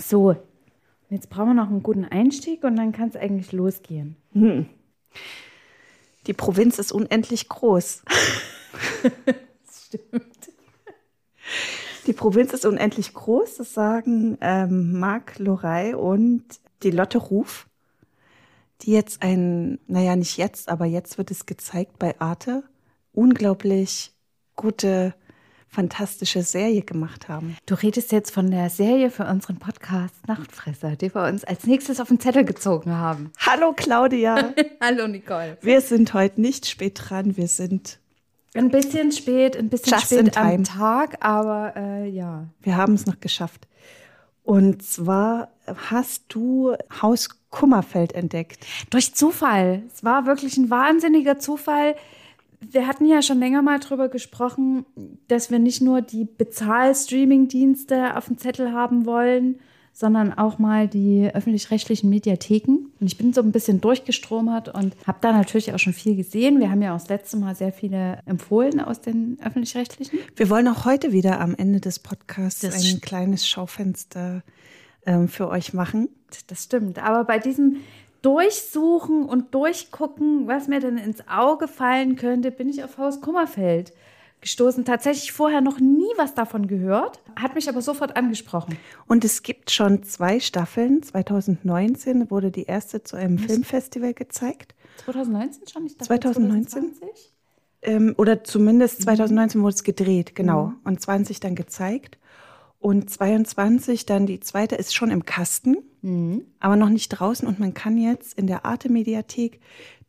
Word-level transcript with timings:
So, 0.00 0.36
jetzt 1.10 1.30
brauchen 1.30 1.48
wir 1.48 1.54
noch 1.54 1.68
einen 1.68 1.82
guten 1.82 2.04
Einstieg 2.04 2.64
und 2.64 2.76
dann 2.76 2.92
kann 2.92 3.08
es 3.08 3.16
eigentlich 3.16 3.52
losgehen. 3.52 4.16
Hm. 4.32 4.66
Die 6.26 6.34
Provinz 6.34 6.78
ist 6.78 6.92
unendlich 6.92 7.48
groß. 7.48 8.02
das 9.02 9.86
stimmt. 9.86 10.50
Die 12.06 12.12
Provinz 12.12 12.52
ist 12.52 12.64
unendlich 12.64 13.12
groß, 13.12 13.56
das 13.56 13.74
sagen 13.74 14.38
ähm, 14.40 14.98
Marc 14.98 15.38
Lorey 15.38 15.94
und 15.94 16.42
die 16.82 16.90
Lotte 16.90 17.18
Ruf, 17.18 17.68
die 18.80 18.92
jetzt 18.92 19.22
ein, 19.22 19.78
naja, 19.86 20.16
nicht 20.16 20.38
jetzt, 20.38 20.68
aber 20.68 20.86
jetzt 20.86 21.18
wird 21.18 21.30
es 21.30 21.44
gezeigt 21.44 21.98
bei 21.98 22.18
Arte, 22.20 22.62
unglaublich 23.12 24.12
gute 24.56 25.14
fantastische 25.68 26.42
Serie 26.42 26.82
gemacht 26.82 27.28
haben. 27.28 27.56
Du 27.66 27.74
redest 27.74 28.12
jetzt 28.12 28.30
von 28.30 28.50
der 28.50 28.70
Serie 28.70 29.10
für 29.10 29.24
unseren 29.26 29.58
Podcast 29.58 30.14
Nachtfresser, 30.26 30.96
die 30.96 31.14
wir 31.14 31.24
uns 31.24 31.44
als 31.44 31.66
nächstes 31.66 32.00
auf 32.00 32.08
den 32.08 32.20
Zettel 32.20 32.44
gezogen 32.44 32.92
haben. 32.92 33.32
Hallo 33.38 33.72
Claudia. 33.76 34.54
Hallo 34.80 35.06
Nicole. 35.06 35.58
Wir 35.60 35.80
sind 35.80 36.14
heute 36.14 36.40
nicht 36.40 36.66
spät 36.66 36.98
dran, 37.00 37.36
wir 37.36 37.48
sind 37.48 37.98
ein 38.54 38.70
bisschen 38.70 39.12
spät, 39.12 39.56
ein 39.56 39.68
bisschen 39.68 39.92
Just 39.92 40.06
spät 40.06 40.36
am 40.36 40.64
Tag, 40.64 41.24
aber 41.24 41.74
äh, 41.76 42.08
ja. 42.08 42.48
Wir 42.62 42.76
haben 42.76 42.94
es 42.94 43.06
noch 43.06 43.20
geschafft. 43.20 43.68
Und 44.42 44.82
zwar 44.82 45.50
hast 45.90 46.24
du 46.28 46.74
Haus 47.02 47.28
Kummerfeld 47.50 48.12
entdeckt. 48.12 48.66
Durch 48.90 49.14
Zufall. 49.14 49.82
Es 49.92 50.04
war 50.04 50.26
wirklich 50.26 50.56
ein 50.56 50.70
wahnsinniger 50.70 51.38
Zufall 51.38 51.96
wir 52.60 52.86
hatten 52.86 53.06
ja 53.06 53.22
schon 53.22 53.38
länger 53.38 53.62
mal 53.62 53.78
drüber 53.78 54.08
gesprochen, 54.08 54.84
dass 55.28 55.50
wir 55.50 55.58
nicht 55.58 55.80
nur 55.80 56.02
die 56.02 56.24
Bezahl-Streaming-Dienste 56.24 58.16
auf 58.16 58.26
dem 58.26 58.38
Zettel 58.38 58.72
haben 58.72 59.06
wollen, 59.06 59.58
sondern 59.92 60.32
auch 60.32 60.58
mal 60.60 60.86
die 60.86 61.28
öffentlich-rechtlichen 61.32 62.08
Mediatheken. 62.08 62.86
Und 63.00 63.06
ich 63.06 63.18
bin 63.18 63.32
so 63.32 63.40
ein 63.40 63.50
bisschen 63.50 63.80
durchgestromert 63.80 64.68
und 64.68 64.94
habe 65.06 65.18
da 65.20 65.32
natürlich 65.32 65.72
auch 65.74 65.78
schon 65.78 65.92
viel 65.92 66.14
gesehen. 66.14 66.60
Wir 66.60 66.70
haben 66.70 66.82
ja 66.82 66.94
auch 66.94 67.00
das 67.00 67.08
letzte 67.08 67.36
Mal 67.36 67.56
sehr 67.56 67.72
viele 67.72 68.20
empfohlen 68.24 68.80
aus 68.80 69.00
den 69.00 69.38
öffentlich-rechtlichen. 69.44 70.20
Wir 70.36 70.50
wollen 70.50 70.68
auch 70.68 70.84
heute 70.84 71.10
wieder 71.10 71.40
am 71.40 71.54
Ende 71.56 71.80
des 71.80 71.98
Podcasts 71.98 72.60
das 72.60 72.84
ein 72.84 73.00
kleines 73.00 73.48
Schaufenster 73.48 74.44
ähm, 75.04 75.26
für 75.26 75.48
euch 75.48 75.72
machen. 75.72 76.08
Das 76.46 76.64
stimmt. 76.64 76.98
Aber 76.98 77.24
bei 77.24 77.40
diesem 77.40 77.78
Durchsuchen 78.22 79.24
und 79.24 79.54
Durchgucken, 79.54 80.46
was 80.46 80.68
mir 80.68 80.80
denn 80.80 80.98
ins 80.98 81.26
Auge 81.28 81.68
fallen 81.68 82.16
könnte, 82.16 82.50
bin 82.50 82.68
ich 82.68 82.82
auf 82.82 82.98
Haus 82.98 83.20
Kummerfeld 83.20 83.92
gestoßen. 84.40 84.84
Tatsächlich 84.84 85.32
vorher 85.32 85.60
noch 85.60 85.80
nie 85.80 86.10
was 86.16 86.34
davon 86.34 86.66
gehört, 86.66 87.20
hat 87.36 87.54
mich 87.54 87.68
aber 87.68 87.82
sofort 87.82 88.16
angesprochen. 88.16 88.76
Und 89.06 89.24
es 89.24 89.42
gibt 89.42 89.70
schon 89.70 90.02
zwei 90.02 90.40
Staffeln. 90.40 91.02
2019 91.02 92.30
wurde 92.30 92.50
die 92.50 92.64
erste 92.64 93.02
zu 93.02 93.16
einem 93.16 93.38
was? 93.38 93.46
Filmfestival 93.46 94.14
gezeigt. 94.14 94.74
2019 95.04 95.68
schon? 95.68 95.86
Ich 95.86 95.96
dachte 95.96 96.06
2019? 96.06 96.92
Ähm, 97.82 98.14
oder 98.16 98.42
zumindest 98.42 99.02
2019 99.02 99.60
mhm. 99.60 99.64
wurde 99.64 99.74
es 99.74 99.84
gedreht, 99.84 100.34
genau. 100.34 100.66
Mhm. 100.66 100.76
Und 100.84 101.00
20 101.00 101.40
dann 101.40 101.54
gezeigt. 101.54 102.18
Und 102.78 103.10
22 103.10 104.06
dann 104.06 104.26
die 104.26 104.40
zweite 104.40 104.76
ist 104.76 104.94
schon 104.94 105.10
im 105.10 105.24
Kasten, 105.24 105.78
mhm. 106.02 106.44
aber 106.60 106.76
noch 106.76 106.90
nicht 106.90 107.08
draußen. 107.08 107.46
Und 107.46 107.58
man 107.58 107.74
kann 107.74 107.98
jetzt 107.98 108.38
in 108.38 108.46
der 108.46 108.64
Arte-Mediathek 108.64 109.60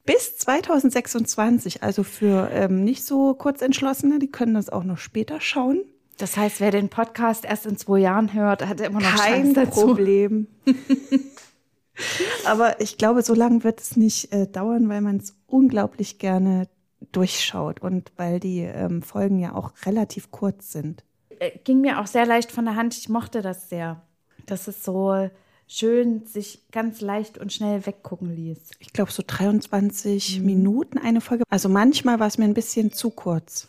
bis 0.06 0.38
2026, 0.38 1.84
also 1.84 2.04
für 2.04 2.50
ähm, 2.52 2.84
nicht 2.84 3.04
so 3.04 3.34
kurzentschlossene, 3.34 4.20
die 4.20 4.32
können 4.32 4.54
das 4.54 4.70
auch 4.70 4.84
noch 4.84 4.98
später 4.98 5.42
schauen. 5.42 5.82
Das 6.18 6.36
heißt, 6.36 6.60
wer 6.60 6.72
den 6.72 6.90
Podcast 6.90 7.46
erst 7.46 7.66
in 7.66 7.78
zwei 7.78 8.00
Jahren 8.00 8.34
hört, 8.34 8.66
hat 8.66 8.82
immer 8.82 9.00
noch 9.00 9.16
kein 9.16 9.54
Problem. 9.54 10.48
aber 12.46 12.82
ich 12.82 12.98
glaube, 12.98 13.22
so 13.22 13.34
lange 13.34 13.64
wird 13.64 13.80
es 13.80 13.96
nicht 13.96 14.34
äh, 14.34 14.48
dauern, 14.48 14.90
weil 14.90 15.02
man 15.02 15.18
es 15.18 15.36
unglaublich 15.48 16.20
gerne 16.20 16.68
durchschaut 17.12 17.82
und 17.82 18.12
weil 18.18 18.40
die 18.40 18.60
ähm, 18.60 19.02
Folgen 19.02 19.40
ja 19.40 19.56
auch 19.56 19.72
relativ 19.86 20.30
kurz 20.32 20.72
sind. 20.72 21.04
Äh, 21.40 21.58
ging 21.64 21.82
mir 21.82 22.00
auch 22.00 22.08
sehr 22.08 22.26
leicht 22.26 22.52
von 22.52 22.66
der 22.66 22.76
Hand. 22.76 22.96
Ich 22.98 23.10
mochte 23.10 23.42
das 23.42 23.70
sehr. 23.70 24.02
Dass 24.46 24.68
es 24.68 24.84
so 24.84 25.30
schön 25.68 26.26
sich 26.26 26.68
ganz 26.72 27.00
leicht 27.00 27.38
und 27.38 27.54
schnell 27.54 27.86
weggucken 27.86 28.36
ließ. 28.36 28.58
Ich 28.80 28.92
glaube, 28.92 29.12
so 29.12 29.24
23 29.26 30.40
mhm. 30.40 30.46
Minuten 30.46 30.98
eine 30.98 31.22
Folge. 31.22 31.44
Also 31.50 31.70
manchmal 31.70 32.20
war 32.20 32.28
es 32.28 32.38
mir 32.38 32.46
ein 32.46 32.56
bisschen 32.56 32.92
zu 32.92 33.12
kurz. 33.12 33.68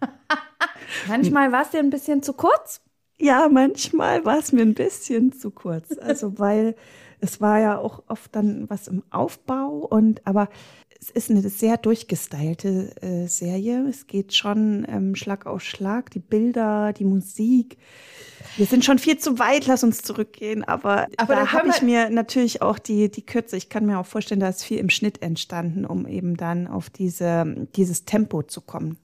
manchmal 1.08 1.52
war 1.52 1.62
es 1.62 1.70
dir 1.70 1.80
ein 1.80 1.90
bisschen 1.90 2.22
zu 2.22 2.32
kurz? 2.32 2.80
Ja, 3.18 3.48
manchmal 3.50 4.24
war 4.24 4.38
es 4.38 4.52
mir 4.52 4.62
ein 4.62 4.74
bisschen 4.74 5.32
zu 5.32 5.50
kurz. 5.50 5.98
Also 5.98 6.38
weil 6.38 6.76
es 7.20 7.40
war 7.40 7.58
ja 7.58 7.78
auch 7.78 8.04
oft 8.06 8.34
dann 8.36 8.70
was 8.70 8.88
im 8.88 9.02
Aufbau 9.10 9.70
und 9.70 10.24
aber 10.26 10.48
es 11.00 11.10
ist 11.10 11.30
eine 11.30 11.42
sehr 11.42 11.76
durchgestylte 11.76 12.90
äh, 13.02 13.26
Serie. 13.26 13.86
Es 13.88 14.06
geht 14.06 14.34
schon 14.34 14.86
ähm, 14.88 15.14
Schlag 15.14 15.46
auf 15.46 15.62
Schlag. 15.62 16.10
Die 16.10 16.18
Bilder, 16.18 16.92
die 16.92 17.04
Musik. 17.04 17.76
Wir 18.56 18.66
sind 18.66 18.84
schon 18.84 18.98
viel 18.98 19.18
zu 19.18 19.38
weit, 19.38 19.66
lass 19.66 19.84
uns 19.84 20.02
zurückgehen. 20.02 20.64
Aber, 20.64 21.06
aber 21.16 21.34
da 21.34 21.52
habe 21.52 21.68
ich 21.68 21.82
mir 21.82 22.10
natürlich 22.10 22.62
auch 22.62 22.78
die, 22.78 23.10
die 23.10 23.24
Kürze, 23.24 23.56
ich 23.56 23.68
kann 23.68 23.86
mir 23.86 23.98
auch 23.98 24.06
vorstellen, 24.06 24.40
da 24.40 24.48
ist 24.48 24.64
viel 24.64 24.78
im 24.78 24.90
Schnitt 24.90 25.22
entstanden, 25.22 25.84
um 25.84 26.06
eben 26.06 26.36
dann 26.36 26.66
auf 26.66 26.88
diese, 26.88 27.66
dieses 27.76 28.04
Tempo 28.04 28.42
zu 28.42 28.60
kommen. 28.60 28.98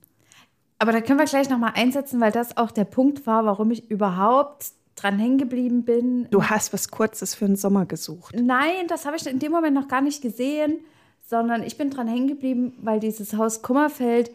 Aber 0.79 0.91
da 0.91 1.01
können 1.01 1.19
wir 1.19 1.25
gleich 1.25 1.49
nochmal 1.49 1.73
einsetzen, 1.75 2.19
weil 2.19 2.31
das 2.31 2.57
auch 2.57 2.71
der 2.71 2.85
Punkt 2.85 3.27
war, 3.27 3.45
warum 3.45 3.71
ich 3.71 3.89
überhaupt 3.89 4.71
dran 4.95 5.19
hängen 5.19 5.37
geblieben 5.37 5.83
bin. 5.83 6.27
Du 6.29 6.43
hast 6.43 6.73
was 6.73 6.89
Kurzes 6.89 7.35
für 7.35 7.45
den 7.45 7.55
Sommer 7.55 7.85
gesucht. 7.85 8.35
Nein, 8.35 8.87
das 8.87 9.05
habe 9.05 9.15
ich 9.15 9.25
in 9.25 9.39
dem 9.39 9.51
Moment 9.51 9.75
noch 9.75 9.87
gar 9.87 10.01
nicht 10.01 10.21
gesehen 10.21 10.79
sondern 11.25 11.63
ich 11.63 11.77
bin 11.77 11.89
dran 11.89 12.07
hängen 12.07 12.27
geblieben, 12.27 12.73
weil 12.81 12.99
dieses 12.99 13.33
Haus 13.33 13.61
Kummerfeld, 13.61 14.31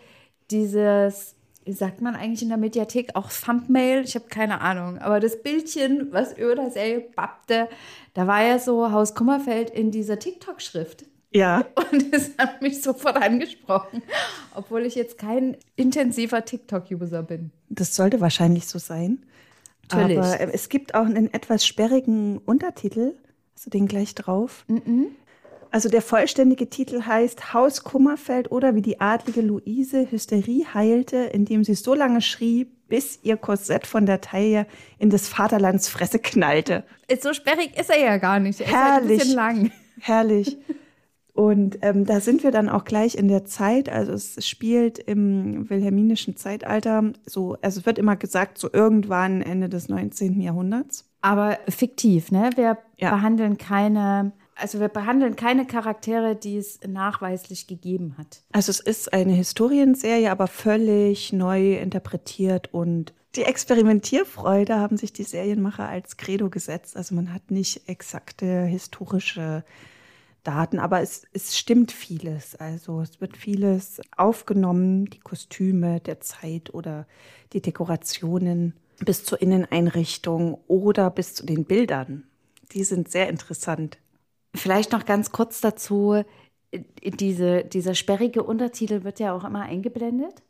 dieses, 0.50 1.34
wie 1.64 1.72
sagt 1.72 2.00
man 2.00 2.16
eigentlich 2.16 2.42
in 2.42 2.48
der 2.48 2.58
Mediathek, 2.58 3.14
auch 3.14 3.30
Thumbmail, 3.30 4.02
ich 4.04 4.14
habe 4.14 4.26
keine 4.28 4.60
Ahnung, 4.60 4.98
aber 4.98 5.20
das 5.20 5.42
Bildchen, 5.42 6.08
was 6.12 6.36
über 6.36 6.54
der 6.54 6.70
Serie 6.70 7.00
bappte, 7.14 7.68
da 8.14 8.26
war 8.26 8.42
ja 8.42 8.58
so 8.58 8.90
Haus 8.90 9.14
Kummerfeld 9.14 9.70
in 9.70 9.90
dieser 9.90 10.18
TikTok-Schrift. 10.18 11.04
Ja. 11.30 11.66
Und 11.92 12.14
es 12.14 12.32
hat 12.38 12.62
mich 12.62 12.82
sofort 12.82 13.16
angesprochen, 13.16 14.02
obwohl 14.54 14.86
ich 14.86 14.94
jetzt 14.94 15.18
kein 15.18 15.56
intensiver 15.76 16.44
TikTok-User 16.44 17.22
bin. 17.22 17.50
Das 17.68 17.94
sollte 17.94 18.20
wahrscheinlich 18.20 18.66
so 18.66 18.78
sein. 18.78 19.24
Natürlich. 19.90 20.18
Aber 20.18 20.40
äh, 20.40 20.50
es 20.52 20.68
gibt 20.68 20.94
auch 20.94 21.04
einen 21.04 21.32
etwas 21.32 21.66
sperrigen 21.66 22.38
Untertitel. 22.38 23.14
Hast 23.54 23.66
du 23.66 23.70
den 23.70 23.88
gleich 23.88 24.14
drauf? 24.14 24.64
Mm 24.68 24.76
-mm. 24.76 25.06
Also 25.70 25.88
der 25.88 26.02
vollständige 26.02 26.68
Titel 26.70 27.02
heißt 27.02 27.52
Haus 27.52 27.84
Kummerfeld 27.84 28.50
oder 28.50 28.74
wie 28.74 28.82
die 28.82 29.00
adlige 29.00 29.42
Luise 29.42 30.10
Hysterie 30.10 30.66
heilte, 30.72 31.16
indem 31.16 31.64
sie 31.64 31.74
so 31.74 31.94
lange 31.94 32.22
schrie, 32.22 32.66
bis 32.88 33.18
ihr 33.22 33.36
Korsett 33.36 33.86
von 33.86 34.06
der 34.06 34.20
Taille 34.20 34.66
in 34.98 35.10
des 35.10 35.28
Vaterlands 35.28 35.88
Fresse 35.88 36.18
knallte. 36.18 36.84
So 37.20 37.34
sperrig 37.34 37.78
ist 37.78 37.90
er 37.90 38.00
ja 38.00 38.16
gar 38.16 38.40
nicht. 38.40 38.60
Er 38.60 38.66
herrlich, 38.66 38.76
ist 38.76 38.80
halt 38.80 39.02
ein 39.02 39.18
bisschen 39.18 39.34
lang. 39.34 39.72
Herrlich. 40.00 40.58
Und 41.34 41.78
ähm, 41.82 42.04
da 42.04 42.18
sind 42.18 42.42
wir 42.42 42.50
dann 42.50 42.68
auch 42.68 42.84
gleich 42.84 43.14
in 43.14 43.28
der 43.28 43.44
Zeit. 43.44 43.88
Also 43.88 44.12
es 44.12 44.44
spielt 44.44 44.98
im 44.98 45.70
wilhelminischen 45.70 46.36
Zeitalter. 46.36 47.12
So, 47.26 47.56
also 47.62 47.78
es 47.80 47.86
wird 47.86 47.98
immer 47.98 48.16
gesagt, 48.16 48.58
so 48.58 48.68
irgendwann 48.72 49.42
Ende 49.42 49.68
des 49.68 49.88
19. 49.88 50.40
Jahrhunderts. 50.40 51.08
Aber 51.20 51.58
fiktiv, 51.68 52.32
ne? 52.32 52.50
Wir 52.56 52.78
ja. 52.96 53.10
behandeln 53.10 53.56
keine 53.56 54.32
also 54.58 54.80
wir 54.80 54.88
behandeln 54.88 55.36
keine 55.36 55.66
Charaktere, 55.66 56.36
die 56.36 56.56
es 56.56 56.80
nachweislich 56.86 57.66
gegeben 57.66 58.16
hat. 58.18 58.42
Also 58.52 58.70
es 58.70 58.80
ist 58.80 59.12
eine 59.12 59.32
Historienserie, 59.32 60.30
aber 60.30 60.46
völlig 60.46 61.32
neu 61.32 61.74
interpretiert 61.74 62.72
und 62.72 63.14
die 63.36 63.44
Experimentierfreude 63.44 64.76
haben 64.76 64.96
sich 64.96 65.12
die 65.12 65.22
Serienmacher 65.22 65.88
als 65.88 66.16
Credo 66.16 66.50
gesetzt. 66.50 66.96
Also 66.96 67.14
man 67.14 67.32
hat 67.32 67.50
nicht 67.50 67.88
exakte 67.88 68.64
historische 68.64 69.64
Daten, 70.42 70.78
aber 70.78 71.02
es, 71.02 71.24
es 71.32 71.56
stimmt 71.56 71.92
vieles. 71.92 72.56
Also 72.56 73.00
es 73.02 73.20
wird 73.20 73.36
vieles 73.36 74.00
aufgenommen, 74.16 75.06
die 75.06 75.20
Kostüme 75.20 76.00
der 76.00 76.20
Zeit 76.20 76.72
oder 76.72 77.06
die 77.52 77.60
Dekorationen 77.60 78.74
bis 79.04 79.24
zur 79.24 79.40
Inneneinrichtung 79.40 80.58
oder 80.66 81.10
bis 81.10 81.34
zu 81.34 81.44
den 81.44 81.64
Bildern. 81.64 82.24
Die 82.72 82.82
sind 82.82 83.10
sehr 83.10 83.28
interessant. 83.28 83.98
Vielleicht 84.54 84.92
noch 84.92 85.04
ganz 85.04 85.30
kurz 85.30 85.60
dazu, 85.60 86.22
diese, 87.02 87.64
dieser 87.64 87.94
sperrige 87.94 88.42
Untertitel 88.42 89.04
wird 89.04 89.20
ja 89.20 89.32
auch 89.32 89.44
immer 89.44 89.62
eingeblendet, 89.62 90.42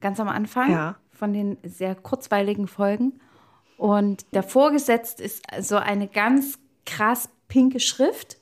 ganz 0.00 0.20
am 0.20 0.28
Anfang 0.28 0.70
ja. 0.70 0.96
von 1.12 1.32
den 1.32 1.58
sehr 1.62 1.94
kurzweiligen 1.94 2.68
Folgen. 2.68 3.20
Und 3.76 4.26
davor 4.32 4.72
gesetzt 4.72 5.20
ist 5.20 5.42
so 5.60 5.76
eine 5.76 6.06
ganz 6.06 6.58
krass 6.84 7.30
pinke 7.48 7.80
Schrift, 7.80 8.38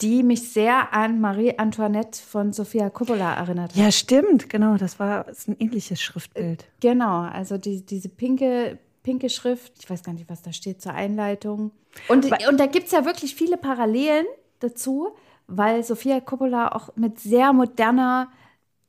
die 0.00 0.22
mich 0.22 0.52
sehr 0.52 0.92
an 0.92 1.20
Marie 1.20 1.56
Antoinette 1.58 2.20
von 2.20 2.52
Sofia 2.52 2.90
Coppola 2.90 3.34
erinnert 3.34 3.70
hat. 3.70 3.76
Ja, 3.76 3.92
stimmt, 3.92 4.50
genau. 4.50 4.76
Das 4.76 4.98
war 4.98 5.24
das 5.24 5.46
ein 5.46 5.56
ähnliches 5.58 6.02
Schriftbild. 6.02 6.66
Genau, 6.80 7.20
also 7.20 7.58
die, 7.58 7.86
diese 7.86 8.08
pinke 8.08 8.78
pinke 9.04 9.30
Schrift. 9.30 9.72
Ich 9.78 9.88
weiß 9.88 10.02
gar 10.02 10.12
nicht, 10.12 10.28
was 10.28 10.42
da 10.42 10.52
steht 10.52 10.82
zur 10.82 10.94
Einleitung. 10.94 11.70
Und, 12.08 12.24
und 12.48 12.58
da 12.58 12.66
gibt 12.66 12.86
es 12.86 12.92
ja 12.92 13.04
wirklich 13.04 13.36
viele 13.36 13.56
Parallelen 13.56 14.26
dazu, 14.58 15.14
weil 15.46 15.84
Sofia 15.84 16.20
Coppola 16.20 16.72
auch 16.72 16.96
mit 16.96 17.20
sehr 17.20 17.52
moderner 17.52 18.32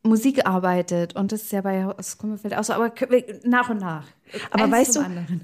Musik 0.02 0.48
arbeitet. 0.48 1.16
Und 1.16 1.32
das 1.32 1.44
ist 1.44 1.52
ja 1.52 1.62
bei 1.62 1.84
Haus 1.84 2.18
Kummerfeld 2.18 2.56
auch 2.56 2.64
so, 2.64 2.74
aber 2.74 2.92
nach 3.44 3.70
und 3.70 3.80
nach. 3.80 4.08
Aber 4.52 4.72
weißt 4.72 4.96
du, 4.96 5.00
anderen. 5.02 5.42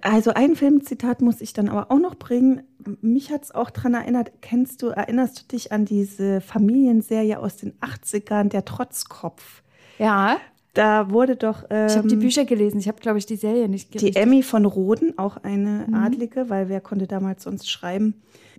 also 0.00 0.32
ein 0.32 0.56
Filmzitat 0.56 1.20
muss 1.20 1.40
ich 1.40 1.52
dann 1.52 1.68
aber 1.68 1.90
auch 1.90 1.98
noch 1.98 2.14
bringen. 2.14 2.62
Mich 3.02 3.30
hat 3.30 3.44
es 3.44 3.54
auch 3.54 3.70
daran 3.70 3.94
erinnert, 3.94 4.32
kennst 4.40 4.82
du, 4.82 4.88
erinnerst 4.88 5.42
du 5.42 5.46
dich 5.48 5.70
an 5.70 5.84
diese 5.84 6.40
Familienserie 6.40 7.38
aus 7.38 7.56
den 7.56 7.74
80ern, 7.80 8.48
der 8.48 8.64
Trotzkopf? 8.64 9.62
Ja. 9.98 10.38
Da 10.74 11.10
wurde 11.10 11.36
doch. 11.36 11.64
Ähm, 11.70 11.86
ich 11.86 11.96
habe 11.96 12.08
die 12.08 12.16
Bücher 12.16 12.44
gelesen, 12.44 12.78
ich 12.78 12.88
habe, 12.88 13.00
glaube 13.00 13.18
ich, 13.18 13.26
die 13.26 13.36
Serie 13.36 13.68
nicht 13.68 13.90
gelesen. 13.90 14.12
Die 14.12 14.18
Emmy 14.18 14.42
von 14.42 14.64
Roden, 14.64 15.18
auch 15.18 15.36
eine 15.38 15.86
mhm. 15.88 15.94
Adlige, 15.94 16.50
weil 16.50 16.68
wer 16.68 16.80
konnte 16.80 17.06
damals 17.06 17.44
sonst 17.44 17.70
schreiben? 17.70 18.14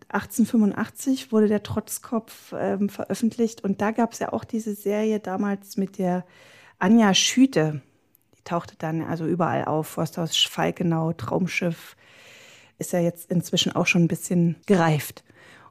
1885 0.09 1.31
wurde 1.31 1.47
der 1.47 1.61
Trotzkopf 1.61 2.53
ähm, 2.57 2.89
veröffentlicht 2.89 3.63
und 3.63 3.79
da 3.79 3.91
gab 3.91 4.13
es 4.13 4.19
ja 4.19 4.33
auch 4.33 4.43
diese 4.43 4.73
Serie 4.73 5.19
damals 5.19 5.77
mit 5.77 5.99
der 5.99 6.25
Anja 6.79 7.13
Schüte. 7.13 7.81
Die 8.35 8.43
tauchte 8.43 8.75
dann 8.77 9.03
also 9.03 9.27
überall 9.27 9.65
auf, 9.65 9.87
Forsthaus 9.87 10.35
Falkenau, 10.35 11.13
Traumschiff. 11.13 11.95
Ist 12.79 12.93
ja 12.93 12.99
jetzt 12.99 13.29
inzwischen 13.29 13.73
auch 13.75 13.85
schon 13.85 14.03
ein 14.03 14.07
bisschen 14.07 14.55
gereift. 14.65 15.23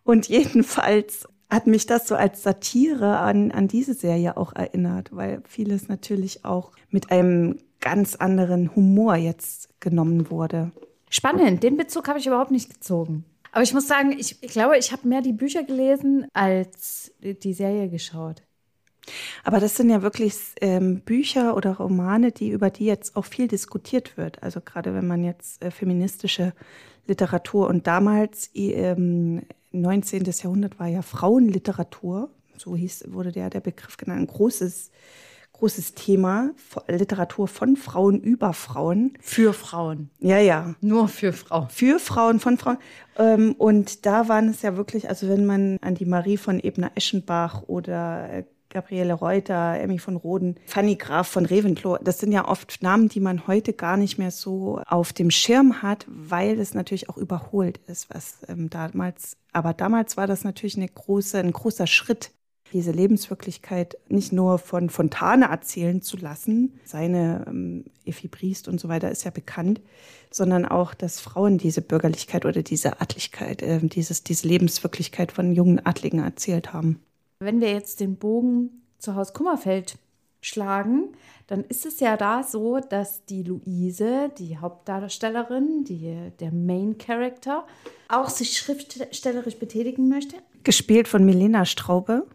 Und 0.04 0.28
jedenfalls 0.28 1.28
hat 1.50 1.66
mich 1.66 1.86
das 1.86 2.06
so 2.06 2.14
als 2.14 2.42
Satire 2.42 3.18
an, 3.18 3.50
an 3.52 3.68
diese 3.68 3.94
Serie 3.94 4.36
auch 4.36 4.54
erinnert, 4.54 5.08
weil 5.14 5.42
vieles 5.48 5.88
natürlich 5.88 6.44
auch 6.44 6.72
mit 6.90 7.10
einem 7.10 7.58
ganz 7.80 8.16
anderen 8.16 8.74
Humor 8.74 9.16
jetzt 9.16 9.68
genommen 9.80 10.30
wurde. 10.30 10.72
Spannend, 11.10 11.62
den 11.62 11.76
Bezug 11.76 12.08
habe 12.08 12.18
ich 12.18 12.26
überhaupt 12.26 12.50
nicht 12.50 12.72
gezogen. 12.72 13.24
Aber 13.52 13.62
ich 13.62 13.72
muss 13.72 13.88
sagen, 13.88 14.12
ich, 14.12 14.42
ich 14.42 14.50
glaube, 14.50 14.76
ich 14.76 14.92
habe 14.92 15.08
mehr 15.08 15.22
die 15.22 15.32
Bücher 15.32 15.64
gelesen 15.64 16.26
als 16.34 17.12
die 17.20 17.54
Serie 17.54 17.88
geschaut. 17.88 18.42
Aber 19.42 19.58
das 19.58 19.74
sind 19.74 19.88
ja 19.88 20.02
wirklich 20.02 20.34
ähm, 20.60 21.00
Bücher 21.00 21.56
oder 21.56 21.78
Romane, 21.78 22.30
die 22.30 22.50
über 22.50 22.68
die 22.68 22.84
jetzt 22.84 23.16
auch 23.16 23.24
viel 23.24 23.48
diskutiert 23.48 24.18
wird. 24.18 24.42
Also 24.42 24.60
gerade 24.60 24.92
wenn 24.92 25.06
man 25.06 25.24
jetzt 25.24 25.64
äh, 25.64 25.70
feministische 25.70 26.52
Literatur 27.06 27.68
und 27.68 27.86
damals 27.86 28.50
ähm, 28.54 29.42
19. 29.80 30.24
Jahrhundert 30.24 30.78
war 30.78 30.86
ja 30.86 31.02
Frauenliteratur, 31.02 32.30
so 32.56 32.76
hieß 32.76 33.06
wurde 33.08 33.32
der 33.32 33.50
der 33.50 33.60
Begriff 33.60 33.96
genannt, 33.96 34.20
ein 34.20 34.26
großes 34.26 34.90
großes 35.58 35.94
Thema, 35.94 36.50
Literatur 36.86 37.48
von 37.48 37.76
Frauen 37.76 38.20
über 38.20 38.52
Frauen. 38.52 39.14
Für 39.20 39.52
Frauen. 39.52 40.10
Ja, 40.20 40.38
ja. 40.38 40.74
Nur 40.80 41.08
für 41.08 41.32
Frauen. 41.32 41.68
Für 41.68 41.98
Frauen, 41.98 42.38
von 42.38 42.58
Frauen. 42.58 42.78
Ähm, 43.16 43.54
und 43.58 44.06
da 44.06 44.28
waren 44.28 44.48
es 44.48 44.62
ja 44.62 44.76
wirklich, 44.76 45.08
also 45.08 45.28
wenn 45.28 45.46
man 45.46 45.78
an 45.80 45.96
die 45.96 46.04
Marie 46.04 46.36
von 46.36 46.60
Ebner-Eschenbach 46.60 47.64
oder 47.66 48.32
äh, 48.32 48.44
Gabriele 48.70 49.14
Reuter, 49.14 49.78
Emmy 49.78 49.98
von 49.98 50.16
Roden, 50.16 50.56
Fanny 50.66 50.96
Graf 50.96 51.28
von 51.28 51.46
Reventlow. 51.46 51.98
Das 52.02 52.18
sind 52.18 52.32
ja 52.32 52.46
oft 52.46 52.82
Namen, 52.82 53.08
die 53.08 53.20
man 53.20 53.46
heute 53.46 53.72
gar 53.72 53.96
nicht 53.96 54.18
mehr 54.18 54.30
so 54.30 54.80
auf 54.86 55.12
dem 55.12 55.30
Schirm 55.30 55.82
hat, 55.82 56.06
weil 56.08 56.58
es 56.60 56.74
natürlich 56.74 57.08
auch 57.08 57.16
überholt 57.16 57.78
ist, 57.86 58.10
was 58.10 58.38
ähm, 58.48 58.70
damals, 58.70 59.36
aber 59.52 59.72
damals 59.72 60.16
war 60.16 60.26
das 60.26 60.44
natürlich 60.44 60.76
eine 60.76 60.88
große, 60.88 61.38
ein 61.38 61.52
großer 61.52 61.86
Schritt 61.86 62.32
diese 62.72 62.92
Lebenswirklichkeit 62.92 63.96
nicht 64.08 64.32
nur 64.32 64.58
von 64.58 64.90
Fontane 64.90 65.46
erzählen 65.46 66.02
zu 66.02 66.16
lassen, 66.16 66.78
seine 66.84 67.44
ähm, 67.46 67.84
Effi 68.04 68.28
Briest 68.28 68.68
und 68.68 68.80
so 68.80 68.88
weiter 68.88 69.10
ist 69.10 69.24
ja 69.24 69.30
bekannt, 69.30 69.80
sondern 70.30 70.66
auch, 70.66 70.94
dass 70.94 71.20
Frauen 71.20 71.58
diese 71.58 71.80
Bürgerlichkeit 71.80 72.44
oder 72.44 72.62
diese 72.62 73.00
Adligkeit, 73.00 73.62
äh, 73.62 73.80
dieses, 73.80 74.22
diese 74.22 74.46
Lebenswirklichkeit 74.46 75.32
von 75.32 75.52
jungen 75.52 75.84
Adligen 75.84 76.20
erzählt 76.20 76.72
haben. 76.72 77.00
Wenn 77.40 77.60
wir 77.60 77.72
jetzt 77.72 78.00
den 78.00 78.16
Bogen 78.16 78.82
zu 78.98 79.14
Haus 79.14 79.32
Kummerfeld 79.32 79.96
schlagen, 80.40 81.12
dann 81.46 81.62
ist 81.64 81.86
es 81.86 82.00
ja 82.00 82.16
da 82.16 82.42
so, 82.42 82.80
dass 82.80 83.24
die 83.26 83.44
Luise, 83.44 84.30
die 84.38 84.58
Hauptdarstellerin, 84.58 85.84
die, 85.84 86.32
der 86.40 86.52
Main 86.52 86.98
Character, 86.98 87.64
auch 88.08 88.28
sich 88.28 88.58
schriftstellerisch 88.58 89.56
betätigen 89.56 90.08
möchte. 90.08 90.36
Gespielt 90.64 91.06
von 91.06 91.24
Milena 91.24 91.64
Straube 91.64 92.26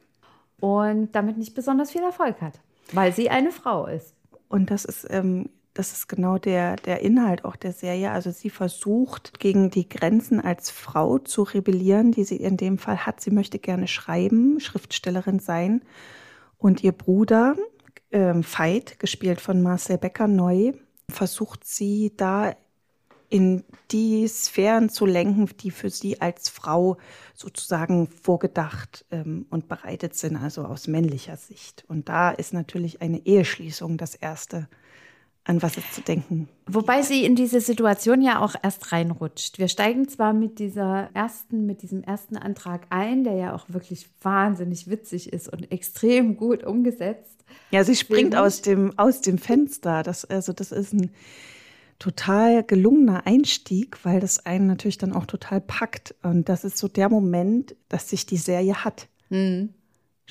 und 0.62 1.12
damit 1.12 1.38
nicht 1.38 1.54
besonders 1.54 1.92
viel 1.92 2.04
Erfolg 2.04 2.40
hat, 2.42 2.62
weil 2.94 3.14
sie 3.14 3.30
eine 3.30 3.52
Frau 3.52 3.88
ist. 3.88 4.14
Und 4.48 4.72
das 4.72 4.86
ist, 4.86 5.06
ähm, 5.10 5.50
das 5.74 5.92
ist 5.92 6.08
genau 6.08 6.38
der, 6.38 6.75
der 6.75 7.02
Inhalt 7.02 7.46
auch 7.46 7.56
der 7.56 7.74
Serie. 7.74 8.12
Also 8.12 8.31
sie 8.31 8.50
versucht 8.50 9.40
gegen 9.40 9.72
die 9.72 9.90
Grenzen 9.90 10.40
als 10.40 10.70
Frau 10.70 11.18
zu 11.18 11.44
rebellieren, 11.44 12.12
die 12.12 12.24
sie 12.24 12.38
in 12.38 12.58
dem 12.58 12.78
Fall 12.78 13.06
hat. 13.06 13.22
Sie 13.22 13.31
möchte 13.31 13.58
gerne 13.58 13.88
schreiben, 13.88 14.60
Schriftstellerin 14.60 15.40
sein. 15.40 15.81
Und 16.58 16.84
ihr 16.84 16.92
Bruder, 16.92 17.56
ähm, 18.12 18.44
Veit, 18.44 19.00
gespielt 19.00 19.42
von 19.42 19.62
Marcel 19.64 19.98
Becker 19.98 20.28
neu, 20.28 20.74
versucht 21.10 21.66
sie 21.66 22.14
da 22.16 22.56
in 23.30 23.64
die 23.90 24.28
Sphären 24.28 24.90
zu 24.90 25.08
lenken, 25.08 25.50
die 25.60 25.72
für 25.72 25.90
sie 25.90 26.22
als 26.22 26.50
Frau 26.50 26.98
sozusagen 27.34 28.08
vorgedacht 28.08 29.06
ähm, 29.10 29.48
und 29.50 29.68
bereitet 29.68 30.14
sind, 30.14 30.38
also 30.38 30.66
aus 30.66 30.88
männlicher 30.88 31.36
Sicht. 31.36 31.84
Und 31.88 32.10
da 32.10 32.30
ist 32.30 32.54
natürlich 32.54 33.02
eine 33.02 33.26
Eheschließung 33.26 33.98
das 33.98 34.14
Erste, 34.14 34.69
an 35.45 35.62
was 35.62 35.78
es 35.78 35.92
zu 35.92 36.01
denken. 36.01 36.48
Wobei 36.68 37.01
sie 37.01 37.25
in 37.25 37.36
diese 37.36 37.60
Situation 37.60 38.22
ja 38.22 38.40
auch 38.40 38.56
erst 38.62 38.92
reinrutscht. 38.92 39.60
Wir 39.60 39.68
steigen 39.68 40.07
zwar 40.07 40.34
mit 40.34 40.60
dieser 40.60 41.10
ersten, 41.13 41.66
mit 41.66 41.81
diesem 41.81 42.01
ersten 42.04 42.38
Antrag 42.38 42.88
ein, 42.90 43.24
der 43.24 43.34
ja 43.34 43.56
auch 43.56 43.66
wirklich 43.68 44.07
wahnsinnig 44.22 44.90
witzig 44.90 45.34
ist 45.34 45.51
und 45.51 45.72
extrem 45.72 46.38
gut 46.38 46.63
umgesetzt. 46.63 47.44
Ja, 47.72 47.84
sie 47.84 47.95
springt 47.95 48.36
aus 48.36 48.62
dem, 48.62 48.98
aus 48.98 49.22
dem 49.22 49.38
Fenster. 49.38 50.04
Das, 50.04 50.24
also 50.25 50.54
das 50.54 50.72
ist 50.72 50.94
ein 50.94 51.12
total 52.00 52.63
gelungener 52.63 53.28
Einstieg, 53.28 54.04
weil 54.04 54.19
das 54.19 54.45
einen 54.45 54.68
natürlich 54.68 54.98
dann 54.98 55.13
auch 55.13 55.25
total 55.25 55.60
packt. 55.60 56.16
Und 56.24 56.48
das 56.48 56.63
ist 56.63 56.78
so 56.78 56.88
der 56.88 57.10
Moment, 57.10 57.75
dass 57.90 58.10
sich 58.10 58.25
die 58.25 58.38
Serie 58.38 58.86
hat. 58.86 59.07
Mhm. 59.30 59.74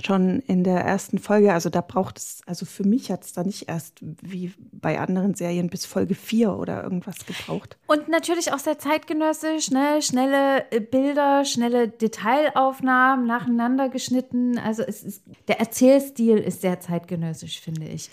Schon 0.03 0.41
in 0.41 0.65
der 0.65 0.81
ersten 0.81 1.19
Folge, 1.19 1.53
also 1.53 1.69
da 1.69 1.83
braucht 1.83 2.17
es, 2.17 2.41
also 2.47 2.65
für 2.65 2.83
mich 2.83 3.11
hat 3.11 3.25
es 3.25 3.35
da 3.35 3.45
nicht 3.45 3.69
erst 3.69 3.99
wie 4.01 4.55
bei 4.73 4.99
anderen 4.99 5.35
Serien 5.35 5.69
bis 5.69 5.85
Folge 5.85 6.15
4 6.15 6.55
oder 6.55 6.83
irgendwas 6.83 7.27
gebraucht. 7.27 7.77
Und 7.87 8.09
natürlich 8.09 8.55
auch 8.55 8.59
sehr 8.59 8.79
zeitgenössisch, 8.79 9.71
ne? 9.71 10.01
schnelle 10.01 10.65
äh, 10.71 10.81
Bilder, 10.81 11.45
schnelle 11.45 11.89
Detailaufnahmen, 11.89 13.27
nacheinander 13.27 13.91
geschnitten. 13.91 14.59
Also 14.59 14.83
es 14.83 15.03
ist, 15.03 15.25
der 15.49 15.61
Erzählstil 15.61 16.39
ist 16.39 16.63
sehr 16.63 16.81
zeitgenössisch, 16.81 17.61
finde 17.61 17.87
ich. 17.87 18.09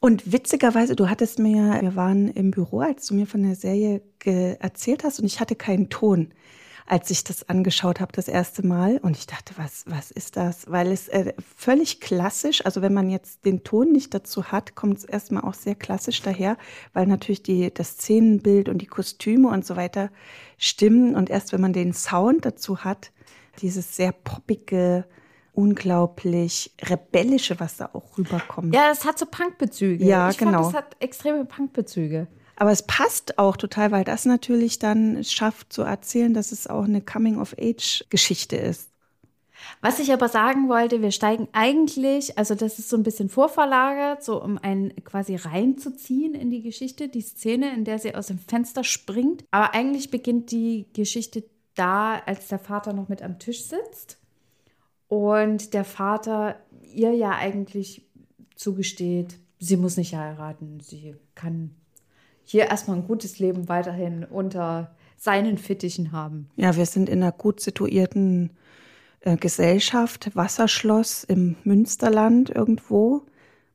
Und 0.00 0.32
witzigerweise, 0.32 0.96
du 0.96 1.10
hattest 1.10 1.38
mir, 1.38 1.80
wir 1.80 1.96
waren 1.96 2.28
im 2.28 2.50
Büro, 2.50 2.80
als 2.80 3.06
du 3.06 3.14
mir 3.14 3.26
von 3.26 3.42
der 3.42 3.56
Serie 3.56 4.02
erzählt 4.24 5.04
hast 5.04 5.18
und 5.18 5.26
ich 5.26 5.40
hatte 5.40 5.54
keinen 5.54 5.90
Ton, 5.90 6.32
als 6.86 7.10
ich 7.10 7.24
das 7.24 7.48
angeschaut 7.48 8.00
habe 8.00 8.12
das 8.12 8.28
erste 8.28 8.66
Mal. 8.66 8.98
Und 8.98 9.16
ich 9.16 9.26
dachte, 9.26 9.54
was, 9.56 9.84
was 9.86 10.10
ist 10.10 10.36
das? 10.36 10.70
Weil 10.70 10.92
es 10.92 11.08
äh, 11.08 11.32
völlig 11.56 12.00
klassisch, 12.00 12.64
also 12.64 12.82
wenn 12.82 12.92
man 12.92 13.08
jetzt 13.08 13.44
den 13.46 13.64
Ton 13.64 13.92
nicht 13.92 14.12
dazu 14.12 14.44
hat, 14.52 14.74
kommt 14.74 14.98
es 14.98 15.04
erstmal 15.04 15.44
auch 15.44 15.54
sehr 15.54 15.74
klassisch 15.74 16.20
daher, 16.22 16.56
weil 16.92 17.06
natürlich 17.06 17.42
die, 17.42 17.72
das 17.72 17.92
Szenenbild 17.92 18.68
und 18.68 18.78
die 18.78 18.86
Kostüme 18.86 19.48
und 19.48 19.64
so 19.64 19.76
weiter 19.76 20.10
stimmen. 20.58 21.16
Und 21.16 21.30
erst 21.30 21.52
wenn 21.52 21.60
man 21.60 21.72
den 21.72 21.94
Sound 21.94 22.44
dazu 22.44 22.84
hat, 22.84 23.12
dieses 23.60 23.96
sehr 23.96 24.12
poppige, 24.12 25.06
unglaublich 25.52 26.74
rebellische, 26.82 27.60
was 27.60 27.76
da 27.76 27.90
auch 27.92 28.18
rüberkommt. 28.18 28.74
Ja, 28.74 28.90
es 28.90 29.04
hat 29.04 29.18
so 29.18 29.26
Punkbezüge. 29.26 30.04
Ja, 30.04 30.28
ich 30.28 30.36
genau. 30.36 30.64
Fand, 30.64 30.68
es 30.68 30.74
hat 30.74 30.96
extreme 31.00 31.44
Punkbezüge. 31.44 32.26
Aber 32.56 32.70
es 32.70 32.86
passt 32.86 33.38
auch 33.38 33.56
total, 33.56 33.90
weil 33.90 34.04
das 34.04 34.24
natürlich 34.24 34.78
dann 34.78 35.24
schafft 35.24 35.72
zu 35.72 35.82
erzählen, 35.82 36.34
dass 36.34 36.52
es 36.52 36.66
auch 36.66 36.84
eine 36.84 37.00
Coming-of-Age-Geschichte 37.00 38.56
ist. 38.56 38.90
Was 39.80 39.98
ich 39.98 40.12
aber 40.12 40.28
sagen 40.28 40.68
wollte, 40.68 41.00
wir 41.00 41.10
steigen 41.10 41.48
eigentlich, 41.52 42.36
also 42.38 42.54
das 42.54 42.78
ist 42.78 42.88
so 42.88 42.96
ein 42.96 43.02
bisschen 43.02 43.28
vorverlagert, 43.28 44.22
so 44.22 44.42
um 44.42 44.58
einen 44.58 44.94
quasi 45.04 45.36
reinzuziehen 45.36 46.34
in 46.34 46.50
die 46.50 46.62
Geschichte, 46.62 47.08
die 47.08 47.22
Szene, 47.22 47.72
in 47.74 47.84
der 47.84 47.98
sie 47.98 48.14
aus 48.14 48.26
dem 48.26 48.38
Fenster 48.38 48.84
springt. 48.84 49.44
Aber 49.50 49.74
eigentlich 49.74 50.10
beginnt 50.10 50.50
die 50.50 50.86
Geschichte 50.92 51.44
da, 51.74 52.18
als 52.18 52.48
der 52.48 52.58
Vater 52.58 52.92
noch 52.92 53.08
mit 53.08 53.22
am 53.22 53.38
Tisch 53.38 53.64
sitzt 53.64 54.18
und 55.08 55.74
der 55.74 55.84
Vater 55.84 56.56
ihr 56.92 57.12
ja 57.12 57.30
eigentlich 57.32 58.06
zugesteht, 58.54 59.38
sie 59.58 59.76
muss 59.76 59.96
nicht 59.96 60.14
heiraten, 60.14 60.80
sie 60.80 61.16
kann 61.34 61.74
hier 62.44 62.66
erstmal 62.66 62.98
ein 62.98 63.06
gutes 63.06 63.38
Leben 63.38 63.68
weiterhin 63.68 64.24
unter 64.24 64.94
seinen 65.16 65.58
Fittichen 65.58 66.12
haben. 66.12 66.48
Ja, 66.56 66.76
wir 66.76 66.86
sind 66.86 67.08
in 67.08 67.22
einer 67.22 67.32
gut 67.32 67.60
situierten 67.60 68.50
äh, 69.20 69.36
Gesellschaft, 69.36 70.30
Wasserschloss 70.34 71.24
im 71.24 71.56
Münsterland 71.64 72.50
irgendwo, 72.50 73.22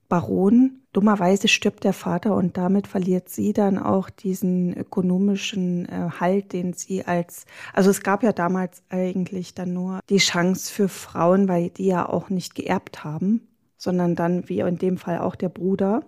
Baron. 0.08 0.82
dummerweise 0.92 1.48
stirbt 1.48 1.84
der 1.84 1.94
Vater 1.94 2.36
und 2.36 2.58
damit 2.58 2.88
verliert 2.88 3.30
sie 3.30 3.54
dann 3.54 3.78
auch 3.78 4.10
diesen 4.10 4.76
ökonomischen 4.76 5.88
äh, 5.88 6.10
Halt, 6.20 6.52
den 6.52 6.74
sie 6.74 7.06
als, 7.06 7.46
also 7.74 7.92
es 7.92 8.02
gab 8.02 8.24
ja 8.24 8.34
damals 8.34 8.82
eigentlich 8.90 9.54
dann 9.54 9.74
nur 9.74 10.00
die 10.10 10.18
Chance 10.18 10.74
für 10.74 10.90
Frauen, 10.90 11.48
weil 11.48 11.70
die 11.70 11.86
ja 11.86 12.10
auch 12.10 12.32
nicht 12.32 12.56
geerbt 12.56 13.04
haben, 13.04 13.48
sondern 13.78 14.16
dann, 14.16 14.50
wie 14.50 14.62
in 14.62 14.80
dem 14.80 14.98
Fall 14.98 15.20
auch 15.20 15.36
der 15.36 15.50
Bruder, 15.50 16.04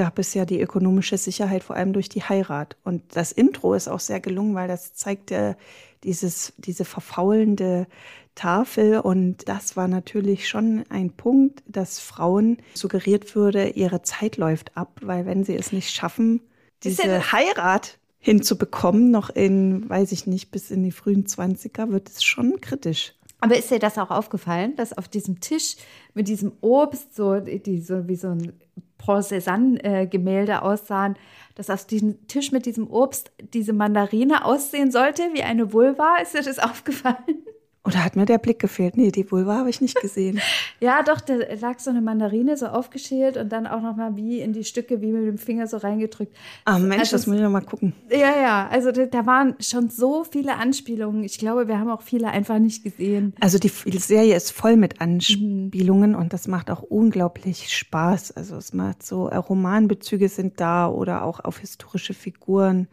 gab 0.00 0.18
es 0.18 0.32
ja 0.32 0.46
die 0.46 0.58
ökonomische 0.58 1.18
Sicherheit 1.18 1.62
vor 1.62 1.76
allem 1.76 1.92
durch 1.92 2.08
die 2.08 2.22
Heirat. 2.22 2.78
Und 2.84 3.02
das 3.12 3.32
Intro 3.32 3.74
ist 3.74 3.86
auch 3.86 4.00
sehr 4.00 4.18
gelungen, 4.18 4.54
weil 4.54 4.66
das 4.66 4.94
zeigt 4.94 5.30
ja 5.30 5.56
dieses, 6.04 6.54
diese 6.56 6.86
verfaulende 6.86 7.86
Tafel. 8.34 9.00
Und 9.00 9.46
das 9.46 9.76
war 9.76 9.88
natürlich 9.88 10.48
schon 10.48 10.86
ein 10.88 11.10
Punkt, 11.10 11.62
dass 11.66 11.98
Frauen 11.98 12.56
suggeriert 12.72 13.34
würde, 13.36 13.68
ihre 13.68 14.00
Zeit 14.00 14.38
läuft 14.38 14.74
ab, 14.74 14.98
weil 15.02 15.26
wenn 15.26 15.44
sie 15.44 15.54
es 15.54 15.70
nicht 15.70 15.94
schaffen, 15.94 16.40
diese 16.82 17.06
ja 17.06 17.32
Heirat 17.32 17.98
hinzubekommen, 18.20 19.10
noch 19.10 19.28
in, 19.28 19.86
weiß 19.86 20.12
ich 20.12 20.26
nicht, 20.26 20.50
bis 20.50 20.70
in 20.70 20.82
die 20.82 20.92
frühen 20.92 21.26
Zwanziger, 21.26 21.90
wird 21.90 22.08
es 22.08 22.24
schon 22.24 22.58
kritisch. 22.62 23.12
Aber 23.40 23.54
ist 23.54 23.70
dir 23.70 23.78
das 23.78 23.98
auch 23.98 24.10
aufgefallen, 24.10 24.76
dass 24.76 24.96
auf 24.96 25.08
diesem 25.08 25.40
Tisch 25.40 25.76
mit 26.14 26.26
diesem 26.26 26.52
Obst 26.62 27.14
so, 27.14 27.38
die, 27.38 27.82
so 27.82 28.08
wie 28.08 28.16
so 28.16 28.28
ein 28.28 28.54
Paul 29.00 29.22
Cézanne-Gemälde 29.22 30.62
aussahen, 30.62 31.16
dass 31.54 31.70
auf 31.70 31.86
diesem 31.86 32.26
Tisch 32.28 32.52
mit 32.52 32.66
diesem 32.66 32.88
Obst 32.88 33.32
diese 33.54 33.72
Mandarine 33.72 34.44
aussehen 34.44 34.90
sollte 34.90 35.22
wie 35.32 35.42
eine 35.42 35.72
Vulva? 35.72 36.18
Ist 36.22 36.34
dir 36.34 36.42
das 36.42 36.58
aufgefallen? 36.58 37.44
Oder 37.90 38.04
hat 38.04 38.14
mir 38.14 38.24
der 38.24 38.38
Blick 38.38 38.60
gefehlt? 38.60 38.96
Nee, 38.96 39.10
die 39.10 39.28
Vulva 39.30 39.56
habe 39.56 39.70
ich 39.70 39.80
nicht 39.80 40.00
gesehen. 40.00 40.40
ja, 40.80 41.02
doch, 41.02 41.20
da 41.20 41.34
lag 41.60 41.80
so 41.80 41.90
eine 41.90 42.00
Mandarine 42.00 42.56
so 42.56 42.66
aufgeschält 42.66 43.36
und 43.36 43.50
dann 43.50 43.66
auch 43.66 43.82
nochmal 43.82 44.14
wie 44.14 44.40
in 44.40 44.52
die 44.52 44.62
Stücke, 44.62 45.00
wie 45.00 45.10
mit 45.10 45.26
dem 45.26 45.38
Finger 45.38 45.66
so 45.66 45.76
reingedrückt. 45.76 46.36
Ah, 46.64 46.78
Mensch, 46.78 47.00
also, 47.00 47.16
das 47.16 47.26
muss 47.26 47.36
ich 47.36 47.42
nochmal 47.42 47.62
gucken. 47.62 47.92
Ja, 48.08 48.40
ja, 48.40 48.68
also 48.70 48.92
da, 48.92 49.06
da, 49.06 49.26
waren 49.26 49.56
schon 49.58 49.90
so 49.90 50.22
viele 50.22 50.54
Anspielungen. 50.54 51.24
Ich 51.24 51.38
glaube, 51.38 51.66
wir 51.66 51.80
haben 51.80 51.90
auch 51.90 52.02
viele 52.02 52.28
einfach 52.28 52.60
nicht 52.60 52.84
gesehen. 52.84 53.34
Also 53.40 53.58
die 53.58 53.68
Serie 53.68 54.36
ist 54.36 54.52
voll 54.52 54.76
mit 54.76 55.00
Anspielungen 55.00 56.12
mhm. 56.12 56.16
und 56.16 56.32
das 56.32 56.46
macht 56.46 56.70
auch 56.70 56.82
unglaublich 56.82 57.76
Spaß. 57.76 58.32
Also 58.32 58.56
es 58.56 58.72
macht 58.72 59.02
so, 59.02 59.26
äh, 59.26 59.36
Romanbezüge 59.36 60.28
sind 60.28 60.60
da 60.60 60.88
oder 60.88 61.24
auch 61.24 61.40
auf 61.40 61.58
historische 61.58 62.14
Figuren. 62.14 62.86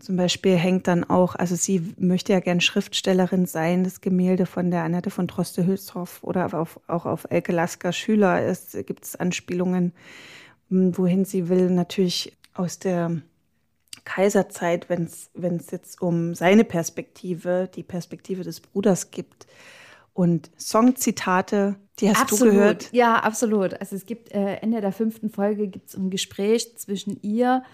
Zum 0.00 0.16
Beispiel 0.16 0.56
hängt 0.56 0.86
dann 0.86 1.02
auch, 1.02 1.34
also 1.34 1.56
sie 1.56 1.94
möchte 1.98 2.32
ja 2.32 2.38
gern 2.38 2.60
Schriftstellerin 2.60 3.46
sein, 3.46 3.82
das 3.82 4.00
Gemälde 4.00 4.46
von 4.46 4.70
der 4.70 4.84
Annette 4.84 5.10
von 5.10 5.26
Droste-Hülshoff 5.26 6.22
oder 6.22 6.54
auf, 6.54 6.78
auch 6.86 7.04
auf 7.04 7.26
Elke 7.30 7.52
Lasker 7.52 7.92
Schüler 7.92 8.46
ist, 8.46 8.72
gibt 8.86 9.04
es 9.04 9.16
Anspielungen, 9.16 9.92
hm, 10.70 10.96
wohin 10.96 11.24
sie 11.24 11.48
will. 11.48 11.68
Natürlich 11.70 12.36
aus 12.54 12.78
der 12.78 13.22
Kaiserzeit, 14.04 14.88
wenn 14.88 15.04
es 15.04 15.70
jetzt 15.70 16.00
um 16.00 16.34
seine 16.36 16.62
Perspektive, 16.62 17.68
die 17.74 17.82
Perspektive 17.82 18.44
des 18.44 18.60
Bruders 18.60 19.10
gibt. 19.10 19.48
Und 20.14 20.50
Songzitate, 20.58 21.76
die 21.98 22.08
hast 22.08 22.22
absolut. 22.22 22.54
du 22.54 22.56
gehört? 22.56 22.92
Ja, 22.92 23.16
absolut. 23.16 23.80
Also 23.80 23.96
es 23.96 24.06
gibt 24.06 24.32
äh, 24.32 24.56
Ende 24.56 24.80
der 24.80 24.92
fünften 24.92 25.30
Folge 25.30 25.66
gibt 25.66 25.88
es 25.88 25.96
ein 25.96 26.10
Gespräch 26.10 26.76
zwischen 26.76 27.20
ihr 27.22 27.62
und 27.62 27.68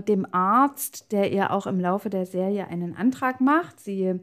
dem 0.00 0.26
Arzt, 0.32 1.12
der 1.12 1.32
ihr 1.32 1.50
auch 1.50 1.66
im 1.66 1.78
Laufe 1.78 2.10
der 2.10 2.26
Serie 2.26 2.68
einen 2.68 2.96
Antrag 2.96 3.40
macht. 3.40 3.80
Sie 3.80 4.14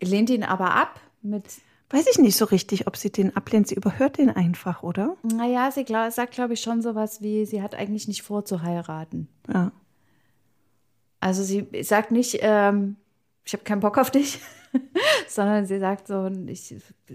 lehnt 0.00 0.30
ihn 0.30 0.44
aber 0.44 0.74
ab 0.74 1.00
mit. 1.22 1.44
Weiß 1.90 2.06
ich 2.10 2.18
nicht 2.18 2.36
so 2.36 2.46
richtig, 2.46 2.86
ob 2.86 2.96
sie 2.96 3.10
den 3.10 3.36
ablehnt. 3.36 3.68
Sie 3.68 3.76
überhört 3.76 4.18
den 4.18 4.30
einfach, 4.30 4.82
oder? 4.82 5.16
Naja, 5.22 5.70
sie 5.70 5.84
glaub, 5.84 6.10
sagt, 6.10 6.32
glaube 6.32 6.54
ich, 6.54 6.60
schon 6.60 6.82
sowas 6.82 7.22
wie, 7.22 7.46
sie 7.46 7.62
hat 7.62 7.74
eigentlich 7.74 8.08
nicht 8.08 8.22
vor 8.22 8.44
zu 8.44 8.62
heiraten. 8.62 9.28
Ja. 9.52 9.72
Also 11.20 11.42
sie 11.42 11.66
sagt 11.82 12.10
nicht, 12.10 12.38
ähm, 12.42 12.96
ich 13.44 13.52
habe 13.52 13.64
keinen 13.64 13.80
Bock 13.80 13.98
auf 13.98 14.10
dich, 14.10 14.40
sondern 15.28 15.66
sie 15.66 15.78
sagt 15.78 16.08
so, 16.08 16.30
ich 16.46 16.74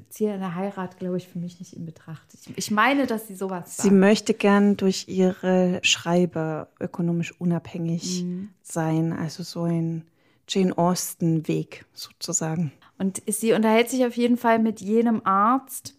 ziehe 0.10 0.34
eine 0.34 0.56
Heirat, 0.56 0.98
glaube 0.98 1.18
ich, 1.18 1.28
für 1.28 1.40
mich 1.40 1.60
nicht 1.60 1.74
in 1.74 1.86
Betracht. 1.86 2.26
Ich, 2.34 2.58
ich 2.58 2.72
meine, 2.72 3.08
dass 3.08 3.28
sie 3.28 3.36
sowas 3.36 3.78
sagt. 3.78 3.88
Sie 3.88 3.94
möchte 3.94 4.34
gern 4.34 4.78
durch 4.78 5.08
ihre 5.08 5.80
Schreiber 5.84 6.70
ökonomisch 6.80 7.34
unabhängig 7.40 8.24
mhm. 8.24 8.50
sein, 8.62 9.14
also 9.14 9.44
so 9.44 9.64
ein 9.64 10.06
Jane 10.48 10.78
Austen-Weg 10.78 11.86
sozusagen. 11.94 12.72
Und 12.98 13.22
sie 13.28 13.54
unterhält 13.54 13.90
sich 13.90 14.06
auf 14.06 14.16
jeden 14.16 14.38
Fall 14.38 14.60
mit 14.60 14.82
jenem 14.82 15.22
Arzt 15.26 15.96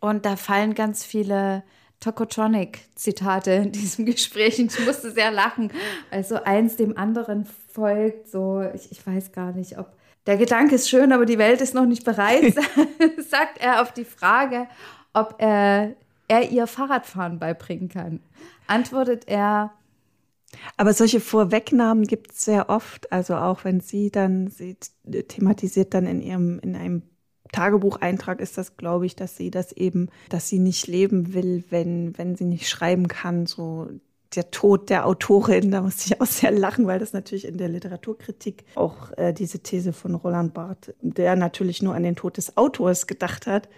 und 0.00 0.24
da 0.24 0.36
fallen 0.36 0.74
ganz 0.74 1.04
viele 1.04 1.62
Tokotronic-Zitate 2.00 3.52
in 3.52 3.72
diesem 3.72 4.06
Gespräch. 4.06 4.58
Ich 4.58 4.86
musste 4.86 5.10
sehr 5.12 5.30
lachen, 5.30 5.70
weil 6.10 6.24
so 6.24 6.36
eins 6.36 6.76
dem 6.76 6.96
anderen 6.96 7.46
folgt. 7.72 8.28
So, 8.28 8.62
ich, 8.74 8.90
ich 8.90 9.06
weiß 9.06 9.32
gar 9.32 9.52
nicht, 9.52 9.78
ob 9.78 9.92
der 10.30 10.38
Gedanke 10.38 10.76
ist 10.76 10.88
schön, 10.88 11.10
aber 11.10 11.26
die 11.26 11.38
Welt 11.38 11.60
ist 11.60 11.74
noch 11.74 11.86
nicht 11.86 12.04
bereit, 12.04 12.54
sagt 13.28 13.58
er 13.58 13.82
auf 13.82 13.92
die 13.92 14.04
Frage, 14.04 14.68
ob 15.12 15.34
er, 15.38 15.96
er 16.28 16.52
ihr 16.52 16.68
Fahrradfahren 16.68 17.40
beibringen 17.40 17.88
kann. 17.88 18.20
Antwortet 18.68 19.24
er, 19.26 19.72
aber 20.76 20.94
solche 20.94 21.18
Vorwegnahmen 21.18 22.04
gibt 22.06 22.30
es 22.30 22.44
sehr 22.44 22.70
oft. 22.70 23.10
Also 23.10 23.34
auch 23.34 23.64
wenn 23.64 23.80
sie 23.80 24.12
dann, 24.12 24.46
sie 24.46 24.76
thematisiert 25.26 25.94
dann 25.94 26.06
in 26.06 26.22
ihrem, 26.22 26.60
in 26.60 26.76
einem 26.76 27.02
Tagebucheintrag 27.50 28.38
ist 28.38 28.56
das, 28.56 28.76
glaube 28.76 29.06
ich, 29.06 29.16
dass 29.16 29.36
sie 29.36 29.50
das 29.50 29.72
eben, 29.72 30.10
dass 30.28 30.48
sie 30.48 30.60
nicht 30.60 30.86
leben 30.86 31.34
will, 31.34 31.64
wenn, 31.70 32.16
wenn 32.16 32.36
sie 32.36 32.44
nicht 32.44 32.68
schreiben 32.68 33.08
kann, 33.08 33.46
so 33.46 33.88
der 34.34 34.50
Tod 34.50 34.90
der 34.90 35.06
Autorin, 35.06 35.70
da 35.70 35.82
musste 35.82 36.06
ich 36.06 36.20
auch 36.20 36.26
sehr 36.26 36.52
lachen, 36.52 36.86
weil 36.86 36.98
das 36.98 37.12
natürlich 37.12 37.46
in 37.46 37.58
der 37.58 37.68
Literaturkritik 37.68 38.64
auch 38.76 39.10
äh, 39.16 39.32
diese 39.32 39.60
These 39.60 39.92
von 39.92 40.14
Roland 40.14 40.54
Barth, 40.54 40.94
der 41.00 41.34
natürlich 41.36 41.82
nur 41.82 41.94
an 41.94 42.04
den 42.04 42.16
Tod 42.16 42.36
des 42.36 42.56
Autors 42.56 43.06
gedacht 43.06 43.46
hat, 43.46 43.68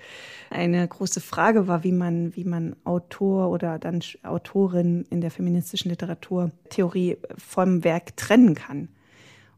eine 0.50 0.86
große 0.86 1.20
Frage 1.20 1.68
war, 1.68 1.84
wie 1.84 1.92
man, 1.92 2.36
wie 2.36 2.44
man 2.44 2.76
Autor 2.84 3.50
oder 3.50 3.78
dann 3.78 4.02
Autorin 4.22 5.06
in 5.08 5.22
der 5.22 5.30
feministischen 5.30 5.90
Literaturtheorie 5.90 7.16
vom 7.38 7.84
Werk 7.84 8.16
trennen 8.16 8.54
kann. 8.54 8.88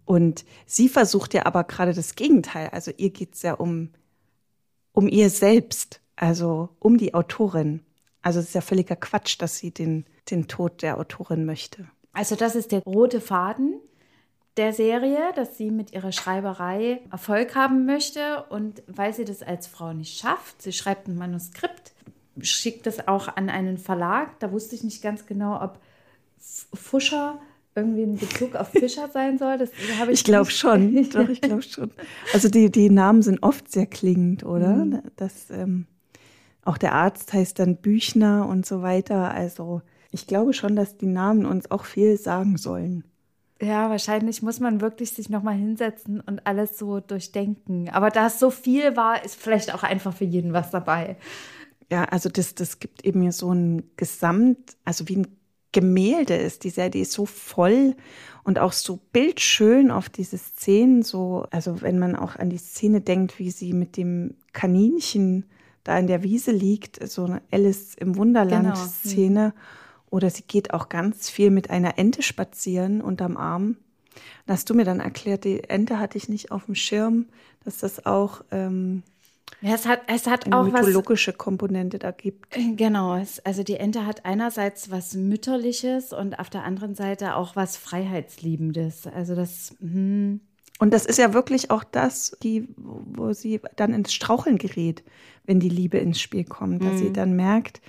Und 0.04 0.44
sie 0.66 0.88
versucht 0.88 1.34
ja 1.34 1.46
aber 1.46 1.64
gerade 1.64 1.94
das 1.94 2.14
Gegenteil. 2.14 2.68
Also 2.70 2.92
ihr 2.96 3.10
geht 3.10 3.34
es 3.34 3.42
ja 3.42 3.54
um, 3.54 3.90
um 4.92 5.08
ihr 5.08 5.30
selbst, 5.30 6.00
also 6.14 6.68
um 6.78 6.98
die 6.98 7.14
Autorin. 7.14 7.80
Also 8.24 8.40
es 8.40 8.46
ist 8.46 8.54
ja 8.54 8.62
völliger 8.62 8.96
Quatsch, 8.96 9.36
dass 9.38 9.58
sie 9.58 9.70
den, 9.70 10.06
den 10.30 10.48
Tod 10.48 10.80
der 10.80 10.98
Autorin 10.98 11.44
möchte. 11.44 11.86
Also 12.14 12.36
das 12.36 12.56
ist 12.56 12.72
der 12.72 12.80
rote 12.80 13.20
Faden 13.20 13.74
der 14.56 14.72
Serie, 14.72 15.18
dass 15.36 15.58
sie 15.58 15.70
mit 15.70 15.92
ihrer 15.92 16.10
Schreiberei 16.10 17.00
Erfolg 17.10 17.54
haben 17.54 17.84
möchte 17.84 18.44
und 18.48 18.82
weil 18.86 19.12
sie 19.12 19.26
das 19.26 19.42
als 19.42 19.66
Frau 19.66 19.92
nicht 19.92 20.18
schafft, 20.18 20.62
sie 20.62 20.72
schreibt 20.72 21.06
ein 21.06 21.16
Manuskript, 21.16 21.92
schickt 22.40 22.86
es 22.86 23.06
auch 23.08 23.28
an 23.36 23.50
einen 23.50 23.76
Verlag. 23.76 24.38
Da 24.40 24.52
wusste 24.52 24.74
ich 24.74 24.84
nicht 24.84 25.02
ganz 25.02 25.26
genau, 25.26 25.60
ob 25.60 25.78
Fuscher 26.72 27.40
irgendwie 27.74 28.04
ein 28.04 28.16
Bezug 28.16 28.54
auf 28.54 28.68
Fischer 28.68 29.08
sein 29.08 29.36
soll. 29.36 29.58
Das 29.58 29.70
ich 30.04 30.08
ich 30.08 30.24
glaube 30.24 30.50
schon. 30.50 30.94
Doch, 31.10 31.28
ich 31.28 31.42
glaube 31.42 31.62
schon. 31.62 31.90
Also 32.32 32.48
die, 32.48 32.70
die 32.70 32.88
Namen 32.88 33.20
sind 33.20 33.42
oft 33.42 33.70
sehr 33.70 33.86
klingend, 33.86 34.44
oder? 34.44 34.76
Mhm. 34.76 35.02
Das 35.16 35.50
ähm, 35.50 35.86
auch 36.64 36.78
der 36.78 36.92
Arzt 36.92 37.32
heißt 37.32 37.58
dann 37.58 37.76
Büchner 37.76 38.48
und 38.48 38.66
so 38.66 38.82
weiter. 38.82 39.30
Also 39.30 39.82
ich 40.10 40.26
glaube 40.26 40.52
schon, 40.52 40.76
dass 40.76 40.96
die 40.96 41.06
Namen 41.06 41.46
uns 41.46 41.70
auch 41.70 41.84
viel 41.84 42.16
sagen 42.16 42.56
sollen. 42.56 43.04
Ja, 43.60 43.88
wahrscheinlich 43.88 44.42
muss 44.42 44.60
man 44.60 44.80
wirklich 44.80 45.12
sich 45.12 45.28
nochmal 45.28 45.54
hinsetzen 45.54 46.20
und 46.20 46.46
alles 46.46 46.76
so 46.78 47.00
durchdenken. 47.00 47.88
Aber 47.90 48.10
da 48.10 48.26
es 48.26 48.38
so 48.38 48.50
viel 48.50 48.96
war, 48.96 49.24
ist 49.24 49.40
vielleicht 49.40 49.74
auch 49.74 49.82
einfach 49.82 50.14
für 50.14 50.24
jeden 50.24 50.52
was 50.52 50.70
dabei. 50.70 51.16
Ja, 51.90 52.04
also 52.04 52.28
das, 52.28 52.54
das 52.54 52.80
gibt 52.80 53.04
eben 53.04 53.30
so 53.30 53.52
ein 53.52 53.90
Gesamt, 53.96 54.76
also 54.84 55.08
wie 55.08 55.16
ein 55.16 55.26
Gemälde 55.72 56.34
ist. 56.34 56.64
Die 56.64 56.70
Serie 56.70 57.02
ist 57.02 57.12
so 57.12 57.26
voll 57.26 57.94
und 58.44 58.58
auch 58.58 58.72
so 58.72 59.00
bildschön 59.12 59.90
auf 59.90 60.08
diese 60.08 60.38
Szenen. 60.38 61.02
So, 61.02 61.46
also 61.50 61.82
wenn 61.82 61.98
man 61.98 62.16
auch 62.16 62.36
an 62.36 62.50
die 62.50 62.58
Szene 62.58 63.00
denkt, 63.00 63.38
wie 63.38 63.50
sie 63.50 63.72
mit 63.72 63.96
dem 63.96 64.34
Kaninchen 64.52 65.46
da 65.84 65.98
in 65.98 66.06
der 66.06 66.22
Wiese 66.22 66.50
liegt, 66.50 67.06
so 67.08 67.24
eine 67.24 67.42
Alice 67.50 67.94
im 67.94 68.16
Wunderland-Szene. 68.16 69.52
Genau. 69.54 69.64
Oder 70.10 70.30
sie 70.30 70.42
geht 70.42 70.72
auch 70.72 70.88
ganz 70.88 71.28
viel 71.28 71.50
mit 71.50 71.70
einer 71.70 71.98
Ente 71.98 72.22
spazieren 72.22 73.00
unterm 73.00 73.36
Arm. 73.36 73.76
Da 74.46 74.54
hast 74.54 74.70
du 74.70 74.74
mir 74.74 74.84
dann 74.84 75.00
erklärt, 75.00 75.44
die 75.44 75.64
Ente 75.64 75.98
hatte 75.98 76.18
ich 76.18 76.28
nicht 76.28 76.52
auf 76.52 76.66
dem 76.66 76.74
Schirm, 76.74 77.26
dass 77.64 77.78
das 77.78 78.06
auch 78.06 78.44
ähm, 78.50 79.02
ja, 79.60 79.74
es 79.74 79.86
hat, 79.86 80.02
es 80.08 80.26
hat 80.26 80.44
eine 80.44 80.58
auch 80.58 80.64
mythologische 80.64 81.32
was, 81.32 81.38
Komponente 81.38 81.98
da 81.98 82.10
gibt. 82.10 82.54
Genau, 82.76 83.16
es, 83.16 83.40
also 83.40 83.62
die 83.62 83.76
Ente 83.76 84.04
hat 84.04 84.24
einerseits 84.26 84.90
was 84.90 85.14
Mütterliches 85.14 86.12
und 86.12 86.38
auf 86.38 86.50
der 86.50 86.64
anderen 86.64 86.94
Seite 86.94 87.34
auch 87.36 87.56
was 87.56 87.76
Freiheitsliebendes. 87.76 89.06
Also 89.06 89.34
das. 89.34 89.74
Hm. 89.80 90.40
Und 90.80 90.92
das 90.92 91.06
ist 91.06 91.18
ja 91.18 91.32
wirklich 91.32 91.70
auch 91.70 91.84
das, 91.84 92.36
die, 92.42 92.68
wo 92.76 93.32
sie 93.32 93.60
dann 93.76 93.94
ins 93.94 94.12
Straucheln 94.12 94.58
gerät, 94.58 95.02
wenn 95.44 95.60
die 95.60 95.68
Liebe 95.68 95.98
ins 95.98 96.20
Spiel 96.20 96.44
kommt, 96.44 96.82
dass 96.82 96.94
mhm. 96.94 96.98
sie 96.98 97.12
dann 97.12 97.36
merkt, 97.36 97.80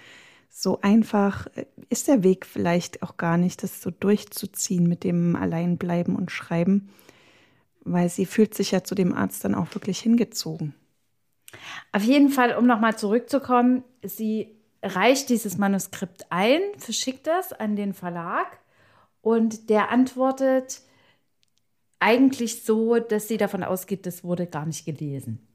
so 0.50 0.79
einfach 0.81 1.47
äh, 1.55 1.65
ist 1.89 2.07
der 2.07 2.24
Weg 2.24 2.45
vielleicht 2.45 3.03
auch 3.03 3.17
gar 3.17 3.38
nicht, 3.38 3.63
das 3.63 3.81
so 3.81 3.91
durchzuziehen 3.91 4.88
mit 4.88 5.03
dem 5.03 5.35
Alleinbleiben 5.35 6.15
und 6.15 6.31
Schreiben, 6.31 6.89
weil 7.83 8.09
sie 8.09 8.25
fühlt 8.25 8.53
sich 8.53 8.71
ja 8.71 8.83
zu 8.83 8.95
dem 8.95 9.13
Arzt 9.13 9.43
dann 9.43 9.55
auch 9.55 9.74
wirklich 9.75 10.00
hingezogen. 10.00 10.74
Auf 11.91 12.03
jeden 12.03 12.29
Fall, 12.29 12.55
um 12.55 12.65
nochmal 12.65 12.97
zurückzukommen, 12.97 13.83
sie 14.01 14.57
reicht 14.81 15.29
dieses 15.29 15.57
Manuskript 15.57 16.25
ein, 16.29 16.62
verschickt 16.77 17.27
das 17.27 17.53
an 17.53 17.75
den 17.75 17.93
Verlag 17.93 18.59
und 19.21 19.69
der 19.69 19.89
antwortet 19.89 20.81
eigentlich 22.00 22.63
so, 22.63 23.00
dass 23.00 23.27
sie 23.27 23.38
davon 23.38 23.63
ausgeht, 23.63 24.05
das 24.05 24.24
wurde 24.24 24.45
gar 24.47 24.65
nicht 24.65 24.85
gelesen. 24.85 25.47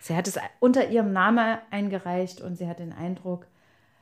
Sie 0.00 0.16
hat 0.16 0.28
es 0.28 0.38
unter 0.60 0.88
ihrem 0.88 1.12
Namen 1.12 1.58
eingereicht 1.70 2.40
und 2.40 2.56
sie 2.56 2.68
hat 2.68 2.78
den 2.78 2.92
Eindruck, 2.92 3.46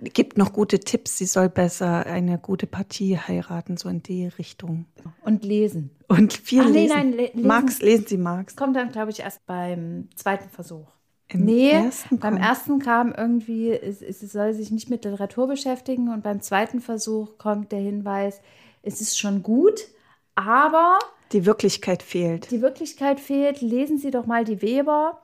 gibt 0.00 0.36
noch 0.36 0.52
gute 0.52 0.80
Tipps. 0.80 1.18
Sie 1.18 1.26
soll 1.26 1.48
besser 1.48 2.06
eine 2.06 2.38
gute 2.38 2.66
Partie 2.66 3.18
heiraten, 3.18 3.76
so 3.76 3.88
in 3.88 4.02
die 4.02 4.26
Richtung. 4.26 4.86
Und 5.22 5.44
lesen. 5.44 5.90
Und 6.08 6.34
viel 6.34 6.62
Ach, 6.62 6.68
lesen. 6.68 6.88
Nee, 6.88 6.88
nein, 6.88 7.12
le 7.12 7.30
lesen. 7.32 7.46
Marx, 7.46 7.80
lesen 7.80 8.06
Sie 8.06 8.16
Marx. 8.18 8.56
Kommt 8.56 8.76
dann, 8.76 8.90
glaube 8.90 9.10
ich, 9.10 9.20
erst 9.20 9.44
beim 9.46 10.08
zweiten 10.14 10.48
Versuch. 10.50 10.86
Im 11.28 11.44
nee, 11.44 11.70
ersten 11.70 12.20
beim 12.20 12.36
ersten 12.36 12.78
kam 12.78 13.12
irgendwie, 13.12 13.70
es 13.72 14.20
soll 14.20 14.54
sich 14.54 14.70
nicht 14.70 14.90
mit 14.90 15.04
Literatur 15.04 15.48
beschäftigen 15.48 16.08
und 16.12 16.22
beim 16.22 16.40
zweiten 16.40 16.80
Versuch 16.80 17.36
kommt 17.36 17.72
der 17.72 17.80
Hinweis, 17.80 18.40
es 18.82 19.00
ist 19.00 19.18
schon 19.18 19.42
gut, 19.42 19.88
aber 20.36 21.00
die 21.32 21.44
Wirklichkeit 21.44 22.04
fehlt. 22.04 22.52
Die 22.52 22.62
Wirklichkeit 22.62 23.18
fehlt. 23.18 23.60
Lesen 23.60 23.98
Sie 23.98 24.12
doch 24.12 24.26
mal 24.26 24.44
die 24.44 24.62
Weber 24.62 25.20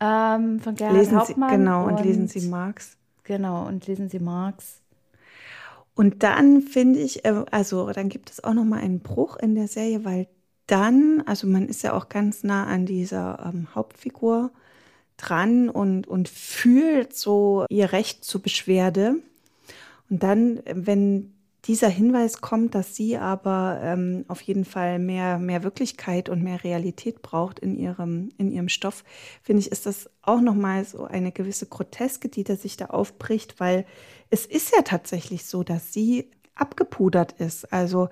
ähm, 0.00 0.60
von 0.60 0.74
Gerhard 0.74 0.96
lesen 0.96 1.18
Hauptmann. 1.18 1.50
Sie, 1.50 1.56
genau, 1.56 1.84
und, 1.86 1.94
und 1.94 2.04
lesen 2.04 2.28
Sie 2.28 2.48
Marx. 2.48 2.96
Genau, 3.24 3.66
und 3.66 3.86
lesen 3.86 4.08
Sie 4.08 4.18
Marx. 4.18 4.80
Und 5.94 6.22
dann 6.22 6.60
finde 6.60 7.00
ich, 7.00 7.24
äh, 7.24 7.44
also 7.50 7.90
dann 7.90 8.08
gibt 8.08 8.30
es 8.30 8.44
auch 8.44 8.54
noch 8.54 8.64
mal 8.64 8.80
einen 8.80 9.00
Bruch 9.00 9.36
in 9.36 9.54
der 9.54 9.68
Serie, 9.68 10.04
weil 10.04 10.28
dann, 10.66 11.22
also 11.26 11.46
man 11.46 11.68
ist 11.68 11.82
ja 11.82 11.94
auch 11.94 12.08
ganz 12.08 12.44
nah 12.44 12.66
an 12.66 12.86
dieser 12.86 13.50
ähm, 13.52 13.68
Hauptfigur 13.74 14.50
dran 15.16 15.70
und, 15.70 16.06
und 16.06 16.28
fühlt 16.28 17.16
so 17.16 17.64
ihr 17.70 17.92
Recht 17.92 18.24
zur 18.24 18.42
Beschwerde. 18.42 19.16
Und 20.10 20.22
dann, 20.22 20.60
wenn 20.66 21.32
dieser 21.66 21.88
Hinweis 21.88 22.40
kommt, 22.40 22.74
dass 22.74 22.94
sie 22.94 23.16
aber 23.16 23.80
ähm, 23.82 24.24
auf 24.28 24.40
jeden 24.40 24.64
Fall 24.64 24.98
mehr, 24.98 25.38
mehr 25.38 25.64
Wirklichkeit 25.64 26.28
und 26.28 26.42
mehr 26.42 26.62
Realität 26.62 27.22
braucht 27.22 27.58
in 27.58 27.76
ihrem, 27.76 28.30
in 28.38 28.52
ihrem 28.52 28.68
Stoff, 28.68 29.04
finde 29.42 29.60
ich, 29.60 29.72
ist 29.72 29.86
das 29.86 30.08
auch 30.22 30.40
nochmal 30.40 30.84
so 30.84 31.04
eine 31.04 31.32
gewisse 31.32 31.66
Groteske, 31.66 32.28
die 32.28 32.44
da 32.44 32.56
sich 32.56 32.76
da 32.76 32.86
aufbricht, 32.86 33.58
weil 33.58 33.84
es 34.30 34.46
ist 34.46 34.72
ja 34.74 34.82
tatsächlich 34.82 35.44
so, 35.44 35.62
dass 35.62 35.92
sie 35.92 36.30
abgepudert 36.54 37.32
ist. 37.32 37.72
Also 37.72 38.08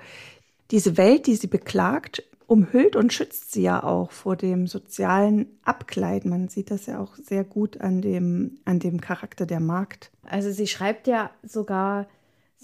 diese 0.71 0.97
Welt, 0.97 1.27
die 1.27 1.37
sie 1.37 1.47
beklagt, 1.47 2.25
umhüllt 2.47 2.97
und 2.97 3.13
schützt 3.13 3.53
sie 3.53 3.63
ja 3.63 3.83
auch 3.83 4.11
vor 4.11 4.37
dem 4.37 4.67
sozialen 4.67 5.47
Abkleid. 5.65 6.25
Man 6.25 6.49
sieht 6.49 6.71
das 6.71 6.87
ja 6.87 7.01
auch 7.01 7.17
sehr 7.17 7.45
gut 7.45 7.81
an 7.81 8.03
dem, 8.03 8.59
an 8.65 8.81
dem 8.81 9.01
Charakter 9.01 9.47
der 9.47 9.61
Markt. 9.61 10.11
Also 10.25 10.51
sie 10.51 10.67
schreibt 10.67 11.07
ja 11.07 11.31
sogar 11.43 12.07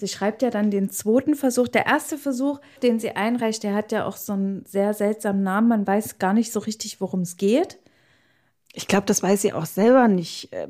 Sie 0.01 0.07
schreibt 0.07 0.41
ja 0.41 0.49
dann 0.49 0.71
den 0.71 0.89
zweiten 0.89 1.35
Versuch. 1.35 1.67
Der 1.67 1.85
erste 1.85 2.17
Versuch, 2.17 2.59
den 2.81 2.99
sie 2.99 3.11
einreicht, 3.11 3.61
der 3.61 3.75
hat 3.75 3.91
ja 3.91 4.07
auch 4.07 4.17
so 4.17 4.33
einen 4.33 4.65
sehr 4.65 4.95
seltsamen 4.95 5.43
Namen. 5.43 5.67
Man 5.67 5.85
weiß 5.85 6.17
gar 6.17 6.33
nicht 6.33 6.51
so 6.51 6.59
richtig, 6.59 6.99
worum 6.99 7.21
es 7.21 7.37
geht. 7.37 7.77
Ich 8.73 8.87
glaube, 8.87 9.05
das 9.05 9.21
weiß 9.21 9.43
sie 9.43 9.53
auch 9.53 9.67
selber 9.67 10.07
nicht 10.07 10.51
äh, 10.53 10.67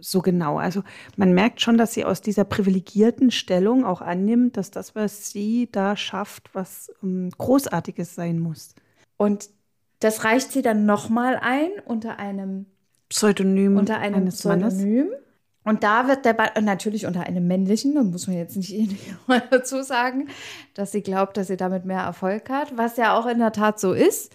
so 0.00 0.22
genau. 0.22 0.56
Also 0.56 0.82
man 1.16 1.34
merkt 1.34 1.60
schon, 1.60 1.76
dass 1.76 1.92
sie 1.92 2.06
aus 2.06 2.22
dieser 2.22 2.44
privilegierten 2.44 3.30
Stellung 3.30 3.84
auch 3.84 4.00
annimmt, 4.00 4.56
dass 4.56 4.70
das, 4.70 4.94
was 4.94 5.30
sie 5.30 5.68
da 5.70 5.94
schafft, 5.98 6.54
was 6.54 6.90
ähm, 7.02 7.28
Großartiges 7.36 8.14
sein 8.14 8.38
muss. 8.38 8.74
Und 9.18 9.50
das 9.98 10.24
reicht 10.24 10.50
sie 10.50 10.62
dann 10.62 10.86
nochmal 10.86 11.38
ein 11.42 11.72
unter 11.84 12.18
einem 12.18 12.64
Pseudonym, 13.10 13.76
unter 13.76 13.98
einem 13.98 14.28
Pseudonym. 14.28 15.08
Mannes. 15.08 15.29
Und 15.70 15.84
da 15.84 16.08
wird 16.08 16.24
der 16.24 16.32
Ball, 16.32 16.50
natürlich 16.60 17.06
unter 17.06 17.20
einem 17.20 17.46
männlichen, 17.46 17.94
da 17.94 18.02
muss 18.02 18.26
man 18.26 18.36
jetzt 18.36 18.56
nicht 18.56 18.96
mal 19.28 19.40
dazu 19.52 19.84
sagen, 19.84 20.26
dass 20.74 20.90
sie 20.90 21.00
glaubt, 21.00 21.36
dass 21.36 21.46
sie 21.46 21.56
damit 21.56 21.84
mehr 21.84 22.00
Erfolg 22.00 22.50
hat, 22.50 22.76
was 22.76 22.96
ja 22.96 23.16
auch 23.16 23.24
in 23.26 23.38
der 23.38 23.52
Tat 23.52 23.78
so 23.78 23.92
ist. 23.92 24.32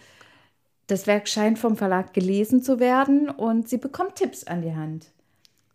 Das 0.88 1.08
Werk 1.08 1.28
scheint 1.28 1.60
vom 1.60 1.76
Verlag 1.76 2.14
gelesen 2.14 2.64
zu 2.64 2.80
werden 2.80 3.30
und 3.30 3.68
sie 3.68 3.78
bekommt 3.78 4.16
Tipps 4.16 4.46
an 4.46 4.62
die 4.62 4.76
Hand. 4.76 5.08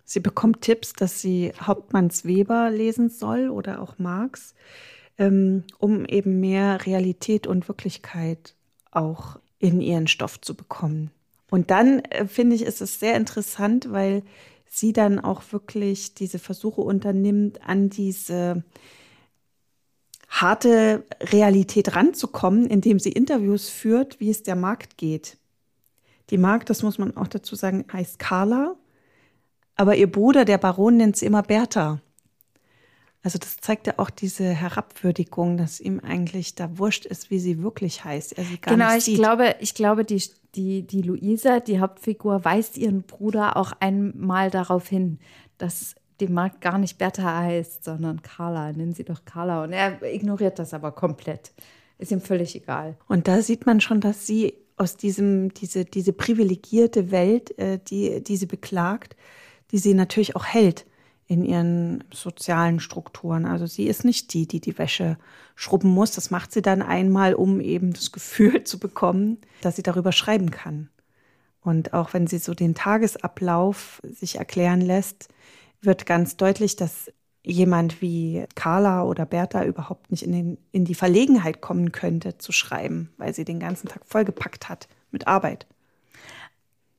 Sie 0.06 0.20
bekommt 0.20 0.62
Tipps, 0.62 0.94
dass 0.94 1.20
sie 1.20 1.52
Hauptmanns 1.60 2.24
Weber 2.24 2.70
lesen 2.70 3.10
soll 3.10 3.50
oder 3.50 3.82
auch 3.82 3.98
Marx, 3.98 4.54
ähm, 5.18 5.64
um 5.76 6.06
eben 6.06 6.40
mehr 6.40 6.86
Realität 6.86 7.46
und 7.46 7.68
Wirklichkeit 7.68 8.54
auch 8.92 9.38
in 9.58 9.82
ihren 9.82 10.06
Stoff 10.06 10.40
zu 10.40 10.54
bekommen. 10.54 11.10
Und 11.50 11.70
dann 11.70 11.98
äh, 12.06 12.26
finde 12.26 12.56
ich, 12.56 12.62
ist 12.62 12.80
es 12.80 12.98
sehr 12.98 13.16
interessant, 13.16 13.92
weil 13.92 14.22
sie 14.70 14.92
dann 14.92 15.18
auch 15.18 15.42
wirklich 15.50 16.14
diese 16.14 16.38
Versuche 16.38 16.80
unternimmt, 16.80 17.60
an 17.62 17.90
diese 17.90 18.62
harte 20.28 21.04
Realität 21.20 21.96
ranzukommen, 21.96 22.66
indem 22.66 23.00
sie 23.00 23.10
Interviews 23.10 23.68
führt, 23.68 24.20
wie 24.20 24.30
es 24.30 24.44
der 24.44 24.54
Markt 24.54 24.96
geht. 24.96 25.36
Die 26.30 26.38
Markt, 26.38 26.70
das 26.70 26.84
muss 26.84 26.98
man 26.98 27.16
auch 27.16 27.26
dazu 27.26 27.56
sagen, 27.56 27.84
heißt 27.92 28.20
Carla, 28.20 28.76
aber 29.74 29.96
ihr 29.96 30.10
Bruder, 30.10 30.44
der 30.44 30.58
Baron, 30.58 30.96
nennt 30.96 31.16
sie 31.16 31.26
immer 31.26 31.42
Bertha. 31.42 32.00
Also 33.22 33.38
das 33.38 33.56
zeigt 33.56 33.88
ja 33.88 33.94
auch 33.96 34.08
diese 34.08 34.44
Herabwürdigung, 34.44 35.56
dass 35.56 35.80
ihm 35.80 35.98
eigentlich 36.00 36.54
da 36.54 36.78
wurscht 36.78 37.06
ist, 37.06 37.30
wie 37.30 37.40
sie 37.40 37.62
wirklich 37.62 38.04
heißt. 38.04 38.38
Er 38.38 38.44
sie 38.44 38.58
gar 38.58 38.74
genau, 38.74 38.86
nicht 38.86 38.98
ich 38.98 39.04
sieht. 39.04 39.16
glaube, 39.16 39.56
ich 39.58 39.74
glaube, 39.74 40.04
die 40.04 40.22
die, 40.54 40.86
die 40.86 41.02
Luisa, 41.02 41.60
die 41.60 41.80
Hauptfigur, 41.80 42.44
weist 42.44 42.76
ihren 42.76 43.02
Bruder 43.02 43.56
auch 43.56 43.72
einmal 43.80 44.50
darauf 44.50 44.88
hin, 44.88 45.18
dass 45.58 45.94
die 46.20 46.28
Markt 46.28 46.60
gar 46.60 46.78
nicht 46.78 46.98
Bertha 46.98 47.40
heißt, 47.40 47.84
sondern 47.84 48.22
Carla. 48.22 48.72
Nennen 48.72 48.92
sie 48.92 49.04
doch 49.04 49.24
Carla. 49.24 49.64
Und 49.64 49.72
er 49.72 50.02
ignoriert 50.02 50.58
das 50.58 50.74
aber 50.74 50.92
komplett. 50.92 51.52
Ist 51.98 52.12
ihm 52.12 52.20
völlig 52.20 52.54
egal. 52.56 52.96
Und 53.08 53.28
da 53.28 53.42
sieht 53.42 53.66
man 53.66 53.80
schon, 53.80 54.00
dass 54.00 54.26
sie 54.26 54.54
aus 54.76 54.96
diesem, 54.96 55.52
diese, 55.54 55.84
diese 55.84 56.12
privilegierte 56.12 57.10
Welt, 57.10 57.56
äh, 57.58 57.78
die, 57.88 58.22
die 58.22 58.36
sie 58.36 58.46
beklagt, 58.46 59.16
die 59.70 59.78
sie 59.78 59.94
natürlich 59.94 60.36
auch 60.36 60.46
hält 60.46 60.86
in 61.30 61.44
ihren 61.44 62.02
sozialen 62.12 62.80
Strukturen. 62.80 63.46
Also 63.46 63.64
sie 63.64 63.86
ist 63.86 64.04
nicht 64.04 64.34
die, 64.34 64.48
die 64.48 64.60
die 64.60 64.76
Wäsche 64.78 65.16
schrubben 65.54 65.88
muss. 65.88 66.10
Das 66.10 66.32
macht 66.32 66.50
sie 66.50 66.60
dann 66.60 66.82
einmal, 66.82 67.34
um 67.34 67.60
eben 67.60 67.92
das 67.92 68.10
Gefühl 68.10 68.64
zu 68.64 68.80
bekommen, 68.80 69.38
dass 69.60 69.76
sie 69.76 69.84
darüber 69.84 70.10
schreiben 70.10 70.50
kann. 70.50 70.90
Und 71.60 71.94
auch 71.94 72.14
wenn 72.14 72.26
sie 72.26 72.38
so 72.38 72.52
den 72.52 72.74
Tagesablauf 72.74 74.02
sich 74.02 74.38
erklären 74.38 74.80
lässt, 74.80 75.28
wird 75.80 76.04
ganz 76.04 76.36
deutlich, 76.36 76.74
dass 76.74 77.12
jemand 77.44 78.02
wie 78.02 78.44
Carla 78.56 79.04
oder 79.04 79.24
Bertha 79.24 79.64
überhaupt 79.64 80.10
nicht 80.10 80.24
in, 80.24 80.32
den, 80.32 80.58
in 80.72 80.84
die 80.84 80.96
Verlegenheit 80.96 81.60
kommen 81.60 81.92
könnte 81.92 82.38
zu 82.38 82.50
schreiben, 82.50 83.12
weil 83.18 83.34
sie 83.34 83.44
den 83.44 83.60
ganzen 83.60 83.86
Tag 83.86 84.04
vollgepackt 84.04 84.68
hat 84.68 84.88
mit 85.12 85.28
Arbeit. 85.28 85.68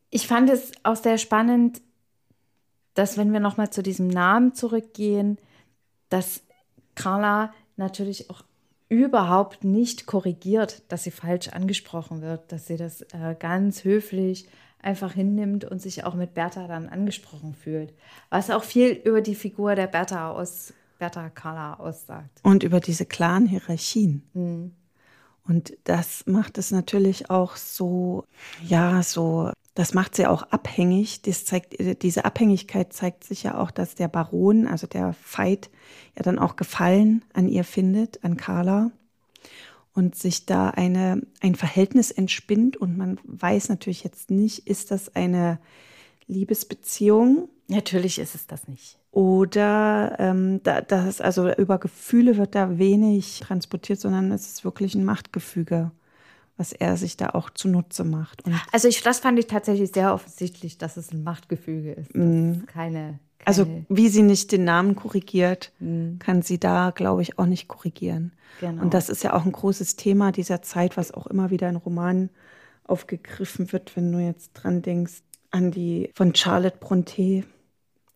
Ich 0.10 0.26
fand 0.26 0.50
es 0.50 0.72
auch 0.84 0.96
sehr 0.96 1.18
spannend, 1.18 1.82
dass 2.94 3.18
wenn 3.18 3.34
wir 3.34 3.40
nochmal 3.40 3.70
zu 3.70 3.84
diesem 3.84 4.08
Namen 4.08 4.54
zurückgehen, 4.54 5.38
dass 6.10 6.42
Carla 6.96 7.54
natürlich 7.78 8.30
auch 8.30 8.44
überhaupt 8.90 9.64
nicht 9.64 10.06
korrigiert, 10.06 10.84
dass 10.90 11.04
sie 11.04 11.12
falsch 11.12 11.48
angesprochen 11.48 12.22
wird, 12.22 12.52
dass 12.52 12.68
sie 12.68 12.76
das 12.76 13.02
äh, 13.14 13.36
ganz 13.40 13.86
höflich 13.86 14.48
einfach 14.82 15.14
hinnimmt 15.14 15.64
und 15.64 15.82
sich 15.82 16.04
auch 16.04 16.16
mit 16.16 16.34
Bertha 16.34 16.68
dann 16.68 16.90
angesprochen 16.90 17.54
fühlt. 17.54 17.94
Was 18.30 18.50
auch 18.50 18.64
viel 18.64 18.90
über 18.90 19.22
die 19.22 19.36
Figur 19.36 19.76
der 19.76 19.88
Bertha 19.88 20.32
aus 20.32 20.74
Bertha 21.00 21.30
Carla 21.30 21.76
aussagt. 21.76 22.42
Und 22.44 22.64
über 22.64 22.80
diese 22.80 23.06
klaren 23.06 23.48
Hierarchien. 23.48 24.24
Mhm. 24.34 24.76
Und 25.48 25.74
das 25.86 26.26
macht 26.28 26.58
es 26.58 26.72
natürlich 26.72 27.30
auch 27.30 27.56
so, 27.56 28.26
ja, 28.68 29.02
so 29.02 29.52
das 29.74 29.94
macht 29.94 30.16
sie 30.16 30.28
auch 30.28 30.44
abhängig. 30.44 31.22
Zeigt, 31.24 32.04
diese 32.04 32.26
Abhängigkeit 32.26 32.92
zeigt 32.92 33.24
sich 33.24 33.44
ja 33.44 33.58
auch, 33.58 33.72
dass 33.72 33.96
der 33.96 34.10
Baron, 34.10 34.68
also 34.68 34.88
der 34.88 35.16
Veit, 35.24 35.70
ja 36.18 36.24
dann 36.24 36.40
auch 36.40 36.56
Gefallen 36.56 37.24
an 37.34 37.48
ihr 37.48 37.64
findet, 37.64 38.24
an 38.24 38.38
Carla. 38.38 38.92
Und 39.94 40.16
sich 40.16 40.46
da 40.46 40.70
eine, 40.70 41.22
ein 41.42 41.56
Verhältnis 41.56 42.12
entspinnt. 42.12 42.78
Und 42.78 42.98
man 42.98 43.20
weiß 43.24 43.70
natürlich 43.70 44.04
jetzt 44.04 44.32
nicht, 44.32 44.68
ist 44.68 44.90
das 44.92 45.16
eine 45.16 45.60
Liebesbeziehung? 46.28 47.50
Natürlich 47.68 48.20
ist 48.20 48.36
es 48.36 48.48
das 48.48 48.70
nicht. 48.70 48.98
Oder 49.12 50.16
ähm, 50.20 50.62
da, 50.64 50.80
das 50.80 51.20
also 51.20 51.52
über 51.54 51.78
Gefühle 51.78 52.38
wird 52.38 52.56
da 52.56 52.78
wenig 52.78 53.42
transportiert, 53.42 54.00
sondern 54.00 54.32
es 54.32 54.48
ist 54.48 54.64
wirklich 54.64 54.96
ein 54.96 55.04
Machtgefüge 55.04 55.92
was 56.58 56.74
er 56.74 56.98
sich 56.98 57.18
da 57.18 57.30
auch 57.30 57.50
zunutze 57.50 58.04
macht. 58.04 58.46
Und 58.46 58.56
also 58.72 58.88
ich, 58.88 59.02
das 59.02 59.20
fand 59.20 59.40
ich 59.40 59.48
tatsächlich 59.48 59.92
sehr 59.92 60.14
offensichtlich, 60.14 60.78
dass 60.78 60.98
es 60.98 61.12
ein 61.12 61.24
Machtgefüge 61.24 61.94
ist. 61.94 62.16
Mm. 62.16 62.66
keine, 62.68 63.20
Also 63.46 63.66
wie 63.90 64.10
sie 64.10 64.22
nicht 64.22 64.52
den 64.52 64.64
Namen 64.64 64.96
korrigiert, 64.96 65.72
mhm. 65.80 66.20
kann 66.20 66.42
sie 66.42 66.60
da, 66.60 66.92
glaube 66.92 67.22
ich, 67.22 67.40
auch 67.40 67.46
nicht 67.46 67.68
korrigieren. 67.68 68.34
Genau. 68.60 68.84
Und 68.84 68.94
das 68.94 69.10
ist 69.10 69.24
ja 69.24 69.34
auch 69.34 69.46
ein 69.46 69.52
großes 69.52 69.96
Thema 69.96 70.32
dieser 70.32 70.62
Zeit, 70.62 70.98
was 70.98 71.14
auch 71.14 71.28
immer 71.28 71.50
wieder 71.50 71.70
in 71.70 71.78
Romanen 71.78 72.30
aufgegriffen 72.84 73.72
wird, 73.72 73.96
wenn 73.96 74.12
du 74.12 74.20
jetzt 74.20 74.52
dran 74.54 74.82
denkst, 74.82 75.24
an 75.50 75.72
die 75.72 76.12
von 76.14 76.36
Charlotte 76.36 76.78
Brontë 76.78 77.44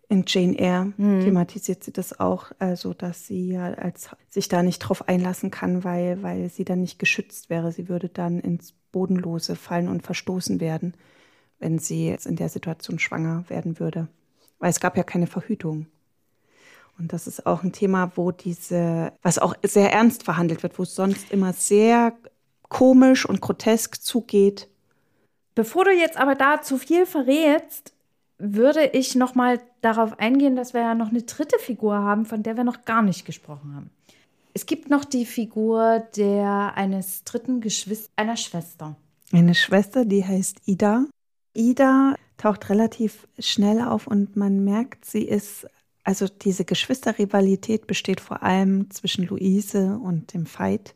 in 0.07 0.23
Jane 0.27 0.57
Eyre 0.57 0.93
mhm. 0.97 1.21
thematisiert 1.21 1.83
sie 1.83 1.91
das 1.91 2.19
auch, 2.19 2.51
also 2.59 2.93
dass 2.93 3.27
sie 3.27 3.53
ja 3.53 3.73
als 3.73 4.09
sich 4.29 4.47
da 4.47 4.61
nicht 4.61 4.79
drauf 4.79 5.07
einlassen 5.07 5.51
kann, 5.51 5.83
weil, 5.83 6.21
weil 6.21 6.49
sie 6.49 6.65
dann 6.65 6.81
nicht 6.81 6.99
geschützt 6.99 7.49
wäre. 7.49 7.71
Sie 7.71 7.89
würde 7.89 8.09
dann 8.09 8.39
ins 8.39 8.73
Bodenlose 8.91 9.55
fallen 9.55 9.87
und 9.87 10.03
verstoßen 10.03 10.59
werden, 10.59 10.93
wenn 11.59 11.79
sie 11.79 12.07
jetzt 12.07 12.25
in 12.27 12.35
der 12.35 12.49
Situation 12.49 12.99
schwanger 12.99 13.45
werden 13.47 13.79
würde. 13.79 14.07
Weil 14.59 14.69
es 14.69 14.79
gab 14.79 14.95
ja 14.95 15.03
keine 15.03 15.27
Verhütung. 15.27 15.87
Und 16.97 17.11
das 17.11 17.27
ist 17.27 17.45
auch 17.45 17.63
ein 17.63 17.73
Thema, 17.73 18.11
wo 18.15 18.31
diese, 18.31 19.11
was 19.21 19.37
auch 19.37 19.55
sehr 19.63 19.91
ernst 19.91 20.23
verhandelt 20.23 20.63
wird, 20.63 20.79
wo 20.79 20.83
es 20.83 20.95
sonst 20.95 21.31
immer 21.31 21.51
sehr 21.51 22.13
komisch 22.69 23.25
und 23.25 23.41
grotesk 23.41 24.01
zugeht. 24.01 24.69
Bevor 25.55 25.85
du 25.85 25.91
jetzt 25.91 26.17
aber 26.17 26.35
da 26.35 26.61
zu 26.61 26.77
viel 26.77 27.05
verrätst, 27.05 27.93
würde 28.37 28.85
ich 28.87 29.15
noch 29.15 29.35
mal 29.35 29.59
darauf 29.86 30.19
eingehen, 30.19 30.56
dass 30.56 30.74
wir 30.74 30.82
ja 30.82 30.95
noch 30.95 31.10
eine 31.10 31.21
dritte 31.21 31.60
Figur 31.60 31.95
haben, 31.95 32.26
von 32.26 32.43
der 32.43 32.58
wir 32.58 32.63
noch 32.63 32.84
gar 32.86 33.02
nicht 33.02 33.26
gesprochen 33.26 33.76
haben. 33.76 33.89
Es 34.54 34.65
gibt 34.65 34.89
noch 34.89 35.06
die 35.06 35.26
Figur 35.26 36.04
der 36.15 36.74
eines 36.76 37.24
dritten 37.24 37.62
Geschwisters, 37.62 38.12
einer 38.15 38.38
Schwester. 38.38 38.95
Eine 39.32 39.54
Schwester, 39.54 40.06
die 40.06 40.26
heißt 40.26 40.62
Ida. 40.65 41.06
Ida 41.54 42.15
taucht 42.38 42.69
relativ 42.69 43.28
schnell 43.38 43.82
auf 43.82 44.08
und 44.08 44.36
man 44.36 44.63
merkt, 44.63 45.06
sie 45.06 45.24
ist, 45.24 45.67
also 46.04 46.28
diese 46.28 46.65
Geschwisterrivalität 46.65 47.86
besteht 47.88 48.21
vor 48.21 48.43
allem 48.43 48.89
zwischen 48.91 49.26
Luise 49.26 50.00
und 50.02 50.34
dem 50.34 50.45
Veit, 50.45 50.95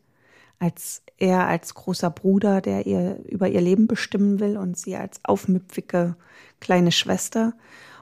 als 0.59 1.01
er 1.17 1.47
als 1.47 1.73
großer 1.73 2.09
Bruder, 2.09 2.61
der 2.61 2.87
ihr 2.87 3.19
über 3.25 3.49
ihr 3.49 3.61
Leben 3.61 3.87
bestimmen 3.87 4.39
will 4.39 4.57
und 4.57 4.77
sie 4.77 4.95
als 4.95 5.19
aufmüpfige 5.23 6.15
kleine 6.59 6.91
Schwester. 6.91 7.53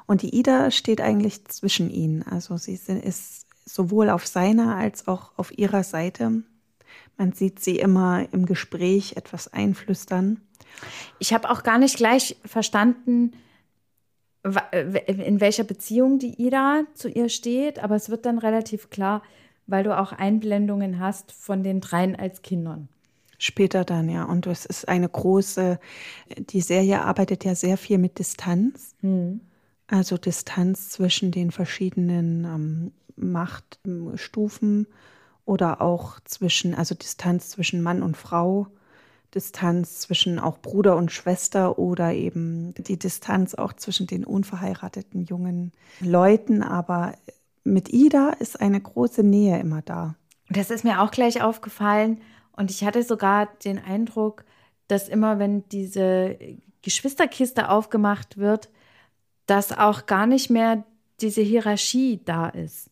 Und 0.07 0.21
die 0.21 0.33
Ida 0.35 0.71
steht 0.71 1.01
eigentlich 1.01 1.45
zwischen 1.45 1.89
ihnen. 1.89 2.23
Also 2.23 2.57
sie 2.57 2.73
ist 2.73 3.45
sowohl 3.65 4.09
auf 4.09 4.25
seiner 4.25 4.75
als 4.75 5.07
auch 5.07 5.31
auf 5.37 5.55
ihrer 5.57 5.83
Seite. 5.83 6.43
Man 7.17 7.33
sieht 7.33 7.59
sie 7.59 7.77
immer 7.77 8.25
im 8.31 8.45
Gespräch 8.45 9.17
etwas 9.17 9.51
einflüstern. 9.51 10.39
Ich 11.19 11.33
habe 11.33 11.49
auch 11.49 11.63
gar 11.63 11.77
nicht 11.77 11.97
gleich 11.97 12.37
verstanden, 12.45 13.33
in 14.43 15.41
welcher 15.41 15.65
Beziehung 15.65 16.19
die 16.19 16.41
Ida 16.41 16.83
zu 16.93 17.09
ihr 17.09 17.27
steht, 17.27 17.79
aber 17.79 17.95
es 17.95 18.09
wird 18.09 18.25
dann 18.25 18.37
relativ 18.37 18.89
klar, 18.89 19.21
weil 19.65 19.83
du 19.83 19.97
auch 19.97 20.13
Einblendungen 20.13 20.99
hast 20.99 21.33
von 21.33 21.63
den 21.63 21.81
dreien 21.81 22.15
als 22.15 22.41
Kindern. 22.41 22.87
Später 23.39 23.83
dann, 23.83 24.09
ja. 24.09 24.23
Und 24.23 24.47
es 24.47 24.65
ist 24.65 24.87
eine 24.87 25.09
große, 25.09 25.79
die 26.37 26.61
Serie 26.61 27.01
arbeitet 27.03 27.43
ja 27.43 27.55
sehr 27.55 27.77
viel 27.77 27.97
mit 27.97 28.19
Distanz. 28.19 28.95
Hm. 29.01 29.41
Also 29.87 30.17
Distanz 30.17 30.89
zwischen 30.89 31.31
den 31.31 31.51
verschiedenen 31.51 32.43
ähm, 32.45 32.91
Machtstufen 33.15 34.87
oder 35.45 35.81
auch 35.81 36.19
zwischen, 36.25 36.75
also 36.75 36.93
Distanz 36.93 37.49
zwischen 37.49 37.81
Mann 37.81 38.03
und 38.03 38.17
Frau, 38.17 38.67
Distanz 39.33 39.99
zwischen 39.99 40.39
auch 40.39 40.59
Bruder 40.59 40.95
und 40.95 41.11
Schwester 41.11 41.79
oder 41.79 42.13
eben 42.13 42.73
die 42.75 42.97
Distanz 42.97 43.55
auch 43.55 43.73
zwischen 43.73 44.07
den 44.07 44.25
unverheirateten 44.25 45.23
jungen 45.25 45.71
Leuten. 45.99 46.63
Aber 46.63 47.13
mit 47.63 47.91
Ida 47.91 48.29
ist 48.39 48.59
eine 48.59 48.79
große 48.79 49.23
Nähe 49.23 49.59
immer 49.59 49.81
da. 49.81 50.15
Das 50.49 50.69
ist 50.69 50.83
mir 50.83 51.01
auch 51.01 51.11
gleich 51.11 51.41
aufgefallen. 51.41 52.21
Und 52.53 52.71
ich 52.71 52.83
hatte 52.83 53.03
sogar 53.03 53.47
den 53.63 53.79
Eindruck, 53.79 54.45
dass 54.87 55.09
immer, 55.09 55.39
wenn 55.39 55.67
diese 55.69 56.37
Geschwisterkiste 56.81 57.69
aufgemacht 57.69 58.37
wird, 58.37 58.69
dass 59.47 59.77
auch 59.77 60.05
gar 60.05 60.27
nicht 60.27 60.49
mehr 60.49 60.83
diese 61.19 61.41
Hierarchie 61.41 62.19
da 62.23 62.49
ist. 62.49 62.89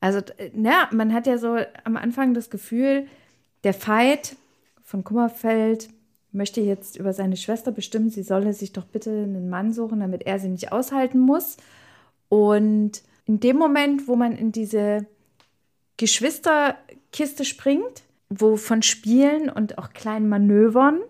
Also, 0.00 0.20
ja, 0.54 0.88
man 0.92 1.12
hat 1.12 1.26
ja 1.26 1.38
so 1.38 1.56
am 1.84 1.96
Anfang 1.96 2.34
das 2.34 2.50
Gefühl, 2.50 3.08
der 3.64 3.74
Fight 3.74 4.36
von 4.84 5.02
Kummerfeld 5.02 5.88
möchte 6.30 6.60
jetzt 6.60 6.96
über 6.96 7.12
seine 7.12 7.36
Schwester 7.36 7.72
bestimmen, 7.72 8.10
sie 8.10 8.22
solle 8.22 8.52
sich 8.52 8.72
doch 8.72 8.84
bitte 8.84 9.10
einen 9.10 9.48
Mann 9.48 9.72
suchen, 9.72 10.00
damit 10.00 10.26
er 10.26 10.38
sie 10.38 10.48
nicht 10.48 10.70
aushalten 10.70 11.18
muss. 11.18 11.56
Und 12.28 13.02
in 13.24 13.40
dem 13.40 13.56
Moment, 13.56 14.06
wo 14.06 14.16
man 14.16 14.36
in 14.36 14.52
diese 14.52 15.06
Geschwisterkiste 15.96 17.44
springt, 17.44 18.02
wo 18.28 18.56
von 18.56 18.82
Spielen 18.82 19.48
und 19.48 19.78
auch 19.78 19.92
kleinen 19.92 20.28
Manövern, 20.28 21.00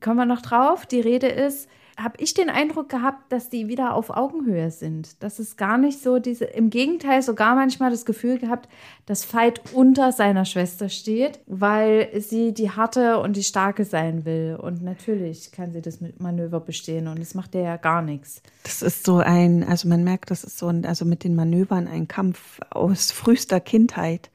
kommen 0.00 0.16
wir 0.16 0.24
noch 0.24 0.42
drauf, 0.42 0.86
die 0.86 1.00
Rede 1.00 1.28
ist, 1.28 1.68
habe 1.96 2.16
ich 2.18 2.34
den 2.34 2.50
Eindruck 2.50 2.88
gehabt, 2.88 3.30
dass 3.30 3.48
die 3.48 3.68
wieder 3.68 3.94
auf 3.94 4.10
Augenhöhe 4.10 4.70
sind. 4.70 5.22
Das 5.22 5.38
ist 5.38 5.56
gar 5.56 5.78
nicht 5.78 6.00
so 6.00 6.18
diese, 6.18 6.44
im 6.44 6.70
Gegenteil 6.70 7.22
sogar 7.22 7.54
manchmal 7.54 7.90
das 7.90 8.04
Gefühl 8.04 8.38
gehabt, 8.38 8.68
dass 9.06 9.32
Veit 9.32 9.60
unter 9.72 10.12
seiner 10.12 10.44
Schwester 10.44 10.88
steht, 10.88 11.40
weil 11.46 12.08
sie 12.20 12.52
die 12.52 12.70
harte 12.70 13.20
und 13.20 13.36
die 13.36 13.44
starke 13.44 13.84
sein 13.84 14.24
will. 14.24 14.58
Und 14.60 14.82
natürlich 14.82 15.52
kann 15.52 15.72
sie 15.72 15.82
das 15.82 16.00
mit 16.00 16.20
Manöver 16.20 16.60
bestehen 16.60 17.08
und 17.08 17.20
das 17.20 17.34
macht 17.34 17.54
der 17.54 17.62
ja 17.62 17.76
gar 17.76 18.02
nichts. 18.02 18.42
Das 18.64 18.82
ist 18.82 19.04
so 19.04 19.18
ein, 19.18 19.62
also 19.62 19.88
man 19.88 20.04
merkt, 20.04 20.30
das 20.30 20.44
ist 20.44 20.58
so 20.58 20.68
ein, 20.68 20.84
also 20.84 21.04
mit 21.04 21.24
den 21.24 21.34
Manövern 21.34 21.86
ein 21.86 22.08
Kampf 22.08 22.60
aus 22.70 23.10
frühester 23.10 23.60
Kindheit 23.60 24.30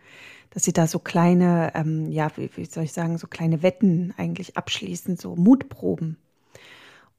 dass 0.52 0.63
sie 0.63 0.74
da 0.74 0.88
so 0.88 0.98
kleine, 0.98 1.72
ähm, 1.76 2.10
ja, 2.12 2.32
wie, 2.36 2.50
wie, 2.56 2.65
soll 2.65 2.84
ich 2.84 2.93
sagen, 2.93 3.19
so 3.19 3.28
kleine 3.28 3.62
Wetten 3.62 4.15
eigentlich 4.17 4.58
abschließen, 4.58 5.15
so 5.15 5.36
Mutproben. 5.36 6.17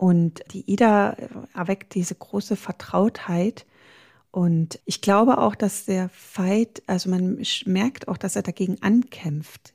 Und 0.00 0.40
die 0.54 0.64
Ida 0.66 1.14
erweckt 1.54 1.94
diese 1.94 2.14
große 2.14 2.56
Vertrautheit. 2.56 3.66
Und 4.30 4.80
ich 4.86 5.02
glaube 5.02 5.36
auch, 5.36 5.54
dass 5.54 5.84
der 5.84 6.08
Fight, 6.08 6.82
also 6.86 7.10
man 7.10 7.44
merkt 7.66 8.08
auch, 8.08 8.16
dass 8.16 8.34
er 8.34 8.40
dagegen 8.40 8.80
ankämpft, 8.80 9.74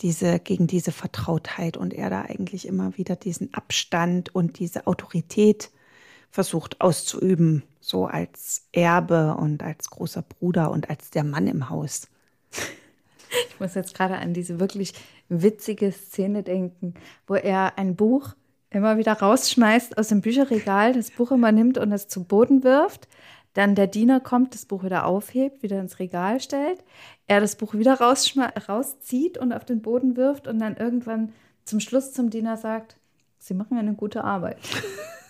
diese, 0.00 0.40
gegen 0.40 0.66
diese 0.66 0.90
Vertrautheit 0.90 1.76
und 1.76 1.94
er 1.94 2.10
da 2.10 2.22
eigentlich 2.22 2.66
immer 2.66 2.98
wieder 2.98 3.14
diesen 3.14 3.54
Abstand 3.54 4.34
und 4.34 4.58
diese 4.58 4.88
Autorität 4.88 5.70
versucht 6.28 6.80
auszuüben, 6.80 7.62
so 7.78 8.06
als 8.06 8.66
Erbe 8.72 9.36
und 9.36 9.62
als 9.62 9.90
großer 9.90 10.22
Bruder 10.22 10.72
und 10.72 10.90
als 10.90 11.10
der 11.10 11.22
Mann 11.22 11.46
im 11.46 11.70
Haus. 11.70 12.08
Ich 13.48 13.60
muss 13.60 13.76
jetzt 13.76 13.94
gerade 13.94 14.16
an 14.16 14.34
diese 14.34 14.58
wirklich 14.58 14.92
witzige 15.28 15.92
Szene 15.92 16.42
denken, 16.42 16.94
wo 17.28 17.36
er 17.36 17.78
ein 17.78 17.94
Buch 17.94 18.34
immer 18.72 18.96
wieder 18.96 19.12
rausschmeißt 19.12 19.98
aus 19.98 20.08
dem 20.08 20.20
Bücherregal, 20.20 20.92
das 20.92 21.10
Buch 21.10 21.30
immer 21.30 21.52
nimmt 21.52 21.78
und 21.78 21.92
es 21.92 22.08
zu 22.08 22.24
Boden 22.24 22.64
wirft. 22.64 23.08
Dann 23.54 23.74
der 23.74 23.86
Diener 23.86 24.20
kommt, 24.20 24.54
das 24.54 24.64
Buch 24.64 24.82
wieder 24.82 25.06
aufhebt, 25.06 25.62
wieder 25.62 25.78
ins 25.78 25.98
Regal 25.98 26.40
stellt. 26.40 26.82
Er 27.26 27.40
das 27.40 27.56
Buch 27.56 27.74
wieder 27.74 28.00
rauszieht 28.00 29.36
und 29.36 29.52
auf 29.52 29.64
den 29.64 29.82
Boden 29.82 30.16
wirft 30.16 30.48
und 30.48 30.58
dann 30.58 30.76
irgendwann 30.76 31.32
zum 31.64 31.80
Schluss 31.80 32.12
zum 32.12 32.30
Diener 32.30 32.56
sagt, 32.56 32.96
Sie 33.38 33.54
machen 33.54 33.76
eine 33.76 33.94
gute 33.94 34.24
Arbeit. 34.24 34.58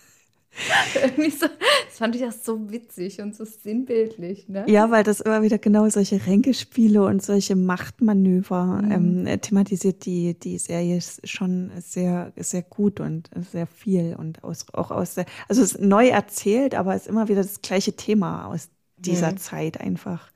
So, 1.39 1.47
das 1.47 1.97
fand 1.97 2.15
ich 2.15 2.25
auch 2.25 2.31
so 2.31 2.71
witzig 2.71 3.19
und 3.19 3.35
so 3.35 3.45
sinnbildlich. 3.45 4.47
Ne? 4.49 4.65
Ja, 4.67 4.91
weil 4.91 5.03
das 5.03 5.19
immer 5.19 5.41
wieder 5.41 5.57
genau 5.57 5.89
solche 5.89 6.25
Ränkespiele 6.25 7.03
und 7.03 7.23
solche 7.23 7.55
Machtmanöver 7.55 8.81
mhm. 8.83 9.25
ähm, 9.27 9.41
thematisiert 9.41 10.05
die, 10.05 10.37
die 10.37 10.57
Serie 10.57 10.99
schon 11.23 11.71
sehr, 11.79 12.31
sehr 12.37 12.61
gut 12.61 12.99
und 12.99 13.29
sehr 13.51 13.67
viel 13.67 14.15
und 14.17 14.43
aus, 14.43 14.65
auch 14.73 14.91
aus 14.91 15.15
der, 15.15 15.25
also 15.47 15.61
es 15.61 15.73
ist 15.73 15.81
neu 15.81 16.07
erzählt, 16.07 16.75
aber 16.75 16.95
es 16.95 17.03
ist 17.03 17.07
immer 17.07 17.27
wieder 17.27 17.41
das 17.41 17.61
gleiche 17.61 17.93
Thema 17.93 18.45
aus 18.45 18.69
dieser 18.97 19.31
mhm. 19.31 19.37
Zeit 19.37 19.81
einfach. 19.81 20.29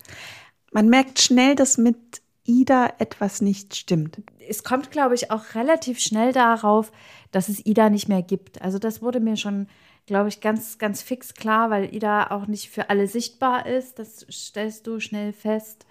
Man 0.71 0.89
merkt 0.89 1.19
schnell, 1.19 1.55
dass 1.55 1.77
mit 1.77 2.21
Ida 2.45 2.93
etwas 2.97 3.41
nicht 3.41 3.75
stimmt. 3.75 4.21
Es 4.47 4.63
kommt, 4.63 4.91
glaube 4.91 5.15
ich, 5.15 5.31
auch 5.31 5.53
relativ 5.53 5.99
schnell 5.99 6.31
darauf, 6.31 6.91
dass 7.31 7.49
es 7.49 7.65
Ida 7.65 7.89
nicht 7.89 8.07
mehr 8.07 8.21
gibt. 8.21 8.61
Also 8.61 8.79
das 8.79 9.01
wurde 9.01 9.19
mir 9.19 9.35
schon 9.35 9.67
glaube 10.07 10.29
ich, 10.29 10.41
ganz, 10.41 10.79
ganz 10.79 11.03
fix 11.03 11.35
klar, 11.35 11.69
weil 11.69 11.93
Ida 11.93 12.31
auch 12.31 12.47
nicht 12.47 12.69
für 12.69 12.89
alle 12.89 13.07
sichtbar 13.07 13.67
ist. 13.67 13.99
Das 13.99 14.25
stellst 14.31 14.87
du 14.87 14.99
schnell 14.99 15.33
fest. 15.33 15.85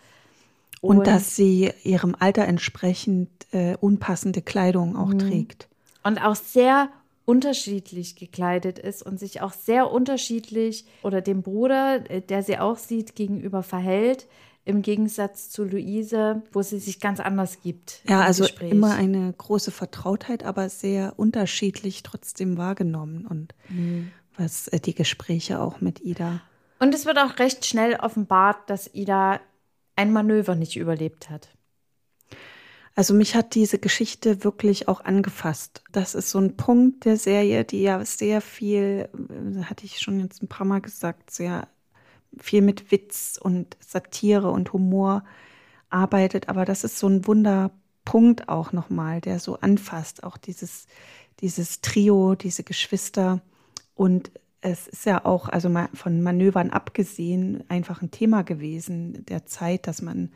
Und, 0.80 0.98
und 0.98 1.06
dass 1.06 1.36
sie 1.36 1.70
ihrem 1.84 2.16
Alter 2.18 2.44
entsprechend 2.44 3.28
äh, 3.52 3.76
unpassende 3.80 4.42
Kleidung 4.42 4.96
auch 4.96 5.08
mhm. 5.08 5.18
trägt. 5.18 5.68
Und 6.02 6.18
auch 6.18 6.34
sehr 6.34 6.88
unterschiedlich 7.24 8.16
gekleidet 8.16 8.78
ist 8.78 9.02
und 9.02 9.18
sich 9.18 9.42
auch 9.42 9.52
sehr 9.52 9.90
unterschiedlich 9.90 10.86
oder 11.02 11.20
dem 11.20 11.42
Bruder, 11.42 12.08
äh, 12.10 12.20
der 12.22 12.42
sie 12.42 12.58
auch 12.58 12.78
sieht, 12.78 13.14
gegenüber 13.14 13.62
verhält. 13.62 14.26
Im 14.66 14.82
Gegensatz 14.82 15.48
zu 15.48 15.62
Luise, 15.62 16.42
wo 16.52 16.60
sie 16.60 16.80
sich 16.80 16.98
ganz 16.98 17.20
anders 17.20 17.60
gibt. 17.62 18.02
Ja, 18.08 18.20
also 18.22 18.42
Gespräch. 18.42 18.72
immer 18.72 18.94
eine 18.94 19.32
große 19.32 19.70
Vertrautheit, 19.70 20.44
aber 20.44 20.68
sehr 20.68 21.14
unterschiedlich 21.16 22.02
trotzdem 22.02 22.58
wahrgenommen 22.58 23.26
und 23.26 23.54
mhm. 23.68 24.10
was 24.36 24.66
äh, 24.68 24.80
die 24.80 24.96
Gespräche 24.96 25.60
auch 25.60 25.80
mit 25.80 26.00
Ida 26.00 26.40
Und 26.80 26.92
es 26.94 27.06
wird 27.06 27.16
auch 27.18 27.38
recht 27.38 27.64
schnell 27.64 27.94
offenbart, 27.94 28.68
dass 28.68 28.92
Ida 28.92 29.40
ein 29.94 30.12
Manöver 30.12 30.56
nicht 30.56 30.76
überlebt 30.76 31.30
hat. 31.30 31.48
Also 32.96 33.14
mich 33.14 33.36
hat 33.36 33.54
diese 33.54 33.78
Geschichte 33.78 34.42
wirklich 34.42 34.88
auch 34.88 35.04
angefasst. 35.04 35.84
Das 35.92 36.16
ist 36.16 36.30
so 36.30 36.40
ein 36.40 36.56
Punkt 36.56 37.04
der 37.04 37.18
Serie, 37.18 37.64
die 37.64 37.82
ja 37.82 38.04
sehr 38.04 38.40
viel, 38.40 39.08
äh, 39.14 39.62
hatte 39.62 39.84
ich 39.84 40.00
schon 40.00 40.18
jetzt 40.18 40.42
ein 40.42 40.48
paar 40.48 40.66
Mal 40.66 40.80
gesagt, 40.80 41.30
sehr 41.30 41.68
viel 42.38 42.62
mit 42.62 42.90
Witz 42.90 43.38
und 43.40 43.76
Satire 43.80 44.50
und 44.50 44.72
Humor 44.72 45.24
arbeitet. 45.90 46.48
Aber 46.48 46.64
das 46.64 46.84
ist 46.84 46.98
so 46.98 47.08
ein 47.08 47.26
Wunderpunkt 47.26 48.48
auch 48.48 48.72
nochmal, 48.72 49.20
der 49.20 49.38
so 49.38 49.58
anfasst. 49.60 50.24
Auch 50.24 50.36
dieses, 50.36 50.86
dieses 51.40 51.80
Trio, 51.80 52.34
diese 52.34 52.64
Geschwister. 52.64 53.40
Und 53.94 54.30
es 54.60 54.88
ist 54.88 55.06
ja 55.06 55.24
auch, 55.24 55.48
also 55.48 55.68
mal 55.68 55.88
von 55.94 56.22
Manövern 56.22 56.70
abgesehen, 56.70 57.64
einfach 57.68 58.02
ein 58.02 58.10
Thema 58.10 58.42
gewesen 58.42 59.24
der 59.26 59.46
Zeit, 59.46 59.86
dass 59.86 60.02
man 60.02 60.32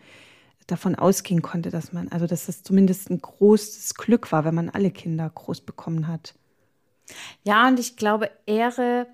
davon 0.67 0.95
ausgehen 0.95 1.43
konnte, 1.43 1.71
dass 1.71 1.93
man, 1.93 2.09
also 2.09 2.27
dass 2.27 2.47
das 2.47 2.63
zumindest 2.63 3.11
ein 3.11 3.21
großes 3.21 3.95
Glück 3.95 4.31
war, 4.31 4.45
wenn 4.45 4.55
man 4.55 4.71
alle 4.71 4.91
Kinder 4.91 5.29
groß 5.29 5.63
bekommen 5.63 6.07
hat. 6.07 6.35
Ja, 7.43 7.67
und 7.67 7.81
ich 7.81 7.97
glaube, 7.97 8.31
Ehre 8.47 9.09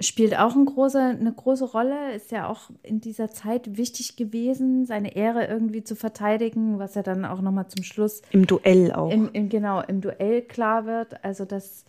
spielt 0.00 0.36
auch 0.36 0.54
eine 0.54 0.64
große, 0.64 0.98
eine 0.98 1.32
große 1.32 1.64
Rolle, 1.64 2.14
ist 2.14 2.30
ja 2.30 2.48
auch 2.48 2.70
in 2.82 3.00
dieser 3.00 3.30
Zeit 3.30 3.76
wichtig 3.76 4.16
gewesen, 4.16 4.86
seine 4.86 5.14
Ehre 5.14 5.46
irgendwie 5.46 5.84
zu 5.84 5.94
verteidigen, 5.94 6.78
was 6.78 6.94
ja 6.94 7.02
dann 7.02 7.24
auch 7.24 7.40
nochmal 7.40 7.68
zum 7.68 7.84
Schluss. 7.84 8.22
Im 8.30 8.46
Duell 8.46 8.92
auch. 8.92 9.10
Im, 9.10 9.28
im, 9.32 9.48
genau, 9.48 9.82
im 9.82 10.00
Duell 10.00 10.42
klar 10.42 10.86
wird. 10.86 11.22
Also 11.22 11.44
das 11.44 11.84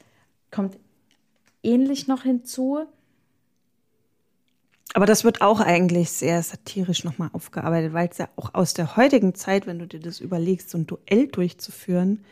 kommt 0.52 0.78
ähnlich 1.63 2.08
noch 2.08 2.24
hinzu. 2.24 2.80
Aber 4.93 5.06
das 5.06 5.24
wird 5.24 5.41
auch 5.41 5.62
eigentlich 5.62 6.12
sehr 6.12 6.43
satirisch 6.43 7.06
nochmal 7.06 7.30
aufgearbeitet, 7.32 7.93
weil 7.93 8.10
es 8.10 8.17
ja 8.17 8.28
auch 8.36 8.54
aus 8.54 8.74
der 8.74 8.97
heutigen 8.97 9.36
Zeit, 9.36 9.67
wenn 9.67 9.80
du 9.80 9.88
dir 9.88 10.02
das 10.02 10.19
überlegst, 10.19 10.69
so 10.69 10.78
ein 10.78 10.86
Duell 10.86 11.28
durchzuführen, 11.28 12.26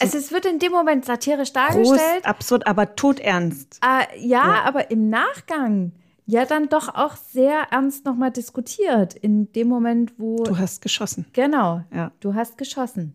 also 0.00 0.18
es 0.18 0.32
wird 0.32 0.46
in 0.46 0.58
dem 0.58 0.72
Moment 0.72 1.04
satirisch 1.04 1.52
dargestellt. 1.52 2.22
Groß, 2.22 2.24
absurd, 2.24 2.66
aber 2.66 2.94
todernst. 2.94 3.80
Äh, 3.82 4.18
ja, 4.18 4.46
ja, 4.46 4.62
aber 4.64 4.90
im 4.90 5.10
Nachgang 5.10 5.92
ja 6.26 6.46
dann 6.46 6.68
doch 6.68 6.94
auch 6.94 7.16
sehr 7.16 7.68
ernst 7.70 8.04
nochmal 8.04 8.30
diskutiert. 8.30 9.14
In 9.14 9.52
dem 9.52 9.68
Moment, 9.68 10.14
wo. 10.18 10.42
Du 10.42 10.58
hast 10.58 10.80
geschossen. 10.80 11.26
Genau. 11.32 11.82
Ja. 11.92 12.12
Du 12.20 12.34
hast 12.34 12.56
geschossen. 12.56 13.14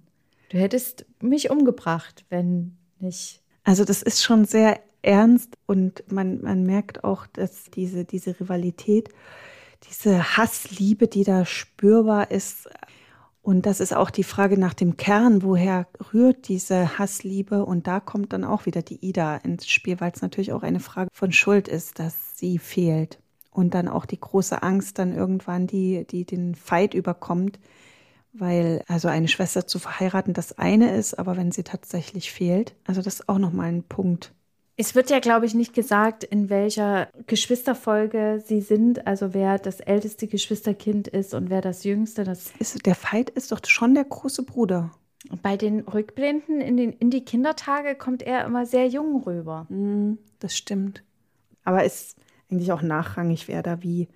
Du 0.49 0.57
hättest 0.57 1.05
mich 1.21 1.49
umgebracht, 1.49 2.25
wenn 2.29 2.77
nicht. 2.99 3.41
Also, 3.63 3.83
das 3.85 4.01
ist 4.01 4.23
schon 4.23 4.45
sehr 4.45 4.79
ernst 5.01 5.57
und 5.65 6.03
man, 6.11 6.41
man 6.41 6.63
merkt 6.63 7.03
auch, 7.03 7.25
dass 7.27 7.65
diese, 7.65 8.03
diese 8.03 8.39
Rivalität, 8.39 9.09
diese 9.89 10.37
Hassliebe, 10.37 11.07
die 11.07 11.23
da 11.23 11.45
spürbar 11.45 12.31
ist, 12.31 12.67
und 13.41 13.65
das 13.65 13.79
ist 13.79 13.95
auch 13.95 14.09
die 14.09 14.23
Frage 14.23 14.59
nach 14.59 14.73
dem 14.73 14.97
Kern, 14.97 15.43
woher 15.43 15.87
rührt 16.13 16.49
diese 16.49 16.99
Hassliebe? 16.99 17.65
Und 17.65 17.87
da 17.87 17.99
kommt 17.99 18.33
dann 18.33 18.43
auch 18.43 18.65
wieder 18.65 18.81
die 18.81 19.03
Ida 19.05 19.37
ins 19.37 19.67
Spiel, 19.67 19.99
weil 19.99 20.11
es 20.11 20.21
natürlich 20.21 20.51
auch 20.51 20.63
eine 20.63 20.79
Frage 20.79 21.09
von 21.13 21.31
Schuld 21.31 21.67
ist, 21.67 21.99
dass 21.99 22.37
sie 22.37 22.59
fehlt. 22.59 23.19
Und 23.51 23.73
dann 23.73 23.87
auch 23.87 24.05
die 24.05 24.19
große 24.19 24.61
Angst 24.61 24.99
dann 24.99 25.15
irgendwann, 25.15 25.67
die, 25.67 26.05
die 26.05 26.25
den 26.25 26.53
Fight 26.53 26.93
überkommt, 26.93 27.59
weil 28.33 28.83
also 28.87 29.07
eine 29.07 29.27
Schwester 29.27 29.65
zu 29.65 29.79
verheiraten 29.79 30.33
das 30.33 30.57
eine 30.57 30.95
ist, 30.95 31.17
aber 31.17 31.35
wenn 31.35 31.51
sie 31.51 31.63
tatsächlich 31.63 32.31
fehlt, 32.31 32.75
also 32.85 33.01
das 33.01 33.15
ist 33.15 33.29
auch 33.29 33.39
nochmal 33.39 33.69
ein 33.69 33.83
Punkt, 33.83 34.33
es 34.79 34.95
wird 34.95 35.09
ja, 35.09 35.19
glaube 35.19 35.45
ich, 35.45 35.53
nicht 35.53 35.73
gesagt, 35.73 36.23
in 36.23 36.49
welcher 36.49 37.09
Geschwisterfolge 37.27 38.41
sie 38.45 38.61
sind, 38.61 39.05
also 39.05 39.33
wer 39.33 39.59
das 39.59 39.81
älteste 39.81 40.27
Geschwisterkind 40.27 41.09
ist 41.09 41.33
und 41.33 41.49
wer 41.49 41.59
das 41.59 41.83
jüngste. 41.83 42.23
Das 42.23 42.53
ist, 42.59 42.85
der 42.85 42.95
Veit 42.95 43.29
ist 43.29 43.51
doch 43.51 43.59
schon 43.67 43.93
der 43.93 44.05
große 44.05 44.43
Bruder. 44.43 44.91
Bei 45.43 45.57
den 45.57 45.81
Rückblenden 45.81 46.61
in, 46.61 46.77
den, 46.77 46.93
in 46.93 47.09
die 47.09 47.25
Kindertage 47.25 47.95
kommt 47.95 48.23
er 48.23 48.45
immer 48.45 48.65
sehr 48.65 48.87
jung 48.87 49.21
rüber. 49.21 49.67
Mm, 49.67 50.13
das 50.39 50.55
stimmt. 50.55 51.03
Aber 51.65 51.83
ist 51.83 52.15
eigentlich 52.49 52.71
auch 52.71 52.81
nachrangig, 52.81 53.49
wer 53.49 53.61
da 53.61 53.83
wie. 53.83 54.07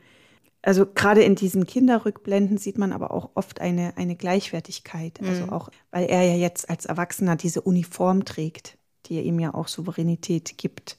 Also 0.62 0.86
gerade 0.86 1.24
in 1.24 1.36
diesen 1.36 1.68
Kinderrückblenden 1.68 2.58
sieht 2.58 2.78
man 2.78 2.94
aber 2.94 3.12
auch 3.12 3.32
oft 3.34 3.60
eine, 3.60 3.98
eine 3.98 4.16
Gleichwertigkeit. 4.16 5.20
Also 5.22 5.48
mm. 5.48 5.50
auch, 5.50 5.70
weil 5.92 6.06
er 6.06 6.24
ja 6.24 6.36
jetzt 6.36 6.70
als 6.70 6.86
Erwachsener 6.86 7.36
diese 7.36 7.60
Uniform 7.60 8.24
trägt 8.24 8.78
die 9.06 9.22
ihm 9.22 9.40
ja 9.40 9.54
auch 9.54 9.68
Souveränität 9.68 10.58
gibt. 10.58 10.98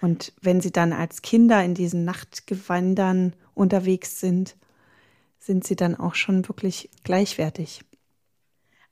Und 0.00 0.32
wenn 0.42 0.60
sie 0.60 0.72
dann 0.72 0.92
als 0.92 1.22
Kinder 1.22 1.64
in 1.64 1.74
diesen 1.74 2.04
Nachtgewandern 2.04 3.34
unterwegs 3.54 4.20
sind, 4.20 4.56
sind 5.38 5.64
sie 5.64 5.76
dann 5.76 5.94
auch 5.94 6.14
schon 6.14 6.48
wirklich 6.48 6.90
gleichwertig. 7.04 7.84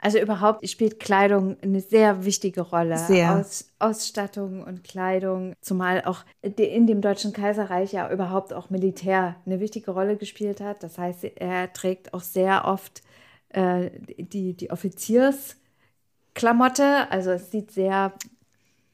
Also 0.02 0.18
überhaupt 0.18 0.68
spielt 0.68 0.98
Kleidung 0.98 1.56
eine 1.62 1.80
sehr 1.80 2.24
wichtige 2.24 2.62
Rolle. 2.62 2.98
Sehr. 2.98 3.36
Aus, 3.36 3.68
Ausstattung 3.78 4.64
und 4.64 4.82
Kleidung, 4.82 5.54
zumal 5.60 6.02
auch 6.04 6.24
in 6.42 6.88
dem 6.88 7.00
Deutschen 7.00 7.32
Kaiserreich 7.32 7.92
ja 7.92 8.10
überhaupt 8.10 8.52
auch 8.52 8.68
Militär 8.68 9.36
eine 9.46 9.60
wichtige 9.60 9.92
Rolle 9.92 10.16
gespielt 10.16 10.60
hat. 10.60 10.82
Das 10.82 10.98
heißt, 10.98 11.22
er 11.36 11.72
trägt 11.72 12.14
auch 12.14 12.22
sehr 12.22 12.64
oft 12.64 13.02
äh, 13.50 13.90
die, 14.18 14.54
die 14.54 14.72
Offiziersklamotte. 14.72 17.08
Also 17.10 17.30
es 17.30 17.52
sieht 17.52 17.70
sehr 17.70 18.12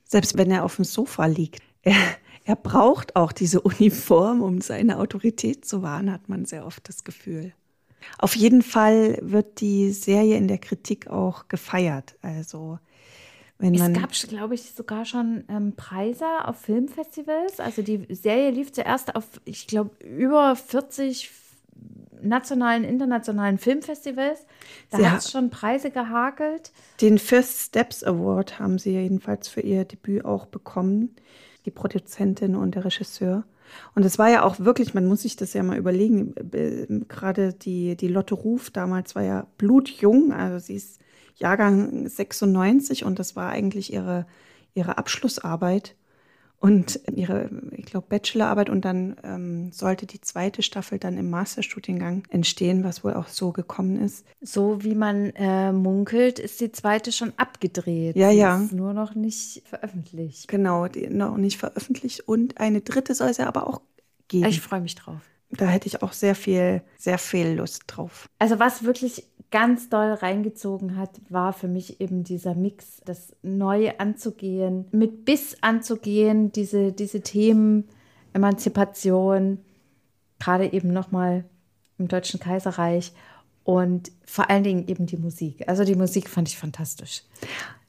selbst 0.09 0.37
wenn 0.37 0.51
er 0.51 0.65
auf 0.65 0.77
dem 0.77 0.85
Sofa 0.85 1.27
liegt. 1.27 1.63
Er, 1.83 1.95
er 2.45 2.57
braucht 2.57 3.15
auch 3.15 3.31
diese 3.31 3.61
Uniform, 3.61 4.43
um 4.43 4.61
seine 4.61 4.99
Autorität 4.99 5.65
zu 5.65 5.83
wahren, 5.83 6.11
hat 6.11 6.29
man 6.29 6.47
sehr 6.47 6.67
oft 6.67 6.89
das 6.89 7.05
Gefühl. 7.05 7.53
Auf 8.19 8.35
jeden 8.35 8.63
Fall 8.63 9.19
wird 9.21 9.61
die 9.61 9.91
Serie 9.93 10.37
in 10.37 10.49
der 10.49 10.59
Kritik 10.59 11.09
auch 11.09 11.49
gefeiert. 11.49 12.17
Also 12.23 12.79
wenn 13.59 13.75
man 13.75 13.93
es 13.93 14.01
gab, 14.01 14.13
glaube 14.31 14.55
ich, 14.55 14.63
sogar 14.71 15.05
schon 15.05 15.45
ähm, 15.49 15.75
Preise 15.75 16.25
auf 16.45 16.61
Filmfestivals. 16.61 17.61
Also 17.61 17.83
die 17.83 18.07
Serie 18.15 18.51
lief 18.51 18.73
zuerst 18.73 19.15
auf, 19.17 19.25
ich 19.45 19.67
glaube, 19.67 19.91
über 20.05 20.55
40 20.55 21.31
nationalen, 22.23 22.85
internationalen 22.85 23.59
Filmfestivals. 23.59 24.47
Da 24.91 24.99
hat 25.11 25.19
es 25.21 25.31
schon 25.31 25.51
Preise 25.51 25.91
gehakelt. 25.91 26.73
Den 27.01 27.19
First 27.19 27.61
Steps 27.61 28.05
Award 28.05 28.59
haben 28.59 28.79
sie 28.79 28.93
jedenfalls 28.93 29.49
für 29.49 29.61
ihr 29.61 29.85
Debüt 29.85 30.25
auch 30.25 30.47
bekommen, 30.47 31.17
die 31.65 31.71
Produzentin 31.71 32.57
und 32.57 32.75
der 32.75 32.85
Regisseur. 32.85 33.45
Und 33.95 34.05
es 34.05 34.19
war 34.19 34.31
ja 34.31 34.45
auch 34.45 34.61
wirklich, 34.61 34.95
man 34.95 35.07
muss 35.07 35.23
sich 35.23 35.37
das 35.37 35.53
ja 35.53 35.63
mal 35.63 35.79
überlegen, 35.79 36.35
gerade 37.09 37.53
die, 37.53 37.97
die 37.97 38.09
Lotte 38.09 38.35
Ruf 38.35 38.71
damals 38.71 39.15
war 39.15 39.23
ja 39.23 39.47
blutjung, 39.59 40.33
also 40.33 40.59
sie 40.65 40.75
ist 40.75 41.01
Jahrgang 41.37 42.09
96 42.09 43.05
und 43.05 43.19
das 43.19 43.37
war 43.37 43.51
eigentlich 43.51 43.93
ihre, 43.93 44.27
ihre 44.75 44.99
Abschlussarbeit 44.99 45.95
und 46.61 47.01
ihre, 47.15 47.51
ich 47.73 47.87
glaube, 47.87 48.07
Bachelorarbeit 48.09 48.69
und 48.69 48.85
dann 48.85 49.17
ähm, 49.23 49.73
sollte 49.73 50.07
die 50.07 50.21
zweite 50.21 50.63
Staffel 50.63 50.99
dann 50.99 51.17
im 51.17 51.31
Masterstudiengang 51.31 52.25
entstehen, 52.31 52.83
was 52.83 53.05
wohl 53.05 53.15
auch 53.15 53.29
so 53.29 53.53
gekommen 53.53 54.01
ist. 54.01 54.27
So 54.41 54.83
wie 54.83 54.97
man 54.97 55.31
äh, 55.37 55.73
munkelt, 55.73 56.41
ist 56.41 56.61
die 56.61 56.73
zweite 56.73 57.13
schon 57.13 57.33
abgedreht. 57.37 58.17
Ja, 58.17 58.31
ja. 58.31 58.61
Ist 58.61 58.73
nur 58.73 58.93
noch 58.93 59.15
nicht 59.15 59.63
veröffentlicht. 59.67 60.49
Genau, 60.49 60.89
die 60.89 61.09
noch 61.09 61.37
nicht 61.37 61.59
veröffentlicht 61.59 62.27
und 62.27 62.59
eine 62.59 62.81
dritte 62.81 63.15
soll 63.15 63.29
es 63.29 63.37
ja 63.37 63.47
aber 63.47 63.69
auch 63.69 63.81
geben. 64.27 64.47
Ich 64.47 64.61
freue 64.61 64.81
mich 64.81 64.97
drauf. 64.97 65.21
Da 65.51 65.67
hätte 65.67 65.87
ich 65.87 66.03
auch 66.03 66.13
sehr 66.13 66.35
viel, 66.35 66.83
sehr 66.99 67.19
viel 67.19 67.53
Lust 67.53 67.85
drauf. 67.87 68.29
Also 68.39 68.59
was 68.59 68.83
wirklich 68.85 69.25
ganz 69.51 69.89
doll 69.89 70.13
reingezogen 70.13 70.97
hat, 70.97 71.11
war 71.31 71.53
für 71.53 71.69
mich 71.69 72.01
eben 72.01 72.23
dieser 72.23 72.55
Mix, 72.55 73.01
das 73.05 73.35
Neue 73.43 73.99
anzugehen, 73.99 74.87
mit 74.93 75.25
Biss 75.25 75.57
anzugehen, 75.63 76.53
diese, 76.53 76.93
diese 76.93 77.23
Themen, 77.23 77.89
Emanzipation, 78.35 79.59
gerade 80.39 80.73
eben 80.73 80.93
nochmal 80.93 81.45
im 81.99 82.09
Deutschen 82.09 82.41
Kaiserreich 82.41 83.13
und 83.65 84.13
vor 84.25 84.51
allen 84.51 84.65
Dingen 84.65 84.87
eben 84.87 85.07
die 85.07 85.17
Musik. 85.17 85.69
Also 85.69 85.85
die 85.85 85.97
Musik 85.97 86.29
fand 86.29 86.49
ich 86.49 86.59
fantastisch. 86.59 87.23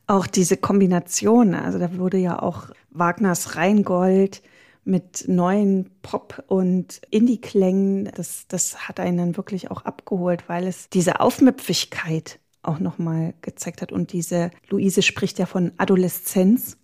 Auch 0.08 0.28
diese 0.28 0.58
Kombination, 0.58 1.54
also 1.54 1.78
da 1.78 1.98
wurde 1.98 2.18
ja 2.18 2.42
auch 2.42 2.70
Wagners 2.90 3.56
Rheingold, 3.56 4.42
mit 4.84 5.26
neuen 5.28 5.90
Pop- 6.02 6.44
und 6.48 7.02
Indie-Klängen. 7.12 8.12
Das, 8.16 8.48
das 8.48 8.88
hat 8.88 9.00
einen 9.00 9.18
dann 9.18 9.38
wirklich 9.38 9.72
auch 9.72 9.84
abgeholt, 9.84 10.48
weil 10.48 10.68
es 10.68 10.90
diese 10.90 11.20
Aufmüpfigkeit 11.20 12.40
auch 12.62 12.80
nochmal 12.80 13.34
gezeigt 13.42 13.82
hat. 13.82 13.92
Und 13.92 14.14
diese, 14.14 14.52
Luise 14.70 15.02
spricht 15.02 15.40
ja 15.40 15.46
von 15.46 15.72
Adoleszenz. 15.78 16.78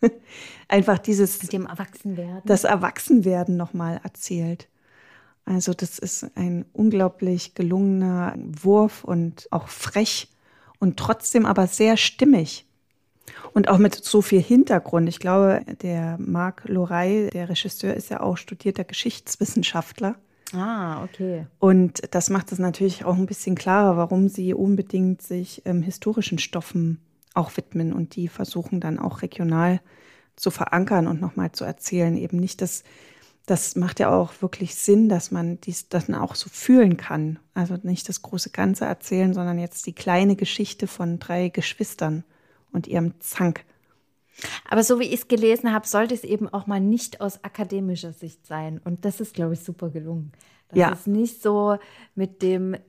Einfach 0.68 0.98
dieses. 0.98 1.42
Mit 1.42 1.52
dem 1.52 1.66
Erwachsenwerden. 1.66 2.42
Das 2.44 2.64
Erwachsenwerden 2.64 3.56
nochmal 3.56 4.00
erzählt. 4.02 4.68
Also, 5.44 5.74
das 5.74 5.98
ist 5.98 6.30
ein 6.36 6.64
unglaublich 6.72 7.54
gelungener 7.54 8.34
Wurf 8.38 9.04
und 9.04 9.46
auch 9.50 9.68
frech 9.68 10.28
und 10.78 10.96
trotzdem 10.96 11.46
aber 11.46 11.66
sehr 11.66 11.96
stimmig. 11.96 12.66
Und 13.52 13.68
auch 13.68 13.78
mit 13.78 13.94
so 13.94 14.22
viel 14.22 14.42
Hintergrund. 14.42 15.08
Ich 15.08 15.18
glaube, 15.18 15.62
der 15.82 16.18
Marc 16.18 16.62
Lorey, 16.66 17.30
der 17.32 17.48
Regisseur, 17.48 17.94
ist 17.94 18.10
ja 18.10 18.20
auch 18.20 18.36
studierter 18.36 18.84
Geschichtswissenschaftler. 18.84 20.16
Ah, 20.52 21.02
okay. 21.02 21.46
Und 21.58 22.02
das 22.14 22.30
macht 22.30 22.52
es 22.52 22.58
natürlich 22.58 23.04
auch 23.04 23.16
ein 23.16 23.26
bisschen 23.26 23.54
klarer, 23.54 23.96
warum 23.96 24.28
sie 24.28 24.54
unbedingt 24.54 25.22
sich 25.22 25.62
ähm, 25.64 25.82
historischen 25.82 26.38
Stoffen 26.38 27.00
auch 27.34 27.56
widmen 27.56 27.92
und 27.92 28.14
die 28.14 28.28
versuchen 28.28 28.80
dann 28.80 28.98
auch 28.98 29.22
regional 29.22 29.80
zu 30.36 30.50
verankern 30.50 31.06
und 31.06 31.20
nochmal 31.20 31.52
zu 31.52 31.64
erzählen. 31.64 32.16
Eben 32.16 32.38
nicht 32.38 32.60
das, 32.60 32.84
das 33.46 33.74
macht 33.76 34.00
ja 34.00 34.10
auch 34.10 34.32
wirklich 34.40 34.76
Sinn, 34.76 35.08
dass 35.08 35.30
man 35.30 35.60
dies 35.60 35.88
dann 35.88 36.14
auch 36.14 36.34
so 36.34 36.48
fühlen 36.48 36.96
kann. 36.96 37.38
Also 37.54 37.76
nicht 37.82 38.08
das 38.08 38.22
große 38.22 38.50
Ganze 38.50 38.84
erzählen, 38.84 39.34
sondern 39.34 39.58
jetzt 39.58 39.86
die 39.86 39.92
kleine 39.92 40.36
Geschichte 40.36 40.86
von 40.86 41.18
drei 41.18 41.48
Geschwistern 41.48 42.24
und 42.74 42.86
ihrem 42.86 43.18
Zank. 43.20 43.64
Aber 44.68 44.82
so 44.82 45.00
wie 45.00 45.04
ich 45.04 45.20
es 45.20 45.28
gelesen 45.28 45.72
habe, 45.72 45.86
sollte 45.86 46.12
es 46.12 46.24
eben 46.24 46.48
auch 46.48 46.66
mal 46.66 46.80
nicht 46.80 47.20
aus 47.20 47.42
akademischer 47.44 48.12
Sicht 48.12 48.46
sein. 48.46 48.80
Und 48.84 49.04
das 49.04 49.20
ist, 49.20 49.34
glaube 49.34 49.54
ich, 49.54 49.60
super 49.60 49.90
gelungen. 49.90 50.32
Dass 50.68 50.78
ja. 50.78 50.92
es 50.92 51.06
nicht 51.06 51.40
so 51.40 51.78
mit 52.14 52.42
dem 52.42 52.74
äh, 52.74 52.80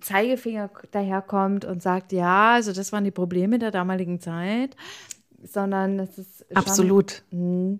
Zeigefinger 0.00 0.70
daherkommt 0.92 1.64
und 1.64 1.82
sagt, 1.82 2.12
ja, 2.12 2.54
also 2.54 2.72
das 2.72 2.92
waren 2.92 3.04
die 3.04 3.10
Probleme 3.10 3.58
der 3.58 3.72
damaligen 3.72 4.20
Zeit, 4.20 4.76
sondern 5.42 5.98
es 5.98 6.18
ist 6.18 6.56
Absolut. 6.56 7.24
Mh, 7.30 7.78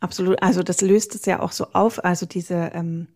Absolut. 0.00 0.42
Also 0.42 0.62
das 0.62 0.80
löst 0.80 1.14
es 1.14 1.26
ja 1.26 1.40
auch 1.40 1.52
so 1.52 1.66
auf. 1.74 2.02
Also 2.02 2.24
diese 2.24 2.70
ähm, 2.72 3.06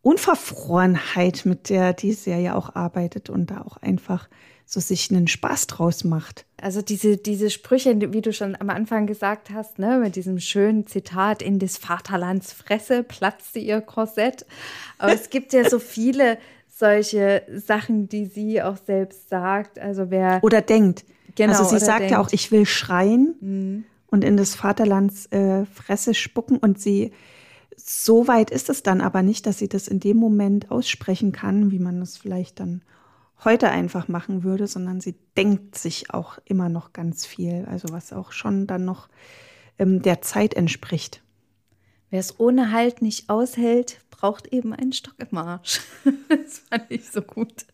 Unverfrorenheit, 0.00 1.44
mit 1.44 1.68
der 1.68 1.92
die 1.92 2.14
Serie 2.14 2.56
auch 2.56 2.74
arbeitet 2.74 3.28
und 3.28 3.50
da 3.50 3.60
auch 3.60 3.76
einfach 3.76 4.28
so 4.66 4.80
sich 4.80 5.10
einen 5.10 5.28
Spaß 5.28 5.66
draus 5.66 6.04
macht. 6.04 6.46
Also 6.60 6.80
diese, 6.82 7.16
diese 7.16 7.50
Sprüche, 7.50 8.12
wie 8.12 8.20
du 8.22 8.32
schon 8.32 8.56
am 8.58 8.70
Anfang 8.70 9.06
gesagt 9.06 9.50
hast, 9.50 9.78
ne, 9.78 9.98
mit 9.98 10.16
diesem 10.16 10.38
schönen 10.38 10.86
Zitat, 10.86 11.42
in 11.42 11.58
des 11.58 11.76
Vaterlands 11.76 12.52
Fresse 12.52 13.02
platzte 13.02 13.58
ihr 13.58 13.80
Korsett. 13.80 14.46
Aber 14.98 15.12
es 15.12 15.28
gibt 15.30 15.52
ja 15.52 15.68
so 15.68 15.78
viele 15.78 16.38
solche 16.68 17.42
Sachen, 17.54 18.08
die 18.08 18.26
sie 18.26 18.62
auch 18.62 18.76
selbst 18.86 19.28
sagt. 19.28 19.78
Also 19.78 20.10
wer. 20.10 20.42
Oder 20.42 20.62
denkt. 20.62 21.04
Genau, 21.34 21.52
also 21.52 21.64
sie 21.64 21.78
sagt 21.84 22.00
denkt. 22.00 22.12
ja 22.12 22.20
auch, 22.20 22.28
ich 22.32 22.50
will 22.52 22.66
schreien 22.66 23.34
Mhm. 23.40 23.84
und 24.08 24.22
in 24.24 24.36
des 24.36 24.54
Vaterlands 24.54 25.26
äh, 25.32 25.64
Fresse 25.66 26.14
spucken 26.14 26.58
und 26.58 26.80
sie 26.80 27.12
so 27.76 28.28
weit 28.28 28.50
ist 28.50 28.68
es 28.68 28.82
dann 28.82 29.00
aber 29.00 29.22
nicht, 29.22 29.46
dass 29.46 29.58
sie 29.58 29.68
das 29.68 29.88
in 29.88 29.98
dem 29.98 30.16
Moment 30.18 30.70
aussprechen 30.70 31.32
kann, 31.32 31.70
wie 31.70 31.78
man 31.78 32.00
es 32.02 32.16
vielleicht 32.16 32.60
dann 32.60 32.82
heute 33.44 33.70
einfach 33.70 34.08
machen 34.08 34.44
würde, 34.44 34.66
sondern 34.66 35.00
sie 35.00 35.14
denkt 35.36 35.76
sich 35.76 36.12
auch 36.12 36.38
immer 36.44 36.68
noch 36.68 36.92
ganz 36.92 37.26
viel, 37.26 37.66
also 37.66 37.88
was 37.90 38.12
auch 38.12 38.32
schon 38.32 38.66
dann 38.66 38.84
noch 38.84 39.08
ähm, 39.78 40.02
der 40.02 40.22
Zeit 40.22 40.54
entspricht. 40.54 41.22
Wer 42.10 42.20
es 42.20 42.38
ohne 42.38 42.72
Halt 42.72 43.00
nicht 43.00 43.30
aushält, 43.30 43.98
braucht 44.10 44.46
eben 44.48 44.72
einen 44.72 44.92
Stock 44.92 45.14
im 45.18 45.38
Arsch. 45.38 45.80
das 46.28 46.58
fand 46.68 46.84
ich 46.90 47.10
so 47.10 47.22
gut. 47.22 47.66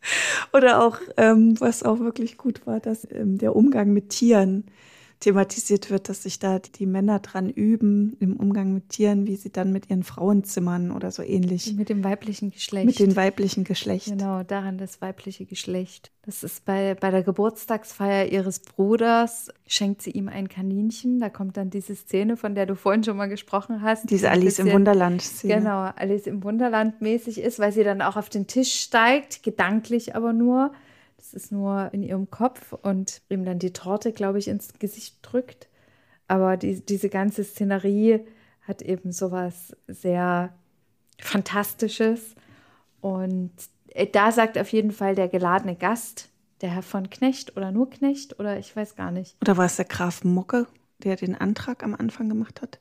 Oder 0.53 0.83
auch, 0.83 0.99
ähm, 1.17 1.61
was 1.61 1.83
auch 1.83 1.99
wirklich 1.99 2.39
gut 2.39 2.67
war, 2.67 2.81
dass 2.81 3.07
ähm, 3.11 3.37
der 3.37 3.57
Umgang 3.57 3.93
mit 3.93 4.11
Tieren 4.11 4.65
thematisiert 5.21 5.91
wird, 5.91 6.09
dass 6.09 6.23
sich 6.23 6.39
da 6.39 6.59
die 6.61 6.87
Männer 6.87 7.19
dran 7.19 7.51
üben 7.51 8.17
im 8.21 8.37
Umgang 8.37 8.73
mit 8.73 8.91
Tieren, 8.91 9.27
wie 9.27 9.37
sie 9.37 9.51
dann 9.51 9.73
mit 9.73 9.91
ihren 9.91 10.05
Frauenzimmern 10.05 10.93
oder 10.93 11.11
so 11.11 11.23
ähnlich 11.23 11.75
Mit 11.75 11.89
dem 11.89 12.05
weiblichen 12.05 12.51
Geschlecht. 12.51 12.87
mit 12.87 12.99
dem 13.01 13.17
weiblichen 13.17 13.65
Geschlecht. 13.65 14.07
Genau, 14.07 14.43
daran 14.45 14.79
das 14.79 15.01
weibliche 15.01 15.45
Geschlecht. 15.45 16.13
Das 16.25 16.43
ist 16.45 16.65
bei, 16.65 16.95
bei 16.95 17.11
der 17.11 17.23
Geburtstagsfeier 17.23 18.27
ihres 18.27 18.61
Bruders, 18.61 19.49
schenkt 19.67 20.03
sie 20.03 20.11
ihm 20.11 20.29
ein 20.29 20.49
Kaninchen. 20.49 21.19
Da 21.19 21.31
kommt 21.31 21.57
dann 21.57 21.71
diese 21.71 21.97
Szene, 21.97 22.37
von 22.37 22.55
der 22.55 22.67
du 22.67 22.77
vorhin 22.77 23.03
schon 23.03 23.17
mal 23.17 23.29
gesprochen 23.29 23.83
hast. 23.83 24.09
Diese 24.11 24.27
die 24.27 24.29
Alice 24.29 24.59
im 24.59 24.67
bisschen- 24.67 24.73
Wunderland-Szene. 24.79 25.55
Genau, 25.57 25.91
Alice 25.97 26.27
im 26.27 26.45
Wunderland 26.45 27.01
mäßig 27.01 27.41
ist, 27.41 27.59
weil 27.59 27.73
sie 27.73 27.83
dann 27.83 28.03
auch 28.03 28.17
auf 28.17 28.29
den 28.29 28.47
Tisch 28.47 28.73
steigt, 28.75 29.43
gedanklich 29.43 30.15
aber 30.15 30.33
nur. 30.33 30.73
Das 31.19 31.35
ist 31.35 31.53
nur 31.53 31.91
in 31.93 32.03
ihrem 32.03 32.31
Kopf 32.31 32.73
und 32.73 33.21
ihm 33.29 33.45
dann 33.45 33.59
die 33.59 33.75
Torte, 33.75 34.13
glaube 34.13 34.39
ich, 34.39 34.49
ins 34.49 34.73
Gesicht 34.79 35.19
drückt. 35.23 35.69
Aber 36.27 36.57
die, 36.57 36.81
diese 36.85 37.11
ganze 37.11 37.45
Szenerie 37.45 38.21
hat 38.63 38.81
eben 38.81 39.13
sowas 39.13 39.77
sehr 39.87 40.55
Fantastisches. 41.21 42.35
Und 43.01 43.53
äh, 43.89 44.07
da 44.07 44.33
sagt 44.33 44.59
auf 44.59 44.71
jeden 44.71 44.93
Fall 44.93 45.15
der 45.15 45.29
geladene 45.29 45.77
Gast, 45.77 46.31
der 46.61 46.71
Herr 46.71 46.83
von 46.83 47.11
Knecht 47.11 47.57
oder 47.57 47.73
nur 47.73 47.91
Knecht 47.91 48.39
oder 48.39 48.59
ich 48.59 48.75
weiß 48.75 48.97
gar 48.97 49.11
nicht. 49.11 49.37
Oder 49.43 49.57
war 49.57 49.67
es 49.67 49.77
der 49.77 49.85
Graf 49.85 50.25
Mocke, 50.25 50.67
der 50.99 51.17
den 51.17 51.35
Antrag 51.35 51.83
am 51.83 51.95
Anfang 51.95 52.29
gemacht 52.29 52.63
hat? 52.63 52.81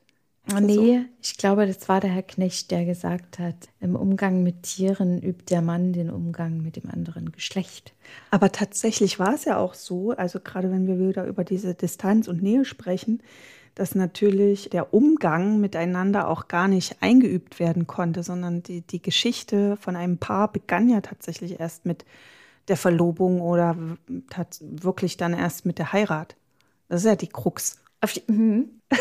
Nee, 0.60 1.04
ich 1.22 1.36
glaube, 1.36 1.66
das 1.66 1.88
war 1.88 2.00
der 2.00 2.10
Herr 2.10 2.22
Knecht, 2.22 2.70
der 2.70 2.84
gesagt 2.84 3.38
hat, 3.38 3.68
im 3.80 3.96
Umgang 3.96 4.42
mit 4.42 4.62
Tieren 4.62 5.22
übt 5.22 5.44
der 5.50 5.60
Mann 5.62 5.92
den 5.92 6.10
Umgang 6.10 6.62
mit 6.62 6.76
dem 6.76 6.90
anderen 6.90 7.32
Geschlecht. 7.32 7.92
Aber 8.30 8.50
tatsächlich 8.50 9.18
war 9.18 9.34
es 9.34 9.44
ja 9.44 9.58
auch 9.58 9.74
so, 9.74 10.12
also 10.12 10.40
gerade 10.40 10.70
wenn 10.70 10.86
wir 10.86 10.98
wieder 10.98 11.26
über 11.26 11.44
diese 11.44 11.74
Distanz 11.74 12.28
und 12.28 12.42
Nähe 12.42 12.64
sprechen, 12.64 13.22
dass 13.74 13.94
natürlich 13.94 14.70
der 14.70 14.92
Umgang 14.92 15.60
miteinander 15.60 16.28
auch 16.28 16.48
gar 16.48 16.66
nicht 16.66 16.96
eingeübt 17.00 17.60
werden 17.60 17.86
konnte, 17.86 18.22
sondern 18.22 18.62
die, 18.62 18.80
die 18.80 19.00
Geschichte 19.00 19.76
von 19.76 19.96
einem 19.96 20.18
Paar 20.18 20.50
begann 20.50 20.88
ja 20.88 21.00
tatsächlich 21.00 21.60
erst 21.60 21.86
mit 21.86 22.04
der 22.66 22.76
Verlobung 22.76 23.40
oder 23.40 23.76
wirklich 24.60 25.16
dann 25.16 25.32
erst 25.32 25.64
mit 25.64 25.78
der 25.78 25.92
Heirat. 25.92 26.36
Das 26.88 27.02
ist 27.02 27.06
ja 27.06 27.16
die 27.16 27.28
Krux. 27.28 27.78
Auf 28.00 28.12
die, 28.12 28.22
mhm. 28.30 28.80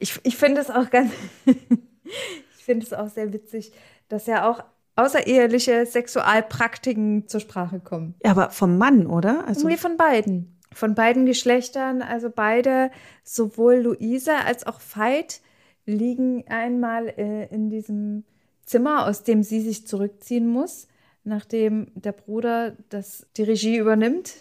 Ich, 0.00 0.18
ich 0.24 0.36
finde 0.36 0.60
es 0.60 0.70
auch 0.70 0.90
ganz, 0.90 1.12
ich 1.44 2.64
finde 2.64 2.84
es 2.84 2.92
auch 2.92 3.08
sehr 3.08 3.32
witzig, 3.32 3.72
dass 4.08 4.26
ja 4.26 4.50
auch 4.50 4.64
außereheliche 4.96 5.86
Sexualpraktiken 5.86 7.28
zur 7.28 7.40
Sprache 7.40 7.80
kommen. 7.80 8.14
Ja, 8.24 8.32
aber 8.32 8.50
vom 8.50 8.76
Mann, 8.76 9.06
oder? 9.06 9.46
Also 9.46 9.60
Irgendwie 9.60 9.78
von 9.78 9.96
beiden. 9.96 10.58
Von 10.72 10.94
beiden 10.94 11.26
Geschlechtern, 11.26 12.02
also 12.02 12.30
beide, 12.30 12.90
sowohl 13.24 13.76
Luise 13.76 14.32
als 14.46 14.66
auch 14.66 14.80
Veit, 14.80 15.40
liegen 15.86 16.46
einmal 16.48 17.08
äh, 17.08 17.46
in 17.52 17.70
diesem 17.70 18.24
Zimmer, 18.64 19.06
aus 19.06 19.24
dem 19.24 19.42
sie 19.42 19.60
sich 19.60 19.86
zurückziehen 19.86 20.46
muss, 20.46 20.86
nachdem 21.24 21.90
der 21.94 22.12
Bruder 22.12 22.76
das, 22.88 23.26
die 23.36 23.42
Regie 23.42 23.78
übernimmt. 23.78 24.34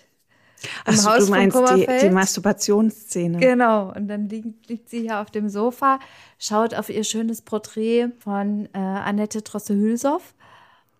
Im 0.64 0.70
Ach 0.86 0.94
so, 0.94 1.10
Haus 1.10 1.26
du 1.26 1.32
meinst 1.32 1.58
die, 1.76 1.88
die 2.02 2.10
Masturbationsszene. 2.10 3.40
Genau, 3.40 3.94
und 3.94 4.08
dann 4.08 4.28
liegt, 4.30 4.68
liegt 4.70 4.90
sie 4.90 5.02
hier 5.02 5.20
auf 5.20 5.32
dem 5.32 5.50
Sofa, 5.50 6.00
schaut 6.38 6.74
auf 6.74 6.90
ihr 6.90 7.04
schönes 7.04 7.42
Porträt 7.42 8.10
von 8.20 8.68
äh, 8.74 8.78
Annette 8.78 9.42
Drosse-Hülsow 9.42 10.22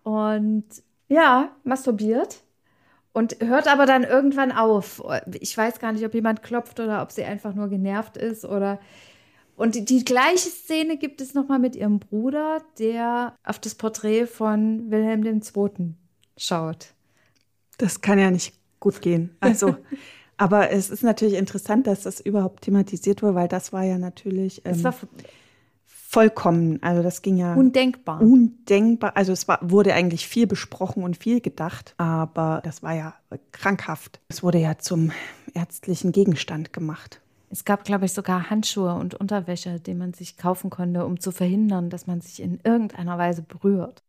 und 0.02 0.64
ja, 1.08 1.50
masturbiert 1.64 2.42
und 3.12 3.36
hört 3.40 3.68
aber 3.68 3.86
dann 3.86 4.04
irgendwann 4.04 4.52
auf. 4.52 5.02
Ich 5.40 5.56
weiß 5.56 5.78
gar 5.78 5.92
nicht, 5.92 6.04
ob 6.04 6.14
jemand 6.14 6.42
klopft 6.42 6.80
oder 6.80 7.02
ob 7.02 7.12
sie 7.12 7.24
einfach 7.24 7.54
nur 7.54 7.68
genervt 7.68 8.16
ist 8.16 8.44
oder 8.44 8.78
und 9.56 9.74
die, 9.74 9.84
die 9.84 10.06
gleiche 10.06 10.48
Szene 10.48 10.96
gibt 10.96 11.20
es 11.20 11.34
nochmal 11.34 11.58
mit 11.58 11.76
ihrem 11.76 11.98
Bruder, 11.98 12.62
der 12.78 13.34
auf 13.44 13.58
das 13.58 13.74
Porträt 13.74 14.26
von 14.26 14.90
Wilhelm 14.90 15.22
II. 15.22 15.96
schaut. 16.38 16.94
Das 17.76 18.00
kann 18.00 18.18
ja 18.18 18.30
nicht 18.30 18.54
gut 18.80 19.00
gehen. 19.02 19.36
Also, 19.40 19.76
aber 20.36 20.70
es 20.70 20.90
ist 20.90 21.02
natürlich 21.02 21.34
interessant, 21.34 21.86
dass 21.86 22.02
das 22.02 22.20
überhaupt 22.20 22.62
thematisiert 22.62 23.22
wurde, 23.22 23.34
weil 23.34 23.48
das 23.48 23.72
war 23.72 23.84
ja 23.84 23.98
natürlich 23.98 24.62
ähm, 24.64 24.82
war 24.82 24.94
vollkommen, 26.10 26.82
also 26.82 27.04
das 27.04 27.22
ging 27.22 27.36
ja 27.36 27.54
undenkbar. 27.54 28.20
undenkbar. 28.20 29.16
Also 29.16 29.32
es 29.32 29.46
war, 29.46 29.60
wurde 29.62 29.94
eigentlich 29.94 30.26
viel 30.26 30.48
besprochen 30.48 31.04
und 31.04 31.16
viel 31.16 31.40
gedacht, 31.40 31.94
aber 31.98 32.60
das 32.64 32.82
war 32.82 32.94
ja 32.94 33.14
krankhaft. 33.52 34.20
Es 34.28 34.42
wurde 34.42 34.58
ja 34.58 34.76
zum 34.78 35.12
ärztlichen 35.54 36.10
Gegenstand 36.10 36.72
gemacht. 36.72 37.20
Es 37.48 37.64
gab, 37.64 37.84
glaube 37.84 38.06
ich, 38.06 38.12
sogar 38.12 38.50
Handschuhe 38.50 38.94
und 38.94 39.14
Unterwäsche, 39.14 39.78
die 39.78 39.94
man 39.94 40.12
sich 40.12 40.36
kaufen 40.36 40.68
konnte, 40.68 41.04
um 41.04 41.20
zu 41.20 41.30
verhindern, 41.30 41.90
dass 41.90 42.08
man 42.08 42.20
sich 42.20 42.42
in 42.42 42.58
irgendeiner 42.64 43.16
Weise 43.16 43.42
berührt. 43.42 44.02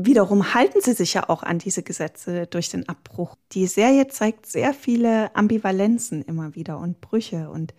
Wiederum 0.00 0.54
halten 0.54 0.80
sie 0.80 0.92
sich 0.92 1.14
ja 1.14 1.28
auch 1.28 1.42
an 1.42 1.58
diese 1.58 1.82
Gesetze 1.82 2.46
durch 2.46 2.68
den 2.68 2.88
Abbruch. 2.88 3.34
Die 3.50 3.66
Serie 3.66 4.06
zeigt 4.06 4.46
sehr 4.46 4.72
viele 4.72 5.34
Ambivalenzen 5.34 6.22
immer 6.22 6.54
wieder 6.54 6.78
und 6.78 7.00
Brüche 7.00 7.50
und 7.50 7.74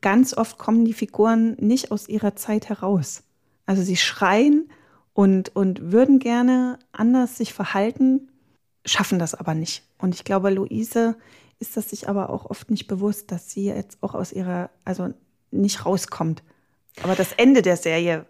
ganz 0.00 0.32
oft 0.36 0.58
kommen 0.58 0.84
die 0.84 0.92
Figuren 0.92 1.56
nicht 1.58 1.90
aus 1.90 2.08
ihrer 2.08 2.36
Zeit 2.36 2.68
heraus. 2.68 3.24
Also 3.66 3.82
sie 3.82 3.96
schreien 3.96 4.70
und, 5.12 5.56
und 5.56 5.90
würden 5.90 6.20
gerne 6.20 6.78
anders 6.92 7.36
sich 7.36 7.52
verhalten, 7.52 8.30
schaffen 8.86 9.18
das 9.18 9.34
aber 9.34 9.54
nicht. 9.54 9.82
Und 9.98 10.14
ich 10.14 10.22
glaube, 10.22 10.50
Luise 10.50 11.16
ist 11.58 11.76
das 11.76 11.90
sich 11.90 12.08
aber 12.08 12.30
auch 12.30 12.48
oft 12.48 12.70
nicht 12.70 12.86
bewusst, 12.86 13.32
dass 13.32 13.50
sie 13.50 13.66
jetzt 13.66 14.00
auch 14.02 14.14
aus 14.14 14.30
ihrer, 14.30 14.70
also 14.84 15.12
nicht 15.50 15.84
rauskommt. 15.84 16.44
Aber 17.02 17.16
das 17.16 17.32
Ende 17.32 17.62
der 17.62 17.76
Serie 17.76 18.24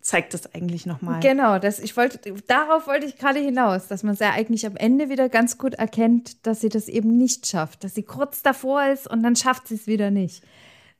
zeigt 0.00 0.34
das 0.34 0.54
eigentlich 0.54 0.86
nochmal. 0.86 1.20
Genau, 1.20 1.58
das, 1.58 1.78
ich 1.78 1.96
wollte, 1.96 2.34
darauf 2.46 2.86
wollte 2.86 3.06
ich 3.06 3.16
gerade 3.16 3.38
hinaus, 3.38 3.86
dass 3.86 4.02
man 4.02 4.14
es 4.14 4.20
ja 4.20 4.30
eigentlich 4.30 4.66
am 4.66 4.76
Ende 4.76 5.08
wieder 5.10 5.28
ganz 5.28 5.58
gut 5.58 5.74
erkennt, 5.74 6.46
dass 6.46 6.60
sie 6.60 6.68
das 6.68 6.88
eben 6.88 7.16
nicht 7.16 7.46
schafft, 7.46 7.84
dass 7.84 7.94
sie 7.94 8.02
kurz 8.02 8.42
davor 8.42 8.86
ist 8.86 9.10
und 9.10 9.22
dann 9.22 9.36
schafft 9.36 9.68
sie 9.68 9.74
es 9.74 9.86
wieder 9.86 10.10
nicht. 10.10 10.42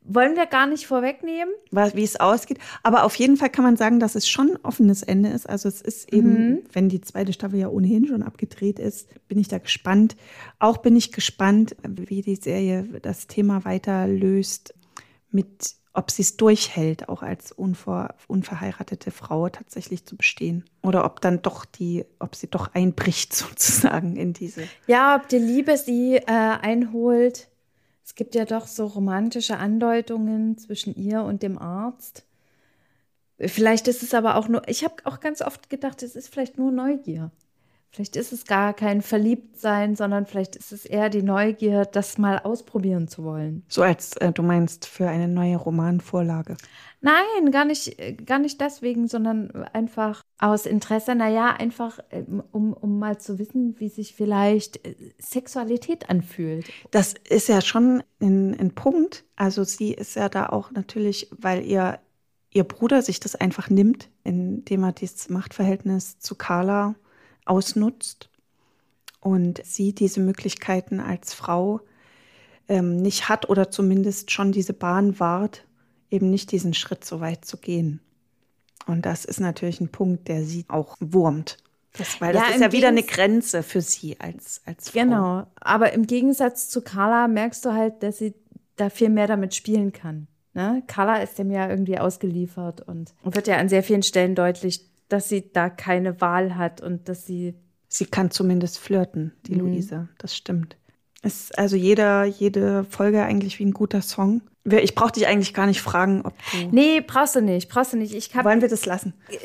Wollen 0.03 0.35
wir 0.35 0.47
gar 0.47 0.67
nicht 0.67 0.87
vorwegnehmen? 0.87 1.53
Wie 1.71 2.03
es 2.03 2.19
ausgeht. 2.19 2.59
Aber 2.83 3.05
auf 3.05 3.15
jeden 3.17 3.37
Fall 3.37 3.51
kann 3.51 3.65
man 3.65 3.77
sagen, 3.77 4.01
dass 4.01 4.15
es 4.15 4.27
schon 4.27 4.53
ein 4.53 4.59
offenes 4.63 5.03
Ende 5.03 5.29
ist. 5.29 5.49
Also 5.49 5.69
es 5.69 5.83
ist 5.83 6.11
eben, 6.11 6.33
mhm. 6.33 6.59
wenn 6.73 6.89
die 6.89 7.03
zweite 7.03 7.35
Staffel 7.35 7.59
ja 7.59 7.69
ohnehin 7.69 8.07
schon 8.07 8.23
abgedreht 8.23 8.79
ist, 8.79 9.09
bin 9.29 9.39
ich 9.39 9.49
da 9.49 9.59
gespannt. 9.59 10.17
Auch 10.59 10.79
bin 10.79 10.97
ich 10.97 11.13
gespannt, 11.13 11.77
wie 11.87 12.23
die 12.23 12.37
Serie 12.37 12.85
das 13.03 13.27
Thema 13.27 13.67
weiter 13.67 14.09
löst 14.09 14.73
mit 15.31 15.75
ob 15.93 16.11
sie 16.11 16.23
es 16.23 16.37
durchhält, 16.37 17.09
auch 17.09 17.23
als 17.23 17.51
unver, 17.53 18.15
unverheiratete 18.29 19.11
Frau 19.11 19.49
tatsächlich 19.49 20.05
zu 20.05 20.17
bestehen. 20.17 20.65
Oder 20.83 21.05
ob 21.05 21.21
dann 21.21 21.43
doch 21.43 21.65
die, 21.65 22.05
ob 22.19 22.37
sie 22.37 22.49
doch 22.49 22.75
einbricht 22.75 23.35
sozusagen 23.35 24.17
in 24.17 24.33
diese. 24.33 24.65
Ja, 24.87 25.17
ob 25.17 25.29
die 25.29 25.39
Liebe 25.39 25.77
sie 25.77 26.17
äh, 26.17 26.25
einholt. 26.27 27.49
Es 28.05 28.15
gibt 28.15 28.35
ja 28.35 28.45
doch 28.45 28.67
so 28.67 28.87
romantische 28.87 29.57
Andeutungen 29.57 30.59
zwischen 30.59 30.95
ihr 30.97 31.23
und 31.23 31.43
dem 31.43 31.59
Arzt. 31.59 32.25
Vielleicht 33.39 33.89
ist 33.89 34.03
es 34.03 34.15
aber 34.15 34.37
auch 34.37 34.49
nur, 34.49 34.69
ich 34.69 34.85
habe 34.85 34.95
auch 35.05 35.21
ganz 35.21 35.41
oft 35.41 35.71
gedacht, 35.71 36.03
es 36.03 36.15
ist 36.15 36.29
vielleicht 36.29 36.59
nur 36.59 36.71
Neugier. 36.73 37.31
Vielleicht 37.93 38.15
ist 38.15 38.33
es 38.33 38.45
gar 38.45 38.73
kein 38.73 39.03
Verliebtsein, 39.03 39.97
sondern 39.97 40.25
vielleicht 40.25 40.55
ist 40.55 40.71
es 40.71 40.87
eher 40.87 41.11
die 41.11 41.23
Neugier, 41.23 41.85
das 41.85 42.19
mal 42.19 42.39
ausprobieren 42.39 43.09
zu 43.09 43.25
wollen. 43.25 43.65
So 43.69 43.83
als 43.83 44.17
äh, 44.19 44.31
du 44.31 44.45
meinst 44.45 44.87
für 44.87 45.09
eine 45.09 45.27
neue 45.27 45.57
Romanvorlage. 45.57 46.57
Nein, 47.01 47.51
gar 47.51 47.65
nicht, 47.65 47.97
gar 48.27 48.39
nicht 48.39 48.61
deswegen, 48.61 49.09
sondern 49.09 49.51
einfach 49.73 50.23
aus 50.39 50.67
Interesse, 50.67 51.17
naja, 51.17 51.57
einfach 51.59 51.99
ähm, 52.11 52.45
um, 52.53 52.75
um 52.75 53.01
mal 53.01 53.19
zu 53.19 53.41
wissen, 53.41 53.75
wie 53.81 53.89
sich 53.89 54.15
vielleicht 54.15 54.87
äh, 54.87 54.95
Sexualität 55.19 56.09
anfühlt. 56.11 56.67
Das 56.93 57.15
ist 57.29 57.49
ja 57.49 57.61
schon 57.61 58.05
ein, 58.21 58.57
ein 58.59 58.71
Punkt. 58.71 59.25
Also 59.35 59.65
sie 59.65 59.95
ist 59.95 60.15
ja 60.15 60.29
da 60.29 60.49
auch 60.49 60.71
natürlich, 60.71 61.29
weil 61.37 61.65
ihr, 61.65 61.99
ihr 62.53 62.65
Bruder 62.65 63.03
sich 63.03 63.19
das 63.19 63.35
einfach 63.35 63.69
nimmt, 63.69 64.09
indem 64.23 64.85
er 64.85 64.93
dieses 64.93 65.29
Machtverhältnis 65.29 66.21
zu 66.21 66.37
Carla 66.37 66.95
ausnutzt 67.51 68.31
und 69.21 69.61
sie 69.65 69.93
diese 69.93 70.21
Möglichkeiten 70.21 71.01
als 71.01 71.35
Frau 71.35 71.81
ähm, 72.69 72.97
nicht 72.97 73.29
hat 73.29 73.51
oder 73.51 73.71
zumindest 73.71 74.31
schon 74.31 74.53
diese 74.53 74.73
Bahn 74.73 75.19
wahrt, 75.19 75.67
eben 76.11 76.31
nicht 76.31 76.53
diesen 76.53 76.73
Schritt 76.73 77.05
so 77.05 77.21
weit 77.21 77.45
zu 77.45 77.59
gehen. 77.59 78.01
Und 78.87 79.05
das 79.05 79.25
ist 79.25 79.41
natürlich 79.41 79.81
ein 79.81 79.91
Punkt, 79.91 80.29
der 80.29 80.45
sie 80.45 80.65
auch 80.69 80.97
wurmt. 81.01 81.59
Das, 81.95 82.21
weil 82.21 82.33
das 82.33 82.49
ja, 82.49 82.55
ist 82.55 82.61
ja 82.61 82.73
wieder 82.73 82.89
eine 82.89 83.03
Grenze 83.03 83.63
für 83.65 83.81
sie 83.81 84.19
als, 84.21 84.63
als 84.65 84.91
Frau. 84.91 85.01
Genau, 85.01 85.47
aber 85.61 85.93
im 85.93 86.07
Gegensatz 86.07 86.69
zu 86.69 86.83
Carla 86.83 87.27
merkst 87.27 87.65
du 87.65 87.73
halt, 87.73 88.03
dass 88.03 88.19
sie 88.19 88.35
da 88.77 88.91
viel 88.91 89.11
mehr 89.11 89.27
damit 89.27 89.55
spielen 89.55 89.93
kann. 89.93 90.29
Ne? 90.55 90.83
Carla 90.87 91.17
ist 91.17 91.39
dem 91.39 91.51
ja 91.51 91.69
irgendwie 91.69 91.99
ausgeliefert 91.99 92.81
und 92.81 93.13
wird 93.23 93.49
ja 93.49 93.57
an 93.57 93.69
sehr 93.69 93.83
vielen 93.83 94.03
Stellen 94.03 94.35
deutlich, 94.35 94.90
dass 95.13 95.29
sie 95.29 95.53
da 95.53 95.69
keine 95.69 96.21
Wahl 96.21 96.57
hat 96.57 96.81
und 96.81 97.09
dass 97.09 97.27
sie. 97.27 97.55
Sie 97.89 98.07
kann 98.07 98.31
zumindest 98.31 98.79
flirten, 98.79 99.33
die 99.47 99.55
mhm. 99.55 99.61
Luise. 99.61 100.09
Das 100.19 100.37
stimmt. 100.37 100.77
Es 101.23 101.45
ist 101.45 101.59
also 101.59 101.77
jeder, 101.77 102.25
jede 102.25 102.85
Folge 102.85 103.23
eigentlich 103.23 103.59
wie 103.59 103.67
ein 103.67 103.73
guter 103.73 104.01
Song. 104.01 104.43
Ich 104.65 104.95
brauche 104.95 105.13
dich 105.13 105.27
eigentlich 105.27 105.55
gar 105.55 105.67
nicht 105.67 105.83
fragen, 105.83 106.23
ob 106.23 106.35
du. 106.53 106.69
Nee, 106.71 107.01
brauchst 107.01 107.37
du 107.37 107.43
nicht. 107.43 107.69
Brauchst 107.69 107.93
du 107.93 107.97
nicht. 107.97 108.15
Ich 108.15 108.35
hab 108.35 108.45
Wollen 108.45 108.63
wir 108.63 108.69
das 108.69 108.87
lassen? 108.87 109.15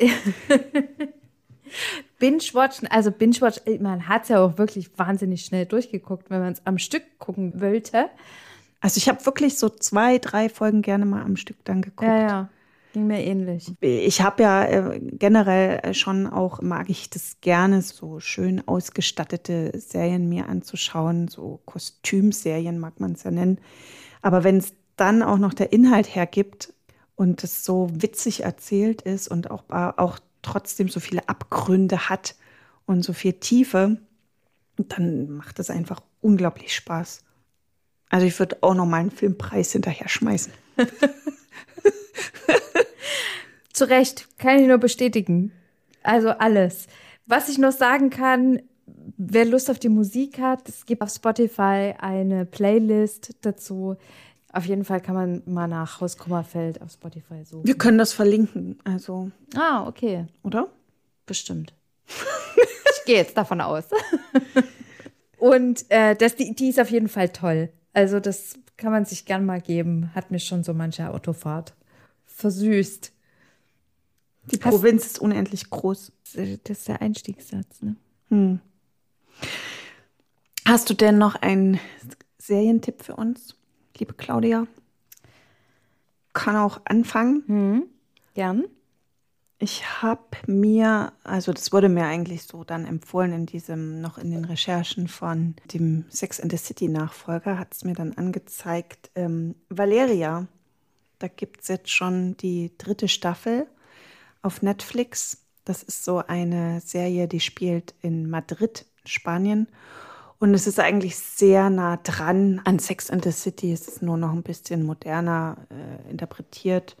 Binge-Watchen, 2.18 2.88
also 2.88 3.10
Binge-Watch, 3.10 3.60
man 3.80 4.08
hat 4.08 4.22
es 4.22 4.30
ja 4.30 4.42
auch 4.42 4.56
wirklich 4.56 4.98
wahnsinnig 4.98 5.44
schnell 5.44 5.66
durchgeguckt, 5.66 6.30
wenn 6.30 6.40
man 6.40 6.52
es 6.52 6.62
am 6.64 6.78
Stück 6.78 7.02
gucken 7.18 7.60
wollte. 7.60 8.08
Also 8.80 8.98
ich 8.98 9.08
habe 9.08 9.24
wirklich 9.26 9.58
so 9.58 9.68
zwei, 9.68 10.18
drei 10.18 10.48
Folgen 10.48 10.82
gerne 10.82 11.04
mal 11.04 11.22
am 11.22 11.36
Stück 11.36 11.56
dann 11.64 11.82
geguckt. 11.82 12.08
Ja, 12.08 12.20
ja. 12.20 12.48
Ging 12.96 13.08
mir 13.08 13.22
ähnlich. 13.22 13.74
Ich 13.82 14.22
habe 14.22 14.42
ja 14.42 14.64
äh, 14.64 14.98
generell 15.02 15.92
schon 15.92 16.26
auch, 16.26 16.62
mag 16.62 16.88
ich 16.88 17.10
das 17.10 17.36
gerne, 17.42 17.82
so 17.82 18.20
schön 18.20 18.66
ausgestattete 18.66 19.78
Serien 19.78 20.30
mir 20.30 20.48
anzuschauen, 20.48 21.28
so 21.28 21.60
Kostümserien 21.66 22.78
mag 22.78 22.98
man 22.98 23.12
es 23.12 23.24
ja 23.24 23.30
nennen. 23.30 23.60
Aber 24.22 24.44
wenn 24.44 24.56
es 24.56 24.72
dann 24.96 25.22
auch 25.22 25.36
noch 25.36 25.52
der 25.52 25.74
Inhalt 25.74 26.14
hergibt 26.14 26.72
und 27.16 27.44
es 27.44 27.66
so 27.66 27.90
witzig 27.92 28.44
erzählt 28.44 29.02
ist 29.02 29.28
und 29.28 29.50
auch, 29.50 29.64
auch 29.68 30.18
trotzdem 30.40 30.88
so 30.88 30.98
viele 30.98 31.28
Abgründe 31.28 32.08
hat 32.08 32.34
und 32.86 33.02
so 33.02 33.12
viel 33.12 33.34
Tiefe, 33.34 33.98
dann 34.76 35.32
macht 35.32 35.58
es 35.58 35.68
einfach 35.68 36.00
unglaublich 36.22 36.74
Spaß. 36.74 37.24
Also 38.08 38.26
ich 38.26 38.38
würde 38.38 38.56
auch 38.62 38.72
noch 38.72 38.86
mal 38.86 39.00
einen 39.00 39.10
Filmpreis 39.10 39.72
hinterher 39.72 40.08
schmeißen. 40.08 40.54
Zu 43.76 43.90
Recht, 43.90 44.26
kann 44.38 44.58
ich 44.58 44.66
nur 44.66 44.78
bestätigen. 44.78 45.52
Also 46.02 46.30
alles. 46.30 46.86
Was 47.26 47.50
ich 47.50 47.58
noch 47.58 47.72
sagen 47.72 48.08
kann, 48.08 48.62
wer 49.18 49.44
Lust 49.44 49.70
auf 49.70 49.78
die 49.78 49.90
Musik 49.90 50.38
hat, 50.40 50.66
es 50.66 50.86
gibt 50.86 51.02
auf 51.02 51.10
Spotify 51.10 51.92
eine 51.98 52.46
Playlist 52.46 53.36
dazu. 53.42 53.96
Auf 54.50 54.64
jeden 54.64 54.86
Fall 54.86 55.02
kann 55.02 55.14
man 55.14 55.42
mal 55.44 55.68
nach 55.68 56.00
Haus 56.00 56.16
Kummerfeld 56.16 56.80
auf 56.80 56.90
Spotify 56.90 57.44
suchen. 57.44 57.66
Wir 57.66 57.76
können 57.76 57.98
das 57.98 58.14
verlinken, 58.14 58.78
also. 58.84 59.30
Ah, 59.54 59.86
okay. 59.86 60.24
Oder? 60.42 60.68
Bestimmt. 61.26 61.74
ich 62.06 63.04
gehe 63.04 63.16
jetzt 63.16 63.36
davon 63.36 63.60
aus. 63.60 63.84
Und 65.36 65.84
äh, 65.90 66.16
das, 66.16 66.34
die, 66.34 66.54
die 66.54 66.70
ist 66.70 66.80
auf 66.80 66.90
jeden 66.90 67.08
Fall 67.08 67.28
toll. 67.28 67.68
Also 67.92 68.20
das 68.20 68.54
kann 68.78 68.90
man 68.90 69.04
sich 69.04 69.26
gern 69.26 69.44
mal 69.44 69.60
geben. 69.60 70.14
Hat 70.14 70.30
mir 70.30 70.40
schon 70.40 70.64
so 70.64 70.72
manche 70.72 71.10
Autofahrt 71.10 71.74
versüßt. 72.24 73.12
Die 74.50 74.60
Hast, 74.62 74.70
Provinz 74.70 75.06
ist 75.06 75.18
unendlich 75.18 75.70
groß. 75.70 76.12
Das 76.34 76.78
ist 76.78 76.88
der 76.88 77.00
Einstiegssatz, 77.02 77.82
ne? 77.82 77.96
Hm. 78.28 78.60
Hast 80.66 80.90
du 80.90 80.94
denn 80.94 81.18
noch 81.18 81.36
einen 81.36 81.78
Serientipp 82.38 83.02
für 83.02 83.16
uns, 83.16 83.54
liebe 83.98 84.14
Claudia? 84.14 84.66
Kann 86.32 86.56
auch 86.56 86.80
anfangen. 86.84 87.44
Hm. 87.46 87.82
Gern. 88.34 88.64
Ich 89.58 90.02
habe 90.02 90.22
mir, 90.46 91.12
also 91.24 91.52
das 91.52 91.72
wurde 91.72 91.88
mir 91.88 92.04
eigentlich 92.04 92.42
so 92.42 92.62
dann 92.62 92.84
empfohlen 92.84 93.32
in 93.32 93.46
diesem, 93.46 94.02
noch 94.02 94.18
in 94.18 94.30
den 94.30 94.44
Recherchen 94.44 95.08
von 95.08 95.54
dem 95.72 96.04
Sex 96.10 96.40
and 96.40 96.52
the 96.52 96.58
City 96.58 96.88
Nachfolger, 96.88 97.58
hat 97.58 97.72
es 97.72 97.82
mir 97.82 97.94
dann 97.94 98.12
angezeigt, 98.12 99.10
ähm, 99.14 99.54
Valeria. 99.70 100.46
Da 101.18 101.28
gibt 101.28 101.62
es 101.62 101.68
jetzt 101.68 101.90
schon 101.90 102.36
die 102.36 102.72
dritte 102.76 103.08
Staffel 103.08 103.66
auf 104.46 104.62
Netflix. 104.62 105.42
Das 105.64 105.82
ist 105.82 106.04
so 106.04 106.22
eine 106.26 106.80
Serie, 106.80 107.28
die 107.28 107.40
spielt 107.40 107.94
in 108.00 108.30
Madrid, 108.30 108.86
Spanien. 109.04 109.66
Und 110.38 110.54
es 110.54 110.66
ist 110.66 110.78
eigentlich 110.78 111.16
sehr 111.16 111.68
nah 111.70 111.96
dran 111.96 112.60
an 112.64 112.78
Sex 112.78 113.10
and 113.10 113.24
the 113.24 113.32
City. 113.32 113.72
Es 113.72 113.88
ist 113.88 114.02
nur 114.02 114.16
noch 114.16 114.32
ein 114.32 114.42
bisschen 114.42 114.84
moderner 114.84 115.56
äh, 115.70 116.10
interpretiert. 116.10 116.96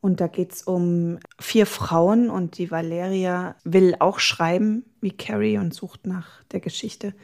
Und 0.00 0.20
da 0.20 0.26
geht 0.28 0.52
es 0.52 0.62
um 0.62 1.18
vier 1.38 1.66
Frauen 1.66 2.30
und 2.30 2.56
die 2.56 2.70
Valeria 2.70 3.54
will 3.64 3.96
auch 3.98 4.18
schreiben 4.18 4.84
wie 5.00 5.10
Carrie 5.10 5.58
und 5.58 5.74
sucht 5.74 6.06
nach 6.06 6.42
der 6.52 6.60
Geschichte. 6.60 7.14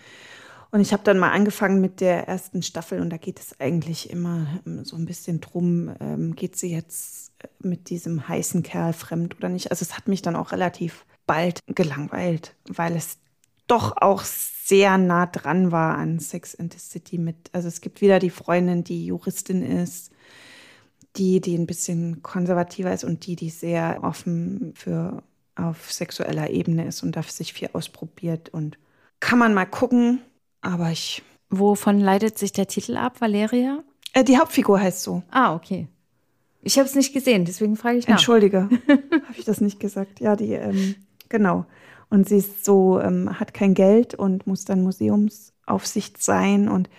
Und 0.71 0.81
ich 0.81 0.93
habe 0.93 1.05
dann 1.05 1.19
mal 1.19 1.31
angefangen 1.31 1.81
mit 1.81 2.01
der 2.01 2.29
ersten 2.29 2.63
Staffel 2.63 3.01
und 3.01 3.11
da 3.11 3.17
geht 3.17 3.39
es 3.39 3.61
eigentlich 3.61 4.11
immer 4.11 4.61
so 4.83 4.97
ein 4.97 5.07
bisschen 5.07 5.41
drum, 5.41 5.95
ähm, 6.01 6.35
geht 6.35 6.57
sie 6.57 6.71
jetzt 6.73 7.33
mit 7.61 7.91
diesem 7.91 8.29
heißen 8.29 8.63
Kerl 8.63 8.93
fremd 8.93 9.37
oder 9.37 9.49
nicht. 9.49 9.71
Also 9.71 9.85
es 9.85 9.97
hat 9.97 10.09
mich 10.09 10.23
dann 10.23 10.37
auch 10.37 10.53
relativ 10.53 11.07
bald 11.27 11.61
gelangweilt, 11.67 12.55
weil 12.69 12.97
es 12.97 13.19
doch 13.67 13.97
auch 13.97 14.23
sehr 14.25 14.99
nah 14.99 15.27
dran 15.27 15.73
war 15.73 15.97
an 15.97 16.19
Sex 16.19 16.55
and 16.55 16.73
the 16.73 16.79
City 16.79 17.19
mit. 17.19 17.37
Also 17.53 17.69
es 17.69 17.81
gibt 17.81 18.01
wieder 18.01 18.19
die 18.19 18.31
Freundin, 18.31 18.85
die 18.85 19.07
Juristin 19.07 19.63
ist, 19.63 20.11
die, 21.17 21.41
die 21.41 21.57
ein 21.57 21.67
bisschen 21.67 22.23
konservativer 22.23 22.93
ist 22.93 23.05
und 23.05 23.27
die, 23.27 23.37
die 23.37 23.51
sehr 23.51 24.01
offen 24.03 24.73
für 24.75 25.23
auf 25.55 25.91
sexueller 25.93 26.51
Ebene 26.51 26.87
ist 26.87 27.03
und 27.03 27.17
da 27.17 27.23
sich 27.23 27.53
viel 27.53 27.71
ausprobiert 27.73 28.51
und 28.51 28.79
kann 29.21 29.39
man 29.39 29.55
mal 29.55 29.65
gucken, 29.65 30.21
aber 30.67 30.91
ich. 30.91 31.23
Wovon 31.49 32.01
leitet 32.01 32.39
sich 32.39 32.53
der 32.53 32.67
Titel 32.67 32.97
ab, 32.97 33.21
Valeria? 33.21 33.83
Äh, 34.13 34.25
die 34.25 34.39
Hauptfigur 34.39 34.81
heißt 34.81 35.03
so. 35.03 35.23
Ah, 35.31 35.55
okay. 35.55 35.89
Ich 36.63 36.79
habe 36.79 36.89
es 36.89 36.97
nicht 36.97 37.13
gesehen, 37.13 37.45
deswegen 37.45 37.77
frage 37.77 37.99
ich 37.99 38.09
nach. 38.09 38.17
Entschuldige, 38.17 38.69
habe 38.89 39.39
ich 39.39 39.45
das 39.45 39.61
nicht 39.61 39.79
gesagt? 39.79 40.21
Ja, 40.21 40.35
die, 40.35 40.53
ähm, 40.55 40.97
genau. 41.29 41.67
Und 42.11 42.29
sie 42.29 42.39
ist 42.39 42.65
so, 42.65 43.01
ähm, 43.01 43.39
hat 43.39 43.55
kein 43.55 43.75
Geld 43.75 44.15
und 44.15 44.47
muss 44.47 44.65
dann 44.65 44.83
Museumsaufsicht 44.83 46.23
sein 46.23 46.69
und 46.69 46.91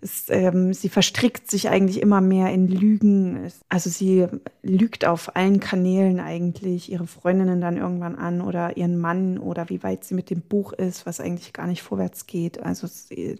es, 0.00 0.26
ähm, 0.28 0.74
sie 0.74 0.88
verstrickt 0.88 1.50
sich 1.50 1.68
eigentlich 1.68 2.00
immer 2.00 2.20
mehr 2.20 2.52
in 2.52 2.68
Lügen. 2.68 3.50
Also 3.68 3.90
sie 3.90 4.26
lügt 4.62 5.06
auf 5.06 5.36
allen 5.36 5.60
Kanälen 5.60 6.20
eigentlich 6.20 6.90
ihre 6.90 7.06
Freundinnen 7.06 7.60
dann 7.60 7.76
irgendwann 7.76 8.16
an 8.16 8.40
oder 8.40 8.76
ihren 8.76 8.98
Mann 8.98 9.38
oder 9.38 9.68
wie 9.68 9.82
weit 9.82 10.04
sie 10.04 10.14
mit 10.14 10.30
dem 10.30 10.42
Buch 10.42 10.72
ist, 10.72 11.06
was 11.06 11.20
eigentlich 11.20 11.52
gar 11.52 11.66
nicht 11.66 11.82
vorwärts 11.82 12.26
geht. 12.26 12.62
Also 12.62 12.86
sie, 12.86 13.36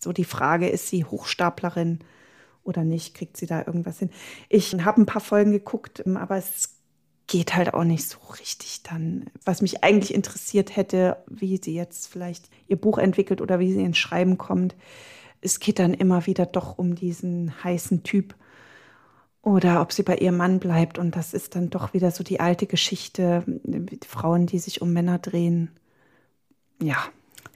so 0.00 0.12
die 0.12 0.24
Frage, 0.24 0.68
ist 0.68 0.88
sie 0.88 1.04
Hochstaplerin 1.04 2.00
oder 2.64 2.84
nicht? 2.84 3.14
Kriegt 3.14 3.36
sie 3.36 3.46
da 3.46 3.64
irgendwas 3.66 3.98
hin? 3.98 4.10
Ich 4.48 4.74
habe 4.84 5.00
ein 5.00 5.06
paar 5.06 5.22
Folgen 5.22 5.52
geguckt, 5.52 6.06
aber 6.06 6.36
es 6.36 6.76
geht 7.26 7.56
halt 7.56 7.74
auch 7.74 7.84
nicht 7.84 8.08
so 8.08 8.18
richtig 8.40 8.82
dann. 8.84 9.26
Was 9.44 9.62
mich 9.62 9.82
eigentlich 9.82 10.14
interessiert 10.14 10.76
hätte, 10.76 11.16
wie 11.28 11.60
sie 11.62 11.74
jetzt 11.74 12.06
vielleicht 12.06 12.48
ihr 12.68 12.76
Buch 12.76 12.98
entwickelt 12.98 13.40
oder 13.40 13.58
wie 13.58 13.72
sie 13.72 13.82
ins 13.82 13.98
Schreiben 13.98 14.38
kommt. 14.38 14.76
Es 15.46 15.60
geht 15.60 15.78
dann 15.78 15.94
immer 15.94 16.26
wieder 16.26 16.46
doch 16.46 16.78
um 16.78 16.94
diesen 16.94 17.62
heißen 17.64 18.02
Typ 18.02 18.34
oder 19.42 19.80
ob 19.80 19.92
sie 19.92 20.02
bei 20.02 20.16
ihrem 20.16 20.36
Mann 20.36 20.58
bleibt. 20.58 20.98
Und 20.98 21.16
das 21.16 21.32
ist 21.34 21.54
dann 21.54 21.70
doch 21.70 21.94
wieder 21.94 22.10
so 22.10 22.24
die 22.24 22.40
alte 22.40 22.66
Geschichte, 22.66 23.44
Frauen, 24.06 24.46
die 24.46 24.58
sich 24.58 24.82
um 24.82 24.92
Männer 24.92 25.18
drehen. 25.18 25.70
Ja, 26.82 26.98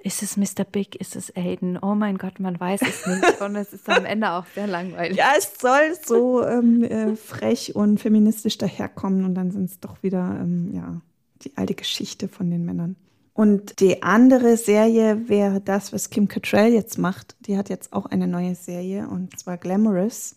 ist 0.03 0.23
es 0.23 0.37
Mr. 0.37 0.65
Big? 0.65 0.97
Ist 0.97 1.15
es 1.15 1.35
Aiden? 1.37 1.79
Oh 1.79 1.95
mein 1.95 2.17
Gott, 2.17 2.41
man 2.41 2.59
weiß 2.59 2.81
es 2.83 3.07
nicht. 3.07 3.41
Und 3.41 3.57
es 3.57 3.73
ist 3.73 3.89
am 3.89 4.05
Ende 4.05 4.31
auch 4.31 4.47
sehr 4.55 4.67
langweilig. 4.67 5.17
Ja, 5.17 5.33
es 5.37 5.53
soll 5.59 5.95
so 6.05 6.45
ähm, 6.45 6.83
äh, 6.85 7.17
frech 7.17 7.77
und 7.77 8.01
feministisch 8.01 8.57
daherkommen 8.57 9.25
und 9.25 9.35
dann 9.35 9.51
sind 9.51 9.65
es 9.65 9.81
doch 9.81 10.03
wieder 10.03 10.39
ähm, 10.41 10.71
ja, 10.73 11.01
die 11.43 11.57
alte 11.57 11.75
Geschichte 11.75 12.29
von 12.29 12.51
den 12.51 12.65
Männern. 12.65 12.97
Und 13.33 13.81
die 13.81 14.03
andere 14.03 14.57
Serie 14.57 15.29
wäre 15.29 15.61
das, 15.61 15.93
was 15.93 16.11
Kim 16.11 16.29
Cattrall 16.29 16.73
jetzt 16.73 16.99
macht. 16.99 17.37
Die 17.41 17.57
hat 17.57 17.69
jetzt 17.69 17.93
auch 17.93 18.07
eine 18.07 18.27
neue 18.27 18.55
Serie 18.55 19.09
und 19.09 19.39
zwar 19.39 19.57
Glamorous. 19.57 20.37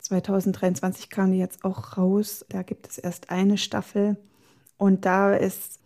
2023 0.00 1.08
kam 1.10 1.32
die 1.32 1.38
jetzt 1.38 1.64
auch 1.64 1.96
raus. 1.96 2.44
Da 2.48 2.62
gibt 2.62 2.88
es 2.88 2.98
erst 2.98 3.30
eine 3.30 3.58
Staffel. 3.58 4.16
Und 4.76 5.04
da 5.04 5.34
ist 5.34 5.78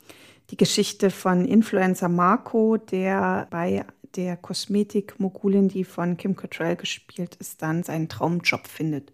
die 0.51 0.57
Geschichte 0.57 1.11
von 1.11 1.45
Influencer 1.45 2.09
Marco, 2.09 2.77
der 2.77 3.47
bei 3.51 3.85
der 4.16 4.37
Kosmetikmogulin, 4.37 5.68
die 5.68 5.85
von 5.85 6.16
Kim 6.16 6.37
Cattrall 6.37 6.77
gespielt 6.77 7.37
ist, 7.37 7.62
dann 7.62 7.83
seinen 7.83 8.09
Traumjob 8.09 8.66
findet. 8.66 9.12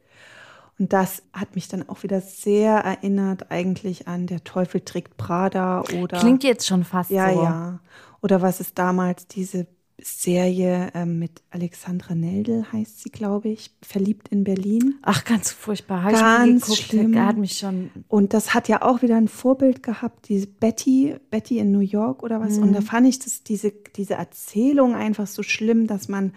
Und 0.81 0.95
das 0.95 1.22
hat 1.35 1.55
mich 1.57 1.68
dann 1.68 1.87
auch 1.91 2.03
wieder 2.03 2.22
sehr 2.22 2.72
erinnert 2.72 3.51
eigentlich 3.51 4.09
an 4.09 4.26
Der 4.26 4.43
Teufel 4.45 4.81
trägt 4.81 5.18
Prada 5.18 5.83
oder. 6.01 6.18
Klingt 6.18 6.43
jetzt 6.43 6.66
schon 6.66 6.85
fast 6.85 7.11
ja, 7.11 7.33
so. 7.33 7.37
Ja, 7.37 7.45
ja. 7.45 7.81
Oder 8.22 8.41
was 8.41 8.61
es 8.61 8.72
damals 8.72 9.26
diese 9.26 9.66
Serie 10.03 10.91
äh, 10.95 11.05
mit 11.05 11.43
Alexandra 11.51 12.14
Neldel, 12.14 12.64
heißt 12.72 13.03
sie, 13.03 13.11
glaube 13.11 13.51
ich, 13.51 13.72
Verliebt 13.83 14.28
in 14.28 14.43
Berlin. 14.43 14.95
Ach, 15.03 15.24
ganz 15.24 15.53
furchtbar. 15.53 16.03
Hab 16.05 16.12
ganz 16.12 16.62
geguckt, 16.62 16.83
schlimm. 16.83 17.18
Hat 17.18 17.37
mich 17.37 17.59
schon. 17.59 17.91
Und 18.09 18.33
das 18.33 18.55
hat 18.55 18.66
ja 18.68 18.81
auch 18.81 19.03
wieder 19.03 19.16
ein 19.16 19.28
Vorbild 19.28 19.83
gehabt, 19.83 20.28
diese 20.31 20.47
Betty, 20.47 21.16
Betty 21.31 21.59
in 21.59 21.72
New 21.72 21.81
York 21.81 22.22
oder 22.22 22.41
was. 22.41 22.57
Mhm. 22.57 22.62
Und 22.62 22.72
da 22.72 22.81
fand 22.81 23.07
ich 23.07 23.18
das, 23.18 23.43
diese, 23.43 23.72
diese 23.97 24.14
Erzählung 24.14 24.95
einfach 24.95 25.26
so 25.26 25.43
schlimm, 25.43 25.87
dass 25.87 26.09
man 26.09 26.33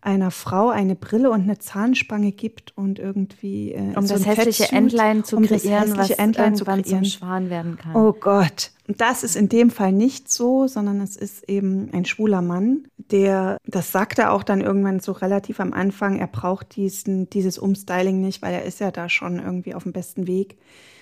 einer 0.00 0.30
Frau 0.30 0.68
eine 0.68 0.94
Brille 0.94 1.30
und 1.30 1.42
eine 1.42 1.58
Zahnspange 1.58 2.32
gibt 2.32 2.76
und 2.76 2.98
irgendwie 2.98 3.72
äh, 3.72 3.96
um 3.96 4.06
so 4.06 4.14
das 4.14 4.26
hässliche 4.26 4.64
Fettsuit, 4.64 4.78
Entlein 4.78 5.24
zu 5.24 5.36
um 5.36 5.44
kreieren, 5.44 5.96
was 5.96 6.10
Entlein 6.10 6.52
irgendwann 6.54 6.84
zum 6.84 7.04
Schwan 7.04 7.50
werden 7.50 7.76
kann. 7.76 7.96
Oh 7.96 8.12
Gott. 8.12 8.70
Und 8.86 9.00
das 9.00 9.22
ist 9.22 9.36
in 9.36 9.48
dem 9.48 9.70
Fall 9.70 9.92
nicht 9.92 10.30
so, 10.30 10.66
sondern 10.66 11.00
es 11.00 11.16
ist 11.16 11.48
eben 11.48 11.90
ein 11.92 12.04
schwuler 12.04 12.40
Mann, 12.40 12.84
der, 12.96 13.58
das 13.66 13.92
sagt 13.92 14.18
er 14.18 14.32
auch 14.32 14.42
dann 14.42 14.60
irgendwann 14.60 15.00
so 15.00 15.12
relativ 15.12 15.60
am 15.60 15.72
Anfang, 15.72 16.18
er 16.18 16.26
braucht 16.26 16.76
diesen, 16.76 17.28
dieses 17.28 17.58
Umstyling 17.58 18.20
nicht, 18.20 18.40
weil 18.40 18.54
er 18.54 18.64
ist 18.64 18.80
ja 18.80 18.90
da 18.90 19.08
schon 19.08 19.40
irgendwie 19.40 19.74
auf 19.74 19.82
dem 19.82 19.92
besten 19.92 20.26
Weg, 20.26 20.56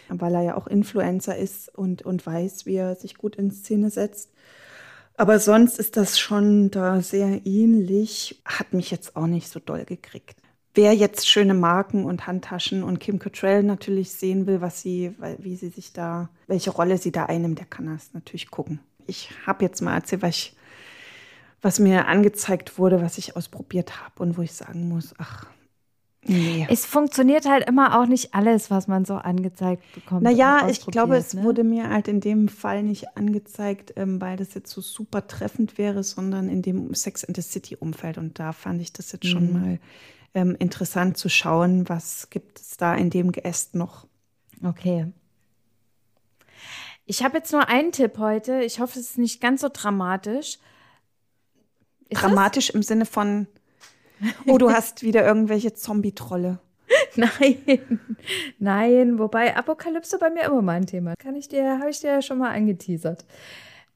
weil 0.08 0.34
er 0.34 0.42
ja 0.42 0.56
auch 0.56 0.66
Influencer 0.66 1.36
ist 1.36 1.76
und, 1.76 2.02
und 2.02 2.24
weiß, 2.24 2.66
wie 2.66 2.76
er 2.76 2.96
sich 2.96 3.16
gut 3.16 3.36
in 3.36 3.50
Szene 3.50 3.90
setzt. 3.90 4.30
Aber 5.16 5.38
sonst 5.38 5.78
ist 5.78 5.96
das 5.96 6.18
schon 6.18 6.70
da 6.70 7.00
sehr 7.00 7.46
ähnlich. 7.46 8.40
Hat 8.44 8.72
mich 8.72 8.90
jetzt 8.90 9.16
auch 9.16 9.26
nicht 9.26 9.48
so 9.48 9.60
doll 9.60 9.84
gekriegt. 9.84 10.38
Wer 10.74 10.92
jetzt 10.92 11.26
schöne 11.26 11.54
Marken 11.54 12.04
und 12.04 12.26
Handtaschen 12.26 12.82
und 12.82 13.00
Kim 13.00 13.18
Cattrall 13.18 13.62
natürlich 13.62 14.10
sehen 14.12 14.46
will, 14.46 14.60
was 14.60 14.82
sie, 14.82 15.14
wie 15.38 15.56
sie 15.56 15.70
sich 15.70 15.94
da, 15.94 16.28
welche 16.48 16.70
Rolle 16.70 16.98
sie 16.98 17.12
da 17.12 17.24
einnimmt, 17.24 17.58
der 17.58 17.66
kann 17.66 17.86
das 17.86 18.12
natürlich 18.12 18.50
gucken. 18.50 18.80
Ich 19.06 19.30
habe 19.46 19.64
jetzt 19.64 19.80
mal 19.80 19.94
erzählt, 19.94 20.20
was, 20.20 20.36
ich, 20.36 20.56
was 21.62 21.78
mir 21.78 22.08
angezeigt 22.08 22.78
wurde, 22.78 23.00
was 23.00 23.16
ich 23.16 23.36
ausprobiert 23.36 24.02
habe 24.02 24.22
und 24.22 24.36
wo 24.36 24.42
ich 24.42 24.52
sagen 24.52 24.86
muss, 24.86 25.14
ach, 25.16 25.46
Nee. 26.28 26.66
Es 26.68 26.84
funktioniert 26.84 27.48
halt 27.48 27.68
immer 27.68 28.00
auch 28.00 28.06
nicht 28.06 28.34
alles, 28.34 28.70
was 28.70 28.88
man 28.88 29.04
so 29.04 29.14
angezeigt 29.14 29.82
bekommt. 29.94 30.22
Naja, 30.22 30.68
ich 30.68 30.84
glaube, 30.84 31.16
es 31.16 31.34
ne? 31.34 31.44
wurde 31.44 31.64
mir 31.64 31.90
halt 31.90 32.08
in 32.08 32.20
dem 32.20 32.48
Fall 32.48 32.82
nicht 32.82 33.16
angezeigt, 33.16 33.92
ähm, 33.96 34.20
weil 34.20 34.36
das 34.36 34.54
jetzt 34.54 34.70
so 34.70 34.80
super 34.80 35.26
treffend 35.26 35.78
wäre, 35.78 36.02
sondern 36.02 36.48
in 36.48 36.62
dem 36.62 36.94
Sex 36.94 37.24
and 37.24 37.36
the 37.36 37.42
City 37.42 37.76
Umfeld. 37.76 38.18
Und 38.18 38.38
da 38.38 38.52
fand 38.52 38.80
ich 38.80 38.92
das 38.92 39.12
jetzt 39.12 39.24
mhm. 39.24 39.28
schon 39.28 39.52
mal 39.52 39.78
ähm, 40.34 40.56
interessant 40.58 41.16
zu 41.16 41.28
schauen, 41.28 41.88
was 41.88 42.28
gibt 42.30 42.60
es 42.60 42.76
da 42.76 42.94
in 42.94 43.10
dem 43.10 43.32
Geäst 43.32 43.74
noch. 43.74 44.06
Okay. 44.62 45.06
Ich 47.06 47.22
habe 47.22 47.38
jetzt 47.38 47.52
nur 47.52 47.68
einen 47.68 47.92
Tipp 47.92 48.18
heute. 48.18 48.62
Ich 48.62 48.80
hoffe, 48.80 48.98
es 48.98 49.10
ist 49.10 49.18
nicht 49.18 49.40
ganz 49.40 49.60
so 49.60 49.68
dramatisch. 49.72 50.58
Ist 52.08 52.20
dramatisch 52.20 52.66
das? 52.66 52.74
im 52.74 52.82
Sinne 52.82 53.06
von 53.06 53.46
Oh, 54.46 54.58
du 54.58 54.70
hast 54.70 55.02
wieder 55.02 55.24
irgendwelche 55.26 55.74
Zombie-Trolle. 55.74 56.58
Nein, 57.16 57.58
nein, 58.58 59.18
wobei 59.18 59.56
Apokalypse 59.56 60.18
bei 60.18 60.30
mir 60.30 60.44
immer 60.44 60.62
mal 60.62 60.74
ein 60.74 60.86
Thema. 60.86 61.14
Kann 61.18 61.34
ich 61.34 61.48
dir, 61.48 61.78
habe 61.78 61.90
ich 61.90 62.00
dir 62.00 62.10
ja 62.10 62.22
schon 62.22 62.38
mal 62.38 62.54
angeteasert. 62.54 63.24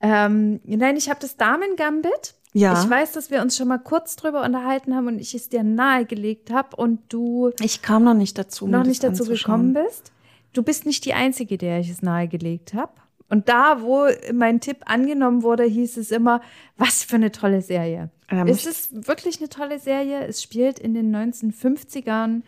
Ähm, 0.01 0.61
nein, 0.65 0.97
ich 0.97 1.09
habe 1.11 1.21
das 1.21 1.37
Damen-Gambit. 1.37 2.35
Ja. 2.53 2.83
Ich 2.83 2.91
weiß, 2.91 3.13
dass 3.13 3.31
wir 3.31 3.43
uns 3.43 3.57
schon 3.57 3.69
mal 3.69 3.79
kurz 3.79 4.17
drüber 4.17 4.43
unterhalten 4.43 4.97
haben 4.97 5.07
und 5.07 5.19
ich 5.21 5.35
es 5.35 5.49
dir 5.49 5.63
nahegelegt 5.63 6.51
habe 6.51 6.77
und 6.77 7.01
du. 7.11 7.53
Ich 7.61 7.83
kam 7.83 8.03
noch 8.03 8.15
nicht 8.15 8.39
dazu. 8.39 8.67
Noch 8.67 8.85
nicht 8.85 9.05
dazu 9.05 9.25
gekommen 9.25 9.75
bist. 9.75 10.13
Du 10.53 10.63
bist 10.63 10.85
nicht 10.85 11.05
die 11.05 11.15
Einzige, 11.15 11.59
der 11.59 11.79
ich 11.79 11.91
es 11.91 12.03
nahegelegt 12.03 12.75
habe. 12.75 12.93
Und 13.31 13.49
da, 13.49 13.81
wo 13.81 14.09
mein 14.35 14.61
Tipp 14.61 14.79
angenommen 14.87 15.45
wurde, 15.45 15.63
hieß 15.63 15.97
es 15.97 16.11
immer, 16.11 16.43
was 16.77 17.05
für 17.05 17.15
eine 17.15 17.31
tolle 17.31 17.63
Serie. 17.63 18.11
Ähm, 18.29 18.49
es 18.49 18.67
ist 18.67 19.07
wirklich 19.07 19.39
eine 19.39 19.49
tolle 19.49 19.79
Serie. 19.79 20.27
Es 20.27 20.43
spielt 20.43 20.81
in 20.81 20.95
den 20.95 21.15
1950ern 21.15 22.43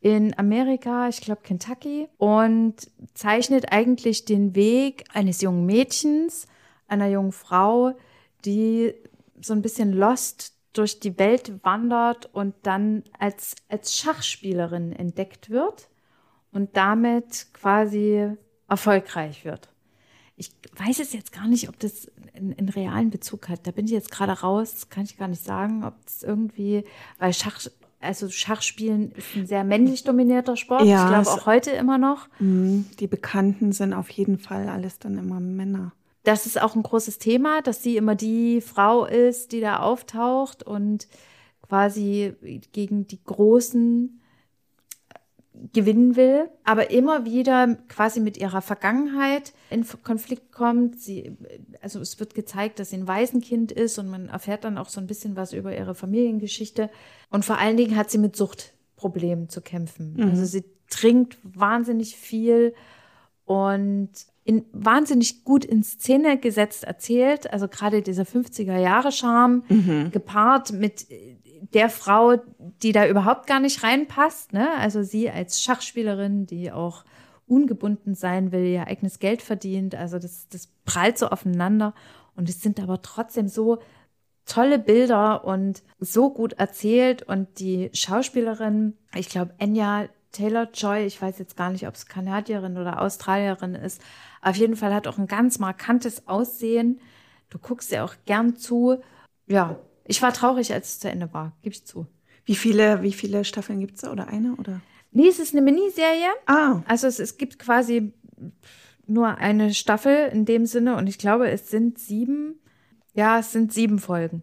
in 0.00 0.36
Amerika, 0.38 1.08
ich 1.08 1.20
glaube 1.20 1.42
Kentucky, 1.42 2.08
und 2.16 2.90
zeichnet 3.14 3.72
eigentlich 3.72 4.24
den 4.24 4.54
Weg 4.56 5.04
eines 5.12 5.42
jungen 5.42 5.66
Mädchens, 5.66 6.46
einer 6.88 7.08
jungen 7.08 7.32
Frau, 7.32 7.92
die 8.46 8.94
so 9.40 9.52
ein 9.52 9.62
bisschen 9.62 9.92
lost 9.92 10.54
durch 10.72 10.98
die 10.98 11.18
Welt 11.18 11.62
wandert 11.62 12.30
und 12.32 12.54
dann 12.62 13.04
als, 13.18 13.54
als 13.68 13.96
Schachspielerin 13.98 14.92
entdeckt 14.92 15.50
wird 15.50 15.90
und 16.52 16.74
damit 16.76 17.48
quasi 17.52 18.28
erfolgreich 18.66 19.44
wird 19.44 19.71
ich 20.42 20.52
weiß 20.76 20.98
es 20.98 21.12
jetzt 21.12 21.32
gar 21.32 21.46
nicht, 21.46 21.68
ob 21.68 21.78
das 21.78 22.10
einen, 22.34 22.68
realen 22.68 23.10
Bezug 23.10 23.48
hat. 23.48 23.66
Da 23.66 23.70
bin 23.70 23.84
ich 23.84 23.92
jetzt 23.92 24.10
gerade 24.10 24.32
raus, 24.32 24.88
kann 24.90 25.04
ich 25.04 25.16
gar 25.16 25.28
nicht 25.28 25.44
sagen, 25.44 25.84
ob 25.84 25.94
es 26.04 26.24
irgendwie, 26.24 26.84
weil 27.18 27.32
Schach, 27.32 27.60
also 28.00 28.28
Schachspielen 28.28 29.12
ist 29.12 29.36
ein 29.36 29.46
sehr 29.46 29.62
männlich 29.62 30.02
dominierter 30.02 30.56
Sport. 30.56 30.84
Ja, 30.84 31.04
ich 31.04 31.08
glaube 31.08 31.30
auch 31.30 31.46
heute 31.46 31.70
immer 31.70 31.98
noch. 31.98 32.28
Mhm. 32.40 32.86
Die 32.98 33.06
Bekannten 33.06 33.70
sind 33.70 33.92
auf 33.92 34.10
jeden 34.10 34.38
Fall 34.38 34.68
alles 34.68 34.98
dann 34.98 35.16
immer 35.16 35.38
Männer. 35.38 35.92
Das 36.24 36.46
ist 36.46 36.60
auch 36.60 36.74
ein 36.74 36.82
großes 36.82 37.18
Thema, 37.18 37.62
dass 37.62 37.82
sie 37.82 37.96
immer 37.96 38.16
die 38.16 38.60
Frau 38.60 39.04
ist, 39.04 39.52
die 39.52 39.60
da 39.60 39.78
auftaucht 39.78 40.64
und 40.64 41.06
quasi 41.68 42.34
gegen 42.72 43.06
die 43.06 43.22
großen 43.22 44.20
gewinnen 45.72 46.16
will, 46.16 46.48
aber 46.64 46.90
immer 46.90 47.24
wieder 47.24 47.76
quasi 47.88 48.20
mit 48.20 48.36
ihrer 48.36 48.62
Vergangenheit 48.62 49.52
in 49.70 49.86
Konflikt 50.02 50.50
kommt. 50.50 50.98
Sie, 50.98 51.36
also 51.82 52.00
es 52.00 52.18
wird 52.18 52.34
gezeigt, 52.34 52.78
dass 52.78 52.90
sie 52.90 52.96
ein 52.96 53.08
Waisenkind 53.08 53.70
ist 53.70 53.98
und 53.98 54.08
man 54.08 54.28
erfährt 54.28 54.64
dann 54.64 54.78
auch 54.78 54.88
so 54.88 55.00
ein 55.00 55.06
bisschen 55.06 55.36
was 55.36 55.52
über 55.52 55.76
ihre 55.76 55.94
Familiengeschichte. 55.94 56.90
Und 57.30 57.44
vor 57.44 57.58
allen 57.58 57.76
Dingen 57.76 57.96
hat 57.96 58.10
sie 58.10 58.18
mit 58.18 58.34
Suchtproblemen 58.34 59.48
zu 59.50 59.60
kämpfen. 59.60 60.14
Mhm. 60.14 60.30
Also 60.30 60.44
sie 60.46 60.64
trinkt 60.88 61.38
wahnsinnig 61.42 62.16
viel 62.16 62.74
und 63.44 64.10
in, 64.44 64.64
wahnsinnig 64.72 65.44
gut 65.44 65.64
in 65.64 65.82
Szene 65.82 66.38
gesetzt 66.38 66.84
erzählt. 66.84 67.52
Also 67.52 67.68
gerade 67.68 68.02
dieser 68.02 68.24
50er 68.24 68.78
Jahre 68.78 69.12
Charme 69.12 69.64
mhm. 69.68 70.10
gepaart 70.10 70.72
mit 70.72 71.06
der 71.74 71.88
Frau, 71.88 72.36
die 72.82 72.92
da 72.92 73.06
überhaupt 73.06 73.46
gar 73.46 73.60
nicht 73.60 73.82
reinpasst. 73.82 74.52
Ne? 74.52 74.70
Also 74.78 75.02
sie 75.02 75.30
als 75.30 75.62
Schachspielerin, 75.62 76.46
die 76.46 76.72
auch 76.72 77.04
ungebunden 77.46 78.14
sein 78.14 78.52
will, 78.52 78.64
ihr 78.64 78.86
eigenes 78.86 79.18
Geld 79.18 79.42
verdient. 79.42 79.94
Also 79.94 80.18
das, 80.18 80.48
das 80.48 80.68
prallt 80.84 81.18
so 81.18 81.28
aufeinander. 81.28 81.94
Und 82.34 82.48
es 82.48 82.60
sind 82.60 82.80
aber 82.80 83.02
trotzdem 83.02 83.48
so 83.48 83.78
tolle 84.46 84.78
Bilder 84.78 85.44
und 85.44 85.82
so 85.98 86.30
gut 86.30 86.54
erzählt. 86.54 87.22
Und 87.22 87.60
die 87.60 87.90
Schauspielerin, 87.92 88.96
ich 89.14 89.28
glaube, 89.28 89.54
Enya 89.58 90.08
Taylor-Joy, 90.32 91.04
ich 91.04 91.20
weiß 91.20 91.38
jetzt 91.38 91.56
gar 91.56 91.70
nicht, 91.70 91.86
ob 91.86 91.94
es 91.94 92.06
Kanadierin 92.06 92.78
oder 92.78 93.00
Australierin 93.02 93.74
ist, 93.74 94.00
auf 94.40 94.56
jeden 94.56 94.76
Fall 94.76 94.94
hat 94.94 95.06
auch 95.06 95.18
ein 95.18 95.26
ganz 95.26 95.58
markantes 95.58 96.26
Aussehen. 96.26 97.00
Du 97.50 97.58
guckst 97.58 97.92
ihr 97.92 98.02
auch 98.02 98.14
gern 98.24 98.56
zu. 98.56 99.02
Ja, 99.46 99.78
ich 100.04 100.22
war 100.22 100.32
traurig, 100.32 100.72
als 100.72 100.88
es 100.88 101.00
zu 101.00 101.10
Ende 101.10 101.32
war, 101.32 101.52
gebe 101.62 101.74
ich 101.74 101.84
zu. 101.84 102.06
Wie 102.44 102.56
viele, 102.56 103.02
wie 103.02 103.12
viele 103.12 103.44
Staffeln 103.44 103.80
gibt 103.80 103.94
es 103.96 104.00
da 104.02 104.12
oder 104.12 104.28
eine? 104.28 104.54
Oder? 104.56 104.80
Nee, 105.12 105.28
es 105.28 105.38
ist 105.38 105.54
eine 105.54 105.62
Miniserie. 105.62 106.30
Ah. 106.46 106.82
Also 106.86 107.06
es, 107.06 107.18
es 107.18 107.36
gibt 107.38 107.58
quasi 107.58 108.12
nur 109.06 109.36
eine 109.38 109.74
Staffel 109.74 110.28
in 110.32 110.44
dem 110.44 110.66
Sinne 110.66 110.96
und 110.96 111.06
ich 111.06 111.18
glaube, 111.18 111.50
es 111.50 111.70
sind 111.70 111.98
sieben. 111.98 112.58
Ja, 113.14 113.38
es 113.38 113.52
sind 113.52 113.72
sieben 113.72 113.98
Folgen. 113.98 114.42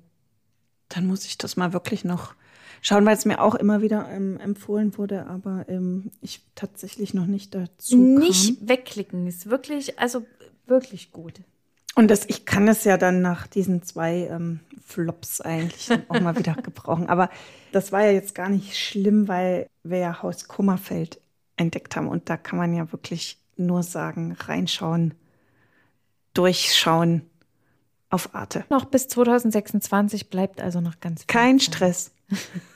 Dann 0.89 1.07
muss 1.07 1.25
ich 1.25 1.37
das 1.37 1.57
mal 1.57 1.73
wirklich 1.73 2.05
noch 2.05 2.35
schauen, 2.81 3.05
weil 3.05 3.15
es 3.15 3.25
mir 3.25 3.41
auch 3.41 3.55
immer 3.55 3.81
wieder 3.81 4.09
ähm, 4.09 4.39
empfohlen 4.39 4.97
wurde, 4.97 5.25
aber 5.25 5.65
ähm, 5.67 6.11
ich 6.21 6.41
tatsächlich 6.55 7.13
noch 7.13 7.25
nicht 7.25 7.53
dazu 7.55 7.97
Nicht 7.97 8.59
kam. 8.59 8.69
wegklicken, 8.69 9.27
ist 9.27 9.49
wirklich, 9.49 9.99
also 9.99 10.25
wirklich 10.65 11.11
gut. 11.11 11.33
Und 11.95 12.09
das, 12.09 12.25
ich 12.27 12.45
kann 12.45 12.67
es 12.67 12.83
ja 12.83 12.97
dann 12.97 13.21
nach 13.21 13.47
diesen 13.47 13.83
zwei 13.83 14.27
ähm, 14.31 14.61
Flops 14.85 15.41
eigentlich 15.41 15.89
auch 16.07 16.19
mal 16.19 16.37
wieder 16.37 16.53
gebrauchen. 16.53 17.09
Aber 17.09 17.29
das 17.71 17.91
war 17.91 18.03
ja 18.03 18.11
jetzt 18.11 18.35
gar 18.35 18.49
nicht 18.49 18.77
schlimm, 18.77 19.27
weil 19.27 19.67
wir 19.83 19.97
ja 19.97 20.21
Haus 20.21 20.47
Kummerfeld 20.47 21.19
entdeckt 21.57 21.95
haben. 21.95 22.07
Und 22.07 22.29
da 22.29 22.37
kann 22.37 22.57
man 22.57 22.73
ja 22.73 22.91
wirklich 22.91 23.37
nur 23.57 23.83
sagen, 23.83 24.35
reinschauen, 24.39 25.13
durchschauen 26.33 27.29
auf 28.09 28.33
Arte. 28.33 28.65
Noch 28.69 28.85
bis 28.85 29.07
2026 29.07 30.29
bleibt 30.29 30.61
also 30.61 30.81
noch 30.81 30.99
ganz 30.99 31.21
viel 31.21 31.27
Kein 31.27 31.59
Zeit. 31.59 31.67
Stress. 31.67 32.11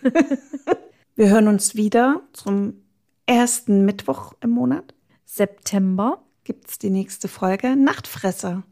wir 1.16 1.30
hören 1.30 1.47
uns 1.47 1.76
wieder 1.76 2.22
zum 2.34 2.84
ersten 3.26 3.86
Mittwoch 3.86 4.34
im 4.41 4.51
Monat. 4.51 4.93
September. 5.26 6.20
Gibt 6.43 6.70
es 6.70 6.78
die 6.78 6.89
nächste 6.89 7.30
Folge 7.30 7.78
Nachtfresser, 7.78 8.64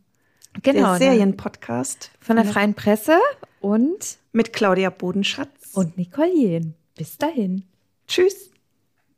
Genau. 0.62 0.90
der 0.90 0.98
Serienpodcast 0.98 2.12
Von 2.20 2.36
der 2.36 2.46
Freien 2.46 2.74
Presse 2.74 3.18
und, 3.62 4.18
mit 4.34 4.54
Claudia 4.54 4.90
Bodenschatz. 4.90 5.72
und 5.74 5.98
Nicole 5.98 6.34
Jehn. 6.34 6.74
Bis 6.96 7.18
dahin. 7.18 7.64
Tschüss. 8.08 8.51